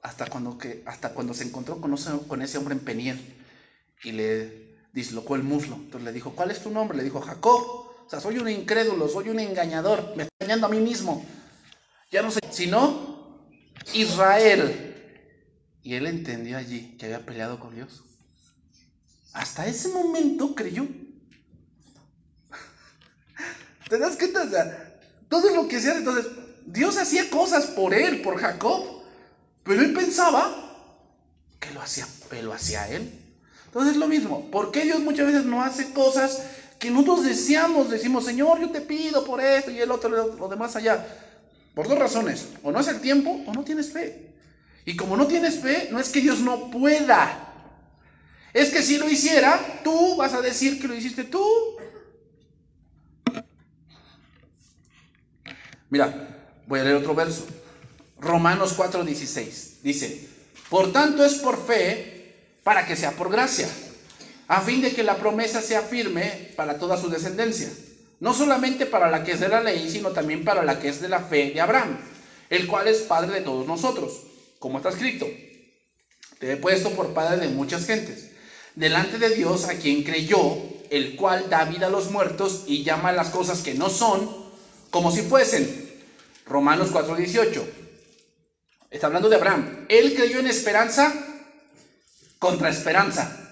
hasta 0.00 0.30
cuando, 0.30 0.56
que, 0.56 0.82
hasta 0.86 1.12
cuando 1.12 1.34
se 1.34 1.44
encontró 1.44 1.78
con 1.78 1.92
ese, 1.92 2.10
con 2.26 2.40
ese 2.40 2.56
hombre 2.56 2.74
en 2.74 2.80
Peniel 2.80 3.36
y 4.02 4.12
le 4.12 4.78
dislocó 4.94 5.36
el 5.36 5.42
muslo. 5.42 5.74
Entonces 5.74 6.04
le 6.04 6.12
dijo, 6.14 6.30
¿cuál 6.30 6.52
es 6.52 6.62
tu 6.62 6.70
nombre? 6.70 6.96
Le 6.96 7.04
dijo, 7.04 7.20
Jacob. 7.20 7.85
O 8.06 8.10
sea, 8.10 8.20
soy 8.20 8.38
un 8.38 8.48
incrédulo, 8.48 9.08
soy 9.08 9.30
un 9.30 9.40
engañador, 9.40 10.14
me 10.16 10.22
estoy 10.22 10.36
engañando 10.38 10.68
a 10.68 10.70
mí 10.70 10.78
mismo. 10.78 11.26
Ya 12.12 12.22
no 12.22 12.30
sé, 12.30 12.38
sino 12.50 13.40
Israel. 13.94 14.94
Y 15.82 15.94
él 15.94 16.06
entendió 16.06 16.56
allí 16.56 16.96
que 16.98 17.06
había 17.06 17.26
peleado 17.26 17.58
con 17.58 17.74
Dios. 17.74 18.04
Hasta 19.32 19.66
ese 19.66 19.88
momento 19.88 20.54
creyó. 20.54 20.84
¿Te 23.88 23.98
das 23.98 24.16
cuenta? 24.16 24.44
O 24.44 24.50
sea, 24.50 25.00
todo 25.28 25.52
lo 25.54 25.66
que 25.66 25.80
sea, 25.80 25.96
entonces, 25.96 26.30
Dios 26.64 26.96
hacía 26.98 27.28
cosas 27.28 27.66
por 27.66 27.92
él, 27.92 28.22
por 28.22 28.38
Jacob. 28.38 29.02
Pero 29.64 29.82
él 29.82 29.92
pensaba 29.92 30.62
que 31.58 31.72
lo 31.72 31.82
hacía, 31.82 32.06
lo 32.40 32.52
hacía 32.52 32.88
él. 32.88 33.20
Entonces 33.66 33.94
es 33.94 33.98
lo 33.98 34.06
mismo. 34.06 34.48
¿Por 34.52 34.70
qué 34.70 34.84
Dios 34.84 35.00
muchas 35.00 35.26
veces 35.26 35.44
no 35.44 35.64
hace 35.64 35.92
cosas 35.92 36.40
que 36.78 36.90
nosotros 36.90 37.24
deseamos? 37.24 37.90
Decimos, 37.90 38.24
Señor, 38.24 38.60
yo 38.60 38.70
te 38.70 38.80
pido 38.80 39.24
por 39.24 39.40
esto 39.40 39.70
y 39.70 39.80
el 39.80 39.90
otro, 39.90 40.08
lo 40.10 40.48
demás 40.48 40.76
allá. 40.76 41.06
Por 41.74 41.88
dos 41.88 41.98
razones. 41.98 42.48
O 42.62 42.72
no 42.72 42.80
es 42.80 42.88
el 42.88 43.00
tiempo 43.00 43.42
o 43.46 43.52
no 43.52 43.64
tienes 43.64 43.92
fe. 43.92 44.32
Y 44.84 44.96
como 44.96 45.16
no 45.16 45.26
tienes 45.26 45.60
fe, 45.60 45.88
no 45.90 45.98
es 45.98 46.08
que 46.08 46.20
Dios 46.20 46.40
no 46.40 46.70
pueda. 46.70 47.52
Es 48.54 48.70
que 48.70 48.82
si 48.82 48.96
lo 48.96 49.08
hiciera, 49.08 49.80
tú 49.84 50.16
vas 50.16 50.32
a 50.32 50.40
decir 50.40 50.80
que 50.80 50.88
lo 50.88 50.94
hiciste 50.94 51.24
tú. 51.24 51.44
Mira, 55.90 56.54
voy 56.66 56.80
a 56.80 56.84
leer 56.84 56.96
otro 56.96 57.14
verso. 57.14 57.46
Romanos 58.18 58.76
4:16. 58.76 59.82
Dice, 59.82 60.28
por 60.70 60.92
tanto 60.92 61.24
es 61.24 61.34
por 61.34 61.64
fe 61.64 62.16
para 62.62 62.86
que 62.86 62.96
sea 62.96 63.12
por 63.12 63.30
gracia, 63.30 63.68
a 64.48 64.60
fin 64.60 64.80
de 64.80 64.92
que 64.92 65.02
la 65.02 65.16
promesa 65.16 65.60
sea 65.60 65.82
firme 65.82 66.52
para 66.56 66.78
toda 66.78 66.96
su 66.96 67.08
descendencia, 67.10 67.70
no 68.20 68.32
solamente 68.32 68.86
para 68.86 69.10
la 69.10 69.24
que 69.24 69.32
es 69.32 69.40
de 69.40 69.48
la 69.48 69.60
ley, 69.60 69.90
sino 69.90 70.10
también 70.10 70.44
para 70.44 70.64
la 70.64 70.78
que 70.78 70.88
es 70.88 71.00
de 71.00 71.08
la 71.08 71.20
fe 71.20 71.50
de 71.50 71.60
Abraham, 71.60 71.98
el 72.50 72.66
cual 72.66 72.88
es 72.88 72.98
padre 72.98 73.32
de 73.32 73.40
todos 73.40 73.66
nosotros, 73.66 74.22
como 74.58 74.78
está 74.78 74.90
escrito. 74.90 75.26
Te 76.38 76.52
he 76.52 76.56
puesto 76.56 76.90
por 76.90 77.12
padre 77.12 77.38
de 77.38 77.48
muchas 77.48 77.86
gentes, 77.86 78.30
delante 78.74 79.18
de 79.18 79.30
Dios 79.30 79.64
a 79.64 79.74
quien 79.74 80.04
creyó, 80.04 80.58
el 80.90 81.16
cual 81.16 81.50
da 81.50 81.64
vida 81.64 81.86
a 81.86 81.90
los 81.90 82.10
muertos 82.10 82.64
y 82.66 82.84
llama 82.84 83.08
a 83.08 83.12
las 83.12 83.30
cosas 83.30 83.62
que 83.62 83.74
no 83.74 83.90
son 83.90 84.46
como 84.90 85.10
si 85.10 85.22
fuesen. 85.22 85.86
Romanos 86.46 86.90
4:18. 86.92 87.66
Está 88.90 89.08
hablando 89.08 89.28
de 89.28 89.36
Abraham. 89.36 89.86
Él 89.88 90.14
creyó 90.14 90.38
en 90.38 90.46
esperanza 90.46 91.12
contra 92.38 92.70
esperanza. 92.70 93.45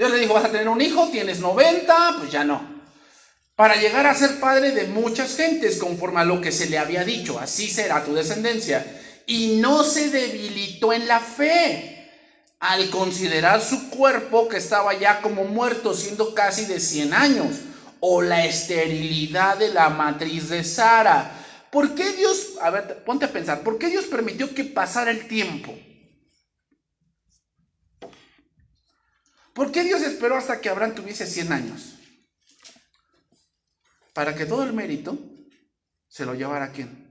Dios 0.00 0.12
le 0.12 0.18
dijo, 0.20 0.32
vas 0.32 0.46
a 0.46 0.50
tener 0.50 0.66
un 0.66 0.80
hijo, 0.80 1.10
tienes 1.10 1.40
90, 1.40 2.14
pues 2.20 2.32
ya 2.32 2.42
no. 2.42 2.62
Para 3.54 3.76
llegar 3.76 4.06
a 4.06 4.14
ser 4.14 4.40
padre 4.40 4.70
de 4.70 4.84
muchas 4.84 5.36
gentes, 5.36 5.76
conforme 5.76 6.20
a 6.20 6.24
lo 6.24 6.40
que 6.40 6.52
se 6.52 6.70
le 6.70 6.78
había 6.78 7.04
dicho, 7.04 7.38
así 7.38 7.68
será 7.68 8.02
tu 8.02 8.14
descendencia. 8.14 8.82
Y 9.26 9.58
no 9.60 9.84
se 9.84 10.08
debilitó 10.08 10.94
en 10.94 11.06
la 11.06 11.20
fe 11.20 12.08
al 12.60 12.88
considerar 12.88 13.60
su 13.60 13.90
cuerpo 13.90 14.48
que 14.48 14.56
estaba 14.56 14.98
ya 14.98 15.20
como 15.20 15.44
muerto, 15.44 15.92
siendo 15.92 16.32
casi 16.32 16.64
de 16.64 16.80
100 16.80 17.12
años, 17.12 17.56
o 18.00 18.22
la 18.22 18.46
esterilidad 18.46 19.58
de 19.58 19.68
la 19.68 19.90
matriz 19.90 20.48
de 20.48 20.64
Sara 20.64 21.36
¿Por 21.70 21.94
qué 21.94 22.10
Dios, 22.12 22.54
a 22.62 22.70
ver, 22.70 23.04
ponte 23.04 23.26
a 23.26 23.32
pensar, 23.32 23.60
¿por 23.60 23.76
qué 23.76 23.88
Dios 23.88 24.06
permitió 24.06 24.54
que 24.54 24.64
pasara 24.64 25.10
el 25.10 25.28
tiempo? 25.28 25.78
¿Por 29.54 29.72
qué 29.72 29.82
Dios 29.82 30.02
esperó 30.02 30.36
hasta 30.36 30.60
que 30.60 30.68
Abraham 30.68 30.94
tuviese 30.94 31.26
100 31.26 31.52
años? 31.52 31.94
Para 34.12 34.34
que 34.34 34.46
todo 34.46 34.62
el 34.62 34.72
mérito 34.72 35.18
se 36.08 36.24
lo 36.24 36.34
llevara 36.34 36.66
a 36.66 36.72
quién. 36.72 37.08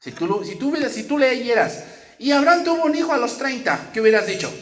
Si 0.00 0.12
tú, 0.12 0.44
si 0.44 1.04
tú, 1.04 1.18
leyeras 1.18 1.84
y 2.18 2.30
Abraham 2.30 2.64
tuvo 2.64 2.84
un 2.84 2.94
hijo 2.94 3.12
a 3.12 3.18
los 3.18 3.36
30, 3.36 3.90
¿qué 3.92 4.00
hubieras 4.00 4.26
dicho? 4.26 4.52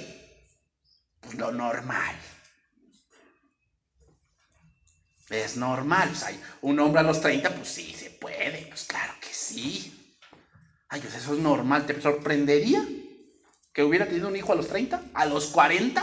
Pues 1.20 1.34
lo 1.34 1.52
normal. 1.52 2.16
Es 5.28 5.56
normal, 5.56 6.08
pues 6.10 6.22
hay 6.22 6.40
un 6.62 6.78
hombre 6.78 7.00
a 7.00 7.04
los 7.04 7.20
30, 7.20 7.54
pues 7.54 7.68
sí, 7.68 7.94
se 7.94 8.10
puede, 8.10 8.66
pues 8.68 8.84
claro 8.84 9.14
que 9.20 9.32
sí. 9.32 10.16
Ay, 10.88 11.00
pues 11.00 11.14
eso 11.14 11.34
es 11.34 11.40
normal, 11.40 11.84
¿te 11.84 12.00
sorprendería 12.00 12.86
que 13.76 13.84
hubiera 13.84 14.06
tenido 14.06 14.28
un 14.28 14.36
hijo 14.36 14.54
a 14.54 14.56
los 14.56 14.68
30? 14.68 15.02
¿A 15.12 15.26
los 15.26 15.48
40? 15.48 16.02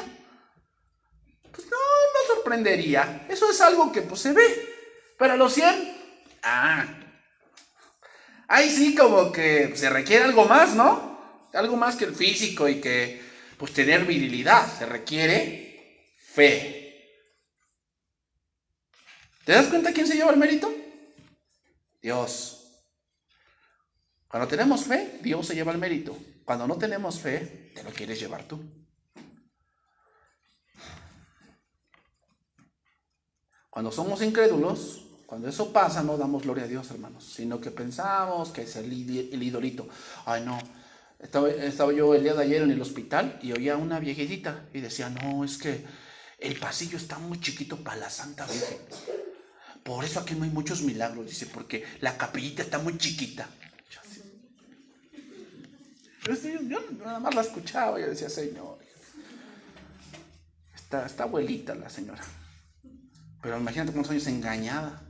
Pues 1.52 1.66
no, 1.72 1.72
no 1.72 2.36
sorprendería. 2.36 3.26
Eso 3.28 3.50
es 3.50 3.60
algo 3.62 3.92
que 3.92 4.04
pues 4.04 4.22
se 4.22 4.32
ve. 4.32 5.16
Pero 5.18 5.34
a 5.34 5.38
los 5.38 5.56
100, 5.56 5.98
ah, 6.44 6.86
ahí 8.48 8.70
sí 8.70 8.94
como 8.94 9.32
que 9.32 9.76
se 9.76 9.90
requiere 9.90 10.24
algo 10.24 10.46
más, 10.46 10.76
¿no? 10.76 11.50
Algo 11.52 11.76
más 11.76 11.96
que 11.96 12.06
el 12.06 12.14
físico 12.14 12.70
y 12.70 12.80
que 12.80 13.20
pues 13.58 13.74
tener 13.74 14.06
virilidad. 14.06 14.72
Se 14.78 14.86
requiere 14.86 16.14
fe. 16.20 17.26
¿Te 19.46 19.54
das 19.54 19.66
cuenta 19.66 19.94
quién 19.94 20.06
se 20.06 20.14
lleva 20.14 20.30
el 20.30 20.38
mérito? 20.38 20.72
Dios. 22.04 22.86
Cuando 24.28 24.48
tenemos 24.48 24.84
fe, 24.84 25.18
Dios 25.24 25.48
se 25.48 25.56
lleva 25.56 25.72
el 25.72 25.80
mérito. 25.80 26.16
Cuando 26.46 26.68
no 26.68 26.78
tenemos 26.78 27.20
fe, 27.20 27.72
te 27.74 27.84
lo 27.84 27.92
quieres 27.92 28.20
llevar 28.20 28.44
tú. 28.44 28.62
Cuando 33.70 33.92
somos 33.92 34.22
incrédulos, 34.22 35.04
cuando 35.26 35.48
eso 35.48 35.74
pasa, 35.74 36.04
no 36.04 36.16
damos 36.16 36.44
gloria 36.44 36.66
a 36.66 36.68
Dios, 36.68 36.92
hermanos, 36.92 37.24
sino 37.24 37.60
que 37.60 37.72
pensamos 37.72 38.50
que 38.50 38.64
es 38.64 38.76
el, 38.76 38.94
idolito. 38.94 39.88
Ay, 40.26 40.44
no. 40.46 40.60
Estaba, 41.20 41.92
yo 41.92 42.14
el 42.14 42.22
día 42.22 42.36
de 42.36 42.44
ayer 42.44 42.62
en 42.62 42.72
el 42.72 42.82
hospital 42.82 43.40
y 43.42 43.52
oía 43.54 43.74
a 43.74 43.78
una 43.78 44.00
viejita 44.00 44.68
y 44.74 44.82
decía, 44.82 45.10
no, 45.10 45.44
es 45.44 45.58
que 45.58 45.86
el 46.38 46.60
pasillo 46.60 46.98
está 46.98 47.18
muy 47.18 47.40
chiquito 47.40 47.78
para 47.78 47.98
la 47.98 48.10
Santa 48.10 48.46
Virgen. 48.46 48.78
Por 49.82 50.04
eso 50.06 50.20
aquí 50.20 50.36
no 50.36 50.44
hay 50.44 50.52
muchos 50.52 50.82
milagros, 50.82 51.26
dice, 51.26 51.48
porque 51.48 51.84
la 52.02 52.18
capillita 52.18 52.62
está 52.62 52.78
muy 52.78 52.98
chiquita. 52.98 53.50
Yo, 56.26 56.80
nada 57.04 57.20
más 57.20 57.36
la 57.36 57.42
escuchaba 57.42 58.00
y 58.00 58.04
decía, 58.04 58.30
Señor, 58.30 58.80
está, 60.74 61.06
está 61.06 61.24
abuelita 61.24 61.76
la 61.76 61.90
señora. 61.90 62.24
Pero 63.42 63.60
imagínate 63.60 63.92
cuántos 63.92 64.12
años 64.12 64.28
engañada, 64.28 65.02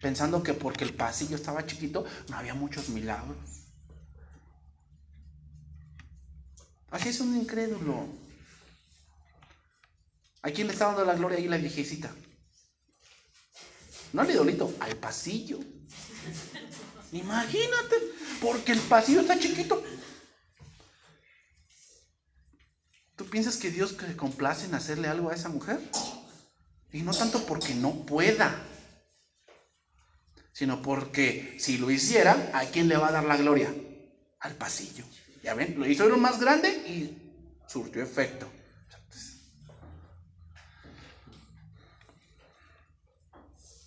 pensando 0.00 0.42
que 0.42 0.54
porque 0.54 0.84
el 0.84 0.94
pasillo 0.94 1.36
estaba 1.36 1.66
chiquito 1.66 2.06
no 2.28 2.36
había 2.36 2.54
muchos 2.54 2.88
milagros. 2.88 3.36
Así 6.90 7.10
es 7.10 7.20
un 7.20 7.36
incrédulo. 7.36 8.06
¿A 10.42 10.50
quién 10.50 10.66
le 10.66 10.72
está 10.72 10.86
dando 10.86 11.04
la 11.04 11.14
gloria 11.14 11.38
ahí 11.38 11.48
la 11.48 11.56
viejecita? 11.58 12.10
No 14.12 14.22
al 14.22 14.30
idolito, 14.30 14.72
al 14.80 14.96
pasillo. 14.96 15.58
Imagínate, 17.12 17.96
porque 18.40 18.72
el 18.72 18.80
pasillo 18.80 19.20
está 19.20 19.38
chiquito. 19.38 19.82
¿Tú 23.16 23.26
piensas 23.26 23.56
que 23.56 23.70
Dios 23.70 23.96
se 23.98 24.16
complace 24.16 24.66
en 24.66 24.74
hacerle 24.74 25.08
algo 25.08 25.30
a 25.30 25.34
esa 25.34 25.48
mujer? 25.48 25.78
Y 26.92 27.02
no 27.02 27.12
tanto 27.12 27.44
porque 27.46 27.74
no 27.74 28.04
pueda, 28.06 28.54
sino 30.52 30.82
porque 30.82 31.56
si 31.58 31.78
lo 31.78 31.90
hiciera, 31.90 32.50
¿a 32.54 32.64
quién 32.66 32.88
le 32.88 32.96
va 32.96 33.08
a 33.08 33.12
dar 33.12 33.24
la 33.24 33.36
gloria? 33.36 33.72
Al 34.40 34.54
pasillo. 34.54 35.04
Ya 35.42 35.54
ven, 35.54 35.78
lo 35.78 35.86
hizo 35.86 36.06
uno 36.06 36.16
más 36.16 36.40
grande 36.40 36.68
y 36.68 37.62
surtió 37.68 38.02
efecto. 38.02 38.48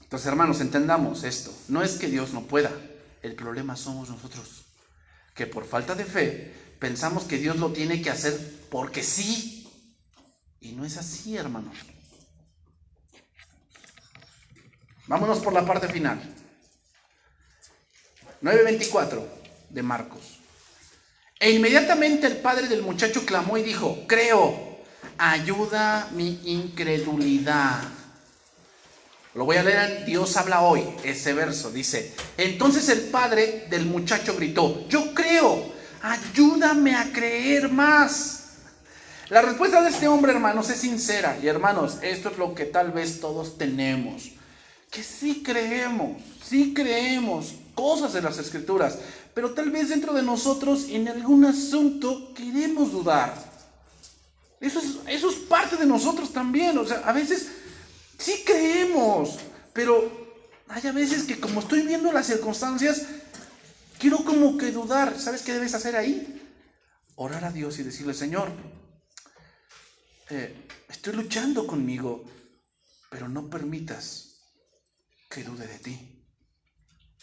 Entonces, 0.01 0.27
hermanos, 0.27 0.61
entendamos 0.61 1.25
esto. 1.25 1.53
No 1.67 1.83
es 1.83 1.97
que 1.97 2.07
Dios 2.07 2.31
no 2.31 2.43
pueda, 2.43 2.71
el 3.21 3.35
problema 3.35 3.75
somos 3.75 4.09
nosotros, 4.09 4.65
que 5.33 5.47
por 5.47 5.65
falta 5.65 5.95
de 5.95 6.05
fe 6.05 6.53
pensamos 6.79 7.25
que 7.25 7.37
Dios 7.37 7.57
lo 7.57 7.73
tiene 7.73 8.01
que 8.01 8.09
hacer 8.09 8.56
porque 8.69 9.03
sí. 9.03 9.69
Y 10.59 10.71
no 10.71 10.85
es 10.85 10.97
así, 10.97 11.37
hermanos. 11.37 11.77
Vámonos 15.07 15.39
por 15.39 15.53
la 15.53 15.65
parte 15.65 15.87
final. 15.87 16.19
9.24 18.41 19.23
de 19.69 19.83
Marcos. 19.83 20.39
E 21.39 21.51
inmediatamente 21.51 22.27
el 22.27 22.37
padre 22.37 22.67
del 22.67 22.81
muchacho 22.81 23.25
clamó 23.25 23.57
y 23.57 23.63
dijo, 23.63 24.05
creo, 24.07 24.81
ayuda 25.17 26.09
mi 26.13 26.41
incredulidad. 26.45 27.83
Lo 29.35 29.45
voy 29.45 29.57
a 29.57 29.63
leer 29.63 30.03
Dios 30.05 30.35
habla 30.35 30.61
hoy, 30.61 30.83
ese 31.03 31.33
verso. 31.33 31.69
Dice, 31.71 32.13
entonces 32.37 32.89
el 32.89 33.01
padre 33.01 33.67
del 33.69 33.85
muchacho 33.85 34.35
gritó, 34.35 34.87
yo 34.89 35.13
creo, 35.13 35.73
ayúdame 36.01 36.95
a 36.95 37.11
creer 37.11 37.69
más. 37.69 38.46
La 39.29 39.41
respuesta 39.41 39.81
de 39.81 39.89
este 39.89 40.07
hombre, 40.07 40.31
hermanos, 40.31 40.69
es 40.69 40.77
sincera. 40.77 41.37
Y 41.41 41.47
hermanos, 41.47 41.97
esto 42.01 42.29
es 42.29 42.37
lo 42.37 42.55
que 42.55 42.65
tal 42.65 42.91
vez 42.91 43.19
todos 43.19 43.57
tenemos. 43.57 44.31
Que 44.89 45.03
sí 45.03 45.43
creemos, 45.43 46.21
sí 46.43 46.73
creemos 46.73 47.55
cosas 47.75 48.13
de 48.13 48.21
las 48.21 48.37
escrituras, 48.37 48.97
pero 49.33 49.51
tal 49.51 49.69
vez 49.69 49.89
dentro 49.89 50.13
de 50.13 50.23
nosotros 50.23 50.87
en 50.89 51.07
algún 51.09 51.45
asunto 51.45 52.33
queremos 52.33 52.91
dudar. 52.91 53.33
Eso 54.59 54.79
es, 54.79 54.97
eso 55.07 55.29
es 55.29 55.35
parte 55.35 55.75
de 55.75 55.85
nosotros 55.85 56.31
también. 56.31 56.77
O 56.77 56.85
sea, 56.85 57.03
a 57.05 57.11
veces 57.11 57.47
Sí 58.17 58.43
creemos, 58.45 59.37
pero 59.73 60.11
hay 60.67 60.87
a 60.87 60.91
veces 60.91 61.23
que 61.23 61.39
como 61.39 61.59
estoy 61.59 61.81
viendo 61.83 62.11
las 62.11 62.25
circunstancias, 62.25 63.03
quiero 63.99 64.17
como 64.23 64.57
que 64.57 64.71
dudar. 64.71 65.19
¿Sabes 65.19 65.43
qué 65.43 65.53
debes 65.53 65.75
hacer 65.75 65.95
ahí? 65.95 66.43
Orar 67.15 67.45
a 67.45 67.51
Dios 67.51 67.77
y 67.79 67.83
decirle, 67.83 68.13
Señor, 68.13 68.49
eh, 70.29 70.67
estoy 70.89 71.13
luchando 71.13 71.65
conmigo, 71.65 72.23
pero 73.09 73.27
no 73.27 73.49
permitas 73.49 74.41
que 75.29 75.43
dude 75.43 75.67
de 75.67 75.79
ti. 75.79 76.25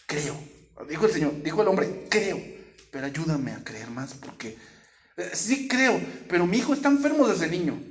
Creo, 0.07 0.37
dijo 0.87 1.05
el 1.05 1.11
Señor, 1.11 1.41
dijo 1.41 1.61
el 1.61 1.67
hombre, 1.67 2.07
creo, 2.09 2.39
pero 2.91 3.07
ayúdame 3.07 3.51
a 3.51 3.63
creer 3.63 3.89
más 3.89 4.13
porque 4.13 4.57
eh, 5.17 5.31
sí 5.33 5.67
creo, 5.67 5.99
pero 6.29 6.45
mi 6.45 6.57
hijo 6.57 6.73
está 6.73 6.89
enfermo 6.89 7.27
desde 7.27 7.47
niño 7.47 7.81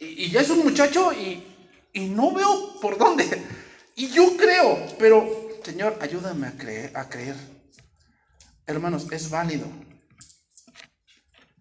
y 0.00 0.30
ya 0.30 0.42
es 0.42 0.50
un 0.50 0.60
muchacho 0.60 1.12
y 1.12 1.56
y 1.92 2.08
no 2.08 2.32
veo 2.32 2.80
por 2.80 2.98
dónde. 2.98 3.26
Y 3.96 4.08
yo 4.08 4.36
creo, 4.36 4.96
pero 4.98 5.28
Señor, 5.64 5.98
ayúdame 6.00 6.46
a 6.46 6.56
creer, 6.56 6.96
a 6.96 7.08
creer. 7.08 7.36
Hermanos, 8.66 9.08
es 9.10 9.30
válido. 9.30 9.66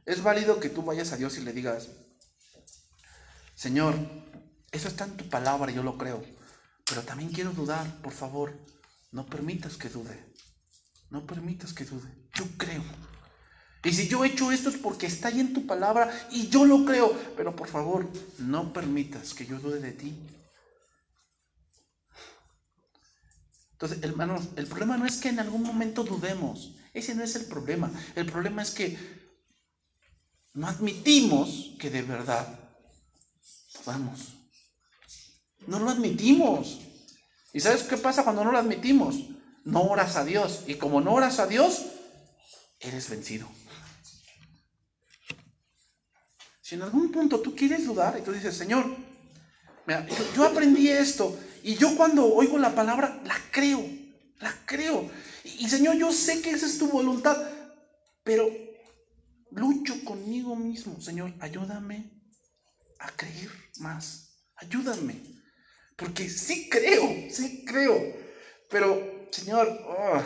Es 0.05 0.21
válido 0.21 0.59
que 0.59 0.69
tú 0.69 0.83
vayas 0.83 1.11
a 1.11 1.17
Dios 1.17 1.37
y 1.37 1.41
le 1.41 1.53
digas, 1.53 1.89
Señor, 3.57 3.95
eso 4.71 4.87
está 4.87 5.05
en 5.05 5.17
tu 5.17 5.27
palabra, 5.29 5.71
yo 5.71 5.81
lo 5.81 5.97
creo. 5.97 6.23
Pero 6.85 7.01
también 7.01 7.31
quiero 7.31 7.53
dudar, 7.53 8.01
por 8.03 8.13
favor, 8.13 8.53
no 9.11 9.25
permitas 9.25 9.77
que 9.77 9.89
dude. 9.89 10.15
No 11.09 11.25
permitas 11.25 11.73
que 11.73 11.83
dude. 11.83 12.07
Yo 12.35 12.45
creo. 12.55 12.83
Y 13.83 13.93
si 13.93 14.07
yo 14.07 14.23
he 14.23 14.27
hecho 14.27 14.51
esto 14.51 14.69
es 14.69 14.77
porque 14.77 15.07
está 15.07 15.29
ahí 15.29 15.39
en 15.39 15.53
tu 15.53 15.65
palabra 15.65 16.27
y 16.29 16.49
yo 16.49 16.65
lo 16.65 16.85
creo. 16.85 17.11
Pero 17.35 17.55
por 17.55 17.67
favor, 17.67 18.07
no 18.37 18.71
permitas 18.73 19.33
que 19.33 19.47
yo 19.47 19.57
dude 19.57 19.79
de 19.79 19.91
ti. 19.91 20.15
Entonces, 23.71 24.03
hermanos, 24.03 24.49
el 24.55 24.67
problema 24.67 24.97
no 24.97 25.07
es 25.07 25.17
que 25.17 25.29
en 25.29 25.39
algún 25.39 25.63
momento 25.63 26.03
dudemos. 26.03 26.75
Ese 26.93 27.15
no 27.15 27.23
es 27.23 27.35
el 27.35 27.45
problema. 27.45 27.91
El 28.15 28.27
problema 28.27 28.61
es 28.61 28.69
que 28.69 28.99
no 30.53 30.67
admitimos 30.67 31.75
que 31.79 31.89
de 31.89 32.03
verdad 32.03 32.66
dudamos. 33.87 34.33
No 35.65 35.79
lo 35.79 35.89
admitimos. 35.89 36.81
¿Y 37.53 37.59
sabes 37.59 37.83
qué 37.83 37.97
pasa 37.97 38.23
cuando 38.23 38.43
no 38.43 38.51
lo 38.51 38.57
admitimos? 38.57 39.15
No 39.63 39.83
oras 39.83 40.15
a 40.15 40.25
Dios. 40.25 40.63
Y 40.67 40.75
como 40.75 41.01
no 41.01 41.13
oras 41.13 41.39
a 41.39 41.47
Dios, 41.47 41.85
eres 42.79 43.09
vencido. 43.09 43.47
Si 46.61 46.75
en 46.75 46.81
algún 46.81 47.11
punto 47.11 47.39
tú 47.39 47.55
quieres 47.55 47.85
dudar 47.85 48.17
y 48.19 48.21
tú 48.21 48.31
dices, 48.33 48.55
Señor, 48.55 48.85
yo, 50.35 50.43
aprendí 50.43 50.89
esto 50.89 51.37
y 51.63 51.75
yo 51.75 51.95
cuando 51.95 52.25
oigo 52.25 52.57
la 52.57 52.75
palabra 52.75 53.21
la 53.23 53.37
creo, 53.51 53.81
la 54.39 54.53
creo. 54.65 55.09
Y, 55.45 55.65
y 55.65 55.69
Señor, 55.69 55.95
yo 55.95 56.11
sé 56.11 56.41
que 56.41 56.49
esa 56.49 56.65
es 56.65 56.77
tu 56.77 56.89
voluntad, 56.89 57.37
pero 58.23 58.49
lucho 59.51 60.03
conmigo 60.03 60.57
mismo. 60.57 60.99
Señor, 60.99 61.33
ayúdame 61.39 62.11
a 62.99 63.09
creer 63.11 63.66
más. 63.79 64.29
Ayúdame. 64.55 65.21
Porque 65.95 66.29
sí 66.29 66.69
creo, 66.69 67.29
sí 67.29 67.65
creo. 67.65 67.97
Pero, 68.69 69.27
Señor, 69.31 69.67
oh, 69.87 70.21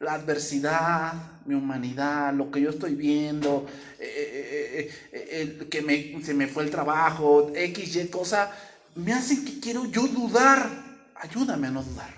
la 0.00 0.14
adversidad, 0.14 1.42
mi 1.46 1.54
humanidad, 1.54 2.34
lo 2.34 2.50
que 2.50 2.60
yo 2.60 2.70
estoy 2.70 2.94
viendo, 2.94 3.66
eh, 3.98 4.90
eh, 5.12 5.58
eh, 5.60 5.68
que 5.70 5.82
me, 5.82 6.22
se 6.22 6.34
me 6.34 6.46
fue 6.46 6.64
el 6.64 6.70
trabajo, 6.70 7.50
X, 7.54 7.96
Y 7.96 8.08
cosa, 8.08 8.52
me 8.94 9.12
hacen 9.12 9.44
que 9.44 9.58
quiero 9.60 9.86
yo 9.86 10.06
dudar. 10.06 10.68
Ayúdame 11.16 11.68
a 11.68 11.70
no 11.70 11.82
dudar. 11.82 12.14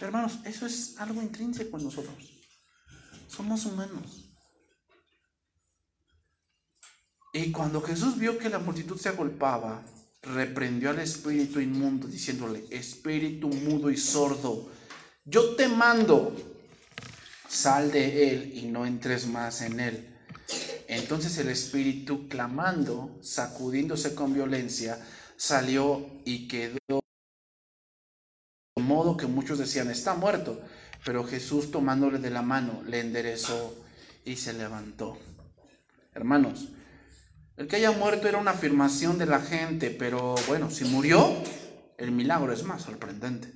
Hermanos, 0.00 0.40
eso 0.44 0.66
es 0.66 0.98
algo 0.98 1.22
intrínseco 1.22 1.78
en 1.78 1.84
nosotros. 1.84 2.16
Somos 3.28 3.64
humanos. 3.64 4.23
Y 7.34 7.50
cuando 7.50 7.82
Jesús 7.82 8.16
vio 8.16 8.38
que 8.38 8.48
la 8.48 8.60
multitud 8.60 8.96
se 8.96 9.08
agolpaba, 9.08 9.82
reprendió 10.22 10.90
al 10.90 11.00
espíritu 11.00 11.58
inmundo, 11.58 12.06
diciéndole, 12.06 12.64
espíritu 12.70 13.48
mudo 13.48 13.90
y 13.90 13.96
sordo, 13.96 14.70
yo 15.24 15.56
te 15.56 15.66
mando, 15.66 16.32
sal 17.48 17.90
de 17.90 18.30
él 18.30 18.52
y 18.54 18.66
no 18.66 18.86
entres 18.86 19.26
más 19.26 19.62
en 19.62 19.80
él. 19.80 20.14
Entonces 20.86 21.36
el 21.38 21.48
espíritu, 21.48 22.28
clamando, 22.28 23.18
sacudiéndose 23.20 24.14
con 24.14 24.32
violencia, 24.32 25.04
salió 25.36 26.06
y 26.24 26.46
quedó 26.46 26.78
de 28.76 28.82
modo 28.82 29.16
que 29.16 29.26
muchos 29.26 29.58
decían, 29.58 29.90
está 29.90 30.14
muerto. 30.14 30.62
Pero 31.04 31.24
Jesús 31.24 31.72
tomándole 31.72 32.18
de 32.18 32.30
la 32.30 32.42
mano, 32.42 32.84
le 32.86 33.00
enderezó 33.00 33.74
y 34.24 34.36
se 34.36 34.52
levantó. 34.52 35.18
Hermanos, 36.14 36.68
el 37.56 37.68
que 37.68 37.76
haya 37.76 37.92
muerto 37.92 38.28
era 38.28 38.38
una 38.38 38.52
afirmación 38.52 39.18
de 39.18 39.26
la 39.26 39.40
gente, 39.40 39.90
pero 39.90 40.34
bueno, 40.48 40.70
si 40.70 40.84
murió, 40.84 41.34
el 41.98 42.10
milagro 42.10 42.52
es 42.52 42.64
más 42.64 42.82
sorprendente. 42.82 43.52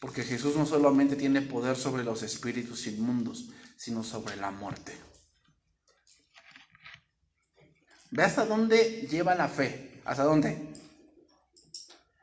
Porque 0.00 0.22
Jesús 0.22 0.56
no 0.56 0.64
solamente 0.64 1.16
tiene 1.16 1.42
poder 1.42 1.76
sobre 1.76 2.04
los 2.04 2.22
espíritus 2.22 2.86
inmundos, 2.86 3.50
sino 3.76 4.02
sobre 4.02 4.36
la 4.36 4.50
muerte. 4.50 4.94
Ve 8.10 8.22
hasta 8.22 8.46
dónde 8.46 9.06
lleva 9.10 9.34
la 9.34 9.48
fe. 9.48 10.00
¿Hasta 10.04 10.24
dónde? 10.24 10.72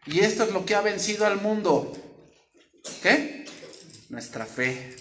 Y 0.06 0.20
esto 0.20 0.44
es 0.44 0.52
lo 0.52 0.66
que 0.66 0.76
ha 0.76 0.82
vencido 0.82 1.26
al 1.26 1.42
mundo. 1.42 1.94
¿Qué? 3.02 3.46
Nuestra 4.10 4.46
fe. 4.46 4.96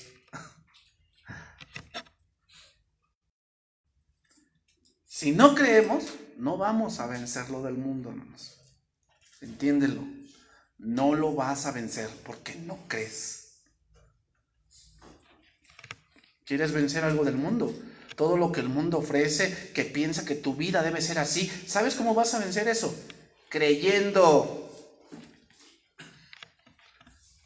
Si 5.16 5.32
no 5.32 5.54
creemos, 5.54 6.04
no 6.36 6.58
vamos 6.58 7.00
a 7.00 7.06
vencer 7.06 7.48
lo 7.48 7.62
del 7.62 7.72
mundo, 7.72 8.10
hermanos. 8.10 8.60
Entiéndelo. 9.40 10.06
No 10.76 11.14
lo 11.14 11.34
vas 11.34 11.64
a 11.64 11.72
vencer 11.72 12.10
porque 12.26 12.54
no 12.56 12.86
crees. 12.86 13.62
¿Quieres 16.44 16.70
vencer 16.72 17.02
algo 17.02 17.24
del 17.24 17.36
mundo? 17.36 17.74
Todo 18.14 18.36
lo 18.36 18.52
que 18.52 18.60
el 18.60 18.68
mundo 18.68 18.98
ofrece, 18.98 19.72
que 19.72 19.84
piensa 19.86 20.26
que 20.26 20.34
tu 20.34 20.54
vida 20.54 20.82
debe 20.82 21.00
ser 21.00 21.18
así. 21.18 21.50
¿Sabes 21.66 21.94
cómo 21.94 22.12
vas 22.12 22.34
a 22.34 22.38
vencer 22.38 22.68
eso? 22.68 22.94
Creyendo. 23.48 24.70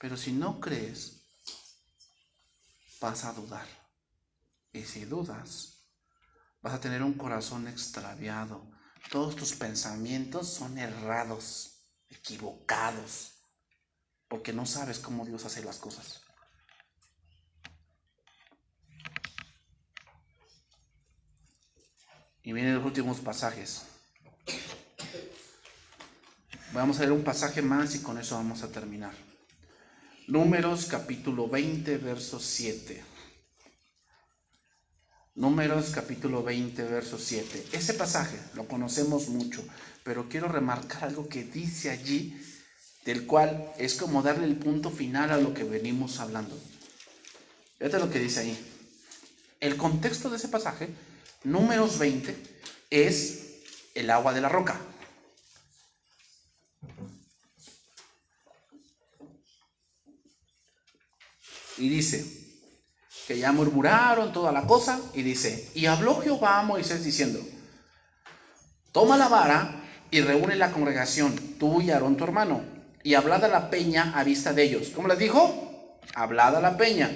Pero 0.00 0.16
si 0.16 0.32
no 0.32 0.58
crees, 0.58 1.20
vas 3.00 3.24
a 3.24 3.32
dudar. 3.32 3.68
Y 4.72 4.82
si 4.82 5.04
dudas, 5.04 5.69
Vas 6.62 6.74
a 6.74 6.80
tener 6.80 7.02
un 7.02 7.14
corazón 7.14 7.68
extraviado. 7.68 8.70
Todos 9.11 9.34
tus 9.34 9.54
pensamientos 9.54 10.48
son 10.48 10.76
errados, 10.78 11.86
equivocados, 12.08 13.44
porque 14.28 14.52
no 14.52 14.66
sabes 14.66 14.98
cómo 14.98 15.24
Dios 15.24 15.44
hace 15.44 15.64
las 15.64 15.78
cosas. 15.78 16.20
Y 22.42 22.52
vienen 22.52 22.74
los 22.74 22.84
últimos 22.84 23.20
pasajes. 23.20 23.82
Vamos 26.72 26.98
a 26.98 27.00
leer 27.00 27.12
un 27.12 27.24
pasaje 27.24 27.62
más 27.62 27.94
y 27.94 28.02
con 28.02 28.18
eso 28.18 28.36
vamos 28.36 28.62
a 28.62 28.70
terminar. 28.70 29.14
Números 30.28 30.86
capítulo 30.86 31.48
20, 31.48 31.98
verso 31.98 32.38
7. 32.38 33.09
Números 35.37 35.91
capítulo 35.95 36.43
20, 36.43 36.83
verso 36.85 37.16
7. 37.16 37.66
Ese 37.72 37.95
pasaje 37.95 38.37
lo 38.55 38.66
conocemos 38.66 39.28
mucho, 39.28 39.62
pero 40.03 40.28
quiero 40.28 40.49
remarcar 40.49 41.05
algo 41.05 41.28
que 41.28 41.45
dice 41.45 41.91
allí, 41.91 42.37
del 43.05 43.26
cual 43.26 43.72
es 43.78 43.95
como 43.95 44.22
darle 44.22 44.45
el 44.47 44.57
punto 44.57 44.91
final 44.91 45.31
a 45.31 45.37
lo 45.37 45.55
que 45.55 45.62
venimos 45.62 46.18
hablando. 46.18 46.59
Fíjate 47.78 48.01
lo 48.01 48.11
que 48.11 48.18
dice 48.18 48.41
ahí. 48.41 48.59
El 49.61 49.76
contexto 49.76 50.31
de 50.31 50.37
ese 50.37 50.49
pasaje, 50.49 50.89
números 51.45 51.99
20, 51.99 52.37
es 52.91 53.61
el 53.95 54.11
agua 54.11 54.35
de 54.35 54.41
la 54.41 54.49
roca. 54.49 54.81
Y 61.78 61.89
dice, 61.89 62.39
que 63.31 63.39
ya 63.39 63.53
murmuraron 63.53 64.33
toda 64.33 64.51
la 64.51 64.62
cosa, 64.62 64.99
y 65.14 65.22
dice, 65.22 65.70
y 65.74 65.87
habló 65.87 66.20
Jehová 66.20 66.59
a 66.59 66.62
Moisés 66.64 67.05
diciendo, 67.05 67.39
toma 68.91 69.16
la 69.16 69.28
vara 69.28 69.85
y 70.11 70.20
reúne 70.20 70.57
la 70.57 70.72
congregación, 70.72 71.37
tú 71.57 71.81
y 71.81 71.93
Aarón 71.93 72.16
tu 72.16 72.24
hermano, 72.24 72.61
y 73.05 73.14
hablad 73.14 73.45
a 73.45 73.47
la 73.47 73.70
peña 73.70 74.14
a 74.16 74.24
vista 74.24 74.53
de 74.53 74.64
ellos. 74.64 74.89
¿Cómo 74.97 75.07
les 75.07 75.20
dijo? 75.20 75.97
Hablad 76.12 76.57
a 76.57 76.61
la 76.61 76.76
peña. 76.76 77.09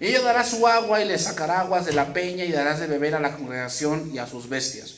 Y 0.00 0.06
ella 0.06 0.22
dará 0.22 0.42
su 0.42 0.66
agua 0.66 1.02
y 1.02 1.04
le 1.04 1.18
sacará 1.18 1.60
aguas 1.60 1.84
de 1.84 1.92
la 1.92 2.14
peña 2.14 2.46
y 2.46 2.50
darás 2.50 2.80
de 2.80 2.86
beber 2.86 3.14
a 3.14 3.20
la 3.20 3.36
congregación 3.36 4.10
y 4.10 4.16
a 4.16 4.26
sus 4.26 4.48
bestias. 4.48 4.94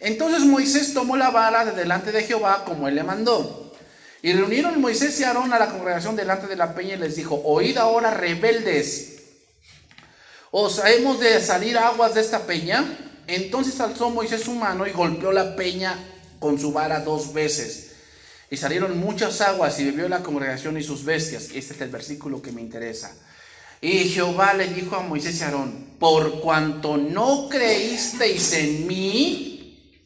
Entonces 0.00 0.40
Moisés 0.40 0.92
tomó 0.92 1.16
la 1.16 1.30
vara 1.30 1.64
de 1.64 1.70
delante 1.70 2.10
de 2.10 2.24
Jehová 2.24 2.64
como 2.64 2.88
él 2.88 2.96
le 2.96 3.04
mandó. 3.04 3.72
Y 4.22 4.32
reunieron 4.32 4.80
Moisés 4.80 5.20
y 5.20 5.22
Aarón 5.22 5.52
a 5.52 5.58
la 5.60 5.68
congregación 5.68 6.16
delante 6.16 6.48
de 6.48 6.56
la 6.56 6.74
peña 6.74 6.94
y 6.94 6.98
les 6.98 7.14
dijo, 7.14 7.40
oíd 7.44 7.78
ahora 7.78 8.10
rebeldes 8.10 9.13
¿Os 10.56 10.80
hemos 10.84 11.18
de 11.18 11.40
salir 11.40 11.76
aguas 11.76 12.14
de 12.14 12.20
esta 12.20 12.46
peña? 12.46 12.96
Entonces 13.26 13.80
alzó 13.80 14.10
Moisés 14.10 14.42
su 14.42 14.52
mano 14.52 14.86
y 14.86 14.92
golpeó 14.92 15.32
la 15.32 15.56
peña 15.56 15.98
con 16.38 16.60
su 16.60 16.70
vara 16.70 17.00
dos 17.00 17.32
veces. 17.32 17.90
Y 18.48 18.56
salieron 18.56 18.96
muchas 19.00 19.40
aguas 19.40 19.80
y 19.80 19.86
bebió 19.86 20.08
la 20.08 20.22
congregación 20.22 20.78
y 20.78 20.84
sus 20.84 21.04
bestias. 21.04 21.48
Este 21.52 21.74
es 21.74 21.80
el 21.80 21.88
versículo 21.88 22.40
que 22.40 22.52
me 22.52 22.60
interesa. 22.60 23.16
Y 23.80 24.10
Jehová 24.10 24.54
le 24.54 24.68
dijo 24.68 24.94
a 24.94 25.00
Moisés 25.00 25.40
y 25.40 25.42
Aarón, 25.42 25.96
por 25.98 26.40
cuanto 26.40 26.98
no 26.98 27.48
creísteis 27.48 28.52
en 28.52 28.86
mí, 28.86 30.00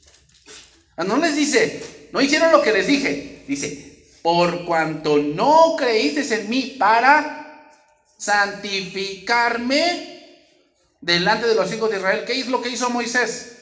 ah, 0.97 1.05
no 1.05 1.19
les 1.19 1.37
dice, 1.37 2.09
no 2.11 2.23
hicieron 2.23 2.53
lo 2.53 2.63
que 2.63 2.73
les 2.73 2.87
dije, 2.87 3.45
dice, 3.47 4.03
por 4.23 4.65
cuanto 4.65 5.19
no 5.19 5.77
creísteis 5.77 6.31
en 6.31 6.49
mí 6.49 6.77
para 6.79 7.71
santificarme, 8.17 10.18
delante 11.01 11.47
de 11.47 11.55
los 11.55 11.73
hijos 11.73 11.91
de 11.91 11.97
Israel. 11.97 12.25
¿Qué 12.27 12.39
es 12.41 12.49
lo 12.49 12.61
que 12.61 12.71
hizo 12.71 12.91
Moisés? 12.91 13.59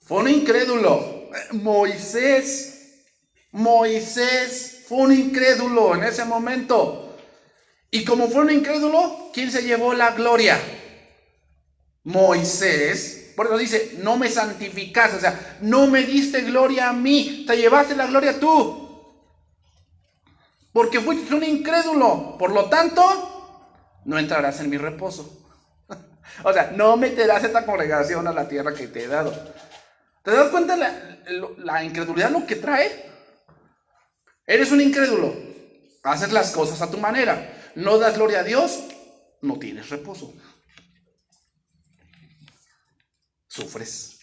Fue 0.00 0.18
un 0.18 0.28
incrédulo. 0.28 1.30
Moisés, 1.52 3.04
Moisés 3.52 4.84
fue 4.86 4.98
un 4.98 5.12
incrédulo 5.12 5.94
en 5.94 6.04
ese 6.04 6.24
momento. 6.24 7.16
Y 7.90 8.04
como 8.04 8.28
fue 8.28 8.42
un 8.42 8.50
incrédulo, 8.50 9.30
¿quién 9.32 9.50
se 9.50 9.62
llevó 9.62 9.94
la 9.94 10.12
gloria? 10.12 10.58
Moisés. 12.04 13.32
Por 13.36 13.46
eso 13.46 13.58
dice, 13.58 13.94
no 13.98 14.16
me 14.18 14.28
santificaste, 14.28 15.16
o 15.16 15.20
sea, 15.20 15.58
no 15.62 15.86
me 15.86 16.02
diste 16.02 16.42
gloria 16.42 16.90
a 16.90 16.92
mí, 16.92 17.44
te 17.46 17.56
llevaste 17.56 17.96
la 17.96 18.06
gloria 18.06 18.38
tú. 18.38 18.82
Porque 20.72 21.00
fuiste 21.00 21.34
un 21.34 21.44
incrédulo. 21.44 22.36
Por 22.38 22.52
lo 22.52 22.68
tanto, 22.68 24.00
no 24.04 24.18
entrarás 24.18 24.60
en 24.60 24.70
mi 24.70 24.78
reposo. 24.78 25.41
O 26.44 26.52
sea, 26.52 26.72
no 26.74 26.96
meterás 26.96 27.44
esta 27.44 27.64
congregación 27.64 28.26
a 28.26 28.32
la 28.32 28.48
tierra 28.48 28.74
que 28.74 28.88
te 28.88 29.04
he 29.04 29.08
dado. 29.08 29.32
¿Te 30.22 30.30
das 30.30 30.50
cuenta 30.50 30.76
la, 30.76 31.18
la 31.58 31.84
incredulidad 31.84 32.30
lo 32.30 32.46
que 32.46 32.56
trae? 32.56 33.10
Eres 34.46 34.70
un 34.72 34.80
incrédulo. 34.80 35.34
Haces 36.02 36.32
las 36.32 36.50
cosas 36.50 36.80
a 36.82 36.90
tu 36.90 36.98
manera. 36.98 37.72
No 37.74 37.98
das 37.98 38.16
gloria 38.16 38.40
a 38.40 38.44
Dios, 38.44 38.84
no 39.40 39.58
tienes 39.58 39.88
reposo. 39.88 40.34
Sufres. 43.48 44.20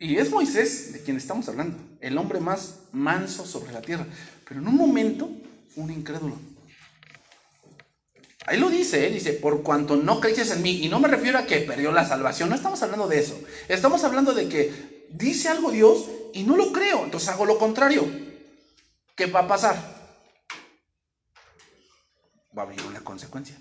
Y 0.00 0.16
es 0.16 0.30
Moisés 0.30 0.92
de 0.92 1.02
quien 1.02 1.16
estamos 1.16 1.48
hablando, 1.48 1.78
el 2.00 2.18
hombre 2.18 2.40
más 2.40 2.80
manso 2.90 3.46
sobre 3.46 3.72
la 3.72 3.80
tierra. 3.80 4.04
Pero 4.48 4.60
en 4.60 4.66
un 4.66 4.76
momento, 4.76 5.30
un 5.76 5.92
incrédulo. 5.92 6.36
Ahí 8.46 8.58
lo 8.58 8.70
dice, 8.70 9.06
¿eh? 9.06 9.10
dice, 9.10 9.34
por 9.34 9.62
cuanto 9.62 9.96
no 9.96 10.20
crees 10.20 10.50
en 10.50 10.62
mí. 10.62 10.84
Y 10.84 10.88
no 10.88 10.98
me 10.98 11.08
refiero 11.08 11.38
a 11.38 11.46
que 11.46 11.60
perdió 11.60 11.92
la 11.92 12.06
salvación, 12.06 12.48
no 12.48 12.54
estamos 12.54 12.82
hablando 12.82 13.06
de 13.06 13.20
eso. 13.20 13.40
Estamos 13.68 14.02
hablando 14.04 14.32
de 14.34 14.48
que 14.48 15.06
dice 15.10 15.48
algo 15.48 15.70
Dios 15.70 16.06
y 16.32 16.42
no 16.42 16.56
lo 16.56 16.72
creo, 16.72 17.04
entonces 17.04 17.28
hago 17.28 17.44
lo 17.44 17.58
contrario. 17.58 18.04
¿Qué 19.14 19.26
va 19.26 19.40
a 19.40 19.48
pasar? 19.48 19.76
Va 22.56 22.62
a 22.62 22.66
haber 22.66 22.82
una 22.82 23.00
consecuencia. 23.04 23.56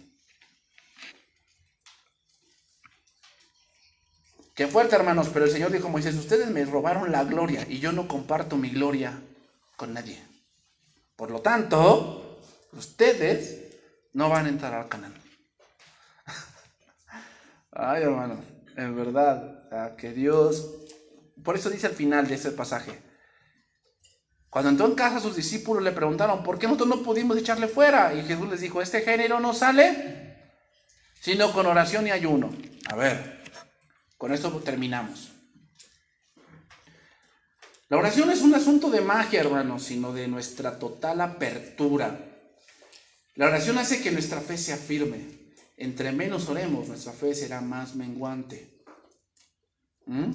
Qué 4.56 4.68
fuerte, 4.68 4.96
hermanos, 4.96 5.30
pero 5.34 5.46
el 5.46 5.52
Señor 5.52 5.72
dijo 5.72 5.88
a 5.88 5.92
Moisés, 5.92 6.16
ustedes 6.16 6.50
me 6.50 6.66
robaron 6.66 7.12
la 7.12 7.24
gloria 7.24 7.66
y 7.70 7.80
yo 7.80 7.92
no 7.92 8.08
comparto 8.08 8.58
mi 8.58 8.70
gloria 8.70 9.22
con 9.78 9.94
nadie. 9.94 10.22
Por 11.16 11.32
lo 11.32 11.42
tanto, 11.42 12.40
ustedes 12.74 13.71
no 14.14 14.30
van 14.30 14.46
a 14.46 14.50
entrar 14.50 14.74
al 14.74 14.88
canal. 14.88 15.14
Ay, 17.72 18.04
hermanos, 18.04 18.40
en 18.76 18.96
verdad, 18.96 19.96
que 19.96 20.14
Dios, 20.14 20.70
por 21.44 21.56
eso 21.56 21.70
dice 21.70 21.88
al 21.88 21.94
final 21.94 22.28
de 22.28 22.36
ese 22.36 22.52
pasaje, 22.52 23.00
cuando 24.50 24.70
entró 24.70 24.86
en 24.86 24.96
casa 24.96 25.20
sus 25.20 25.36
discípulos 25.36 25.82
le 25.82 25.94
preguntaron, 25.94 26.44
¿por 26.44 26.60
qué 26.60 26.68
nosotros 26.68 26.90
no 26.90 27.04
pudimos 27.04 27.38
echarle 27.38 27.68
fuera? 27.68 28.14
Y 28.14 28.24
Jesús 28.24 28.50
les 28.50 28.60
dijo, 28.60 28.82
este 28.82 29.02
género 29.02 29.40
no 29.40 29.54
sale 29.54 30.32
sino 31.22 31.54
con 31.54 31.68
oración 31.68 32.08
y 32.08 32.12
ayuno. 32.12 32.50
A 32.90 32.96
ver, 32.96 33.44
con 34.18 34.34
esto 34.34 34.50
terminamos. 34.58 35.32
La 37.90 37.98
oración 37.98 38.32
es 38.32 38.42
un 38.42 38.56
asunto 38.56 38.90
de 38.90 39.02
magia, 39.02 39.42
hermanos, 39.42 39.84
sino 39.84 40.14
de 40.14 40.28
nuestra 40.28 40.80
total 40.80 41.22
apertura. 41.22 42.31
La 43.42 43.48
oración 43.48 43.80
hace 43.80 44.04
que 44.04 44.12
nuestra 44.12 44.40
fe 44.40 44.56
sea 44.56 44.78
firme. 44.78 45.20
Entre 45.76 46.12
menos 46.12 46.48
oremos, 46.48 46.88
nuestra 46.88 47.12
fe 47.12 47.34
será 47.34 47.60
más 47.60 47.96
menguante. 47.96 48.84
¿Mm? 50.06 50.30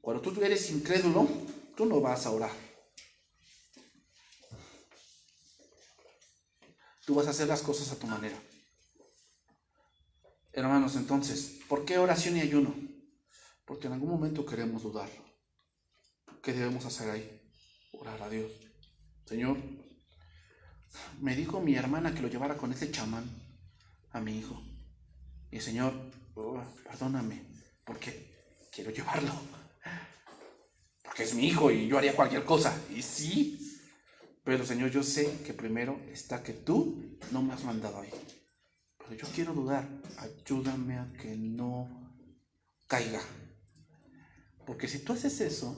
Cuando 0.00 0.22
tú 0.22 0.42
eres 0.42 0.70
incrédulo, 0.70 1.28
tú 1.76 1.84
no 1.84 2.00
vas 2.00 2.24
a 2.24 2.30
orar. 2.30 2.52
Tú 7.04 7.14
vas 7.16 7.26
a 7.26 7.30
hacer 7.32 7.46
las 7.46 7.60
cosas 7.60 7.92
a 7.92 7.98
tu 7.98 8.06
manera. 8.06 8.40
Hermanos, 10.54 10.96
entonces, 10.96 11.60
¿por 11.68 11.84
qué 11.84 11.98
oración 11.98 12.38
y 12.38 12.40
ayuno? 12.40 12.74
Porque 13.66 13.88
en 13.88 13.92
algún 13.92 14.08
momento 14.08 14.46
queremos 14.46 14.84
dudar. 14.84 15.10
¿Qué 16.42 16.54
debemos 16.54 16.86
hacer 16.86 17.10
ahí? 17.10 17.42
Orar 17.92 18.22
a 18.22 18.30
Dios. 18.30 18.50
Señor, 19.26 19.58
me 21.20 21.36
dijo 21.36 21.60
mi 21.60 21.74
hermana 21.74 22.14
que 22.14 22.22
lo 22.22 22.28
llevara 22.28 22.56
con 22.56 22.72
ese 22.72 22.90
chamán 22.90 23.24
a 24.12 24.20
mi 24.20 24.38
hijo. 24.38 24.62
Y 25.50 25.60
Señor, 25.60 25.92
oh, 26.34 26.62
perdóname, 26.84 27.42
porque 27.84 28.58
quiero 28.72 28.90
llevarlo. 28.90 29.32
Porque 31.02 31.24
es 31.24 31.34
mi 31.34 31.46
hijo 31.46 31.70
y 31.70 31.88
yo 31.88 31.98
haría 31.98 32.14
cualquier 32.14 32.44
cosa. 32.44 32.76
Y 32.90 33.02
sí, 33.02 33.80
pero 34.44 34.64
Señor, 34.64 34.90
yo 34.90 35.02
sé 35.02 35.42
que 35.44 35.54
primero 35.54 36.00
está 36.12 36.42
que 36.42 36.52
tú 36.52 37.18
no 37.32 37.42
me 37.42 37.54
has 37.54 37.64
mandado 37.64 38.00
ahí 38.00 38.10
yo 39.16 39.26
quiero 39.34 39.52
dudar, 39.52 39.88
ayúdame 40.18 40.98
a 40.98 41.12
que 41.20 41.36
no 41.36 41.88
caiga. 42.86 43.20
Porque 44.66 44.86
si 44.86 45.00
tú 45.00 45.12
haces 45.12 45.40
eso, 45.40 45.76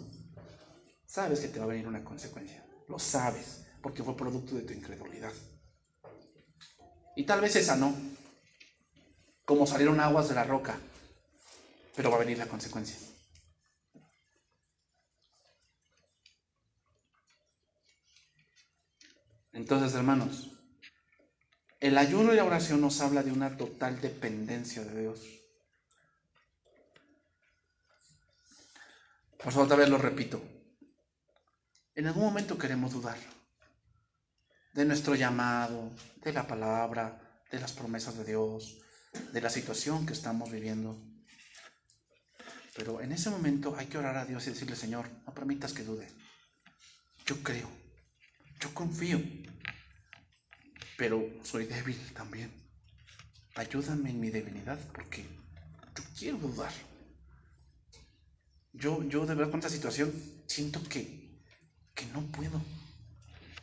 sabes 1.07 1.41
que 1.41 1.49
te 1.49 1.59
va 1.59 1.65
a 1.65 1.69
venir 1.69 1.87
una 1.87 2.05
consecuencia. 2.05 2.65
Lo 2.89 2.99
sabes, 2.99 3.62
porque 3.83 4.03
fue 4.03 4.17
producto 4.17 4.55
de 4.55 4.63
tu 4.63 4.73
incredulidad. 4.73 5.33
Y 7.17 7.25
tal 7.25 7.41
vez 7.41 7.57
esa 7.57 7.77
no, 7.77 7.95
como 9.45 9.67
salieron 9.67 10.01
aguas 10.01 10.29
de 10.29 10.35
la 10.35 10.45
roca, 10.45 10.79
pero 11.95 12.11
va 12.11 12.17
a 12.17 12.21
venir 12.21 12.39
la 12.39 12.47
consecuencia. 12.47 12.97
Entonces, 19.53 19.95
hermanos, 19.95 20.51
el 21.81 21.99
ayuno 21.99 22.33
y 22.33 22.37
la 22.37 22.45
oración 22.45 22.81
nos 22.81 23.01
habla 23.01 23.23
de 23.23 23.33
una 23.33 23.57
total 23.57 24.01
dependencia 24.01 24.83
de 24.83 25.01
Dios. 25.03 25.21
Por 29.37 29.49
eso 29.49 29.61
otra 29.61 29.77
vez 29.77 29.89
lo 29.89 29.99
repito. 29.99 30.41
En 31.95 32.07
algún 32.07 32.23
momento 32.23 32.57
queremos 32.57 32.93
dudar 32.93 33.32
de 34.73 34.85
nuestro 34.85 35.15
llamado, 35.15 35.95
de 36.23 36.33
la 36.33 36.47
palabra, 36.47 37.43
de 37.51 37.61
las 37.61 37.73
promesas 37.73 38.17
de 38.17 38.25
Dios, 38.25 38.79
de 39.33 39.41
la 39.41 39.51
situación 39.51 40.07
que 40.07 40.15
estamos 40.15 40.51
viviendo. 40.51 40.99
Pero 42.75 43.03
en 43.03 43.13
ese 43.13 43.29
momento 43.29 43.77
hay 43.77 43.87
que 43.87 43.99
orar 43.99 44.17
a 44.17 44.25
Dios 44.25 44.47
y 44.47 44.51
decirle, 44.51 44.77
Señor, 44.77 45.09
no 45.27 45.35
permitas 45.35 45.73
que 45.73 45.85
dude. 45.85 46.09
Yo 47.27 47.43
creo, 47.43 47.71
yo 48.61 48.73
confío, 48.73 49.21
pero 50.97 51.23
soy 51.43 51.67
débil 51.67 51.99
también. 52.15 52.51
Ayúdame 53.55 54.11
en 54.11 54.21
mi 54.21 54.31
debilidad 54.31 54.79
porque 54.95 55.23
yo 55.23 56.05
quiero 56.19 56.39
dudar. 56.39 56.73
Yo, 58.73 59.03
yo 59.05 59.27
de 59.27 59.35
verdad 59.35 59.51
con 59.51 59.61
esta 59.61 59.69
situación 59.69 60.11
siento 60.47 60.83
que, 60.85 61.43
que 61.95 62.07
no 62.07 62.23
puedo. 62.33 62.63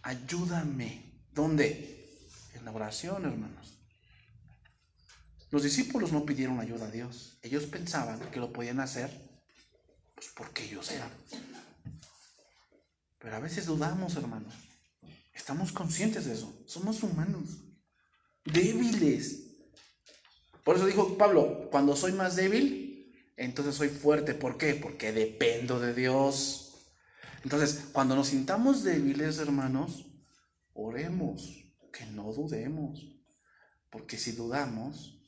Ayúdame. 0.01 1.23
¿Dónde? 1.33 2.27
En 2.53 2.65
la 2.65 2.71
oración, 2.71 3.25
hermanos. 3.25 3.77
Los 5.51 5.63
discípulos 5.63 6.11
no 6.11 6.25
pidieron 6.25 6.59
ayuda 6.59 6.87
a 6.87 6.91
Dios. 6.91 7.39
Ellos 7.41 7.65
pensaban 7.65 8.19
que 8.31 8.39
lo 8.39 8.53
podían 8.53 8.79
hacer 8.79 9.29
pues 10.19 10.31
porque 10.35 10.65
ellos 10.65 10.91
eran. 10.91 11.09
Pero 13.19 13.35
a 13.37 13.39
veces 13.39 13.65
dudamos, 13.65 14.17
hermanos. 14.17 14.53
Estamos 15.33 15.71
conscientes 15.71 16.25
de 16.25 16.33
eso. 16.33 16.61
Somos 16.65 17.01
humanos, 17.03 17.61
débiles. 18.43 19.45
Por 20.65 20.75
eso 20.75 20.85
dijo 20.85 21.17
Pablo, 21.17 21.69
cuando 21.71 21.95
soy 21.95 22.11
más 22.11 22.35
débil, 22.35 23.15
entonces 23.37 23.75
soy 23.75 23.87
fuerte. 23.87 24.33
¿Por 24.33 24.57
qué? 24.57 24.73
Porque 24.73 25.13
dependo 25.13 25.79
de 25.79 25.93
Dios. 25.93 26.68
Entonces, 27.43 27.89
cuando 27.91 28.15
nos 28.15 28.27
sintamos 28.27 28.83
débiles, 28.83 29.37
hermanos, 29.37 30.05
oremos, 30.73 31.65
que 31.91 32.05
no 32.07 32.31
dudemos. 32.33 33.15
Porque 33.89 34.17
si 34.17 34.33
dudamos, 34.33 35.21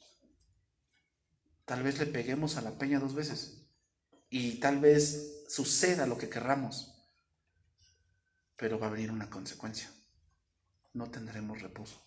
tal 1.65 1.83
vez 1.83 1.99
le 1.99 2.05
peguemos 2.05 2.57
a 2.57 2.61
la 2.61 2.77
peña 2.77 2.99
dos 2.99 3.15
veces. 3.15 3.67
Y 4.29 4.59
tal 4.59 4.79
vez 4.79 5.45
suceda 5.49 6.05
lo 6.05 6.17
que 6.17 6.29
querramos. 6.29 6.93
Pero 8.55 8.79
va 8.79 8.87
a 8.87 8.91
venir 8.91 9.11
una 9.11 9.29
consecuencia 9.29 9.89
no 10.93 11.09
tendremos 11.09 11.61
reposo. 11.61 12.01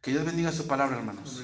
Que 0.00 0.12
Dios 0.12 0.24
bendiga 0.24 0.50
su 0.50 0.66
palabra, 0.66 0.96
hermanos. 0.96 1.42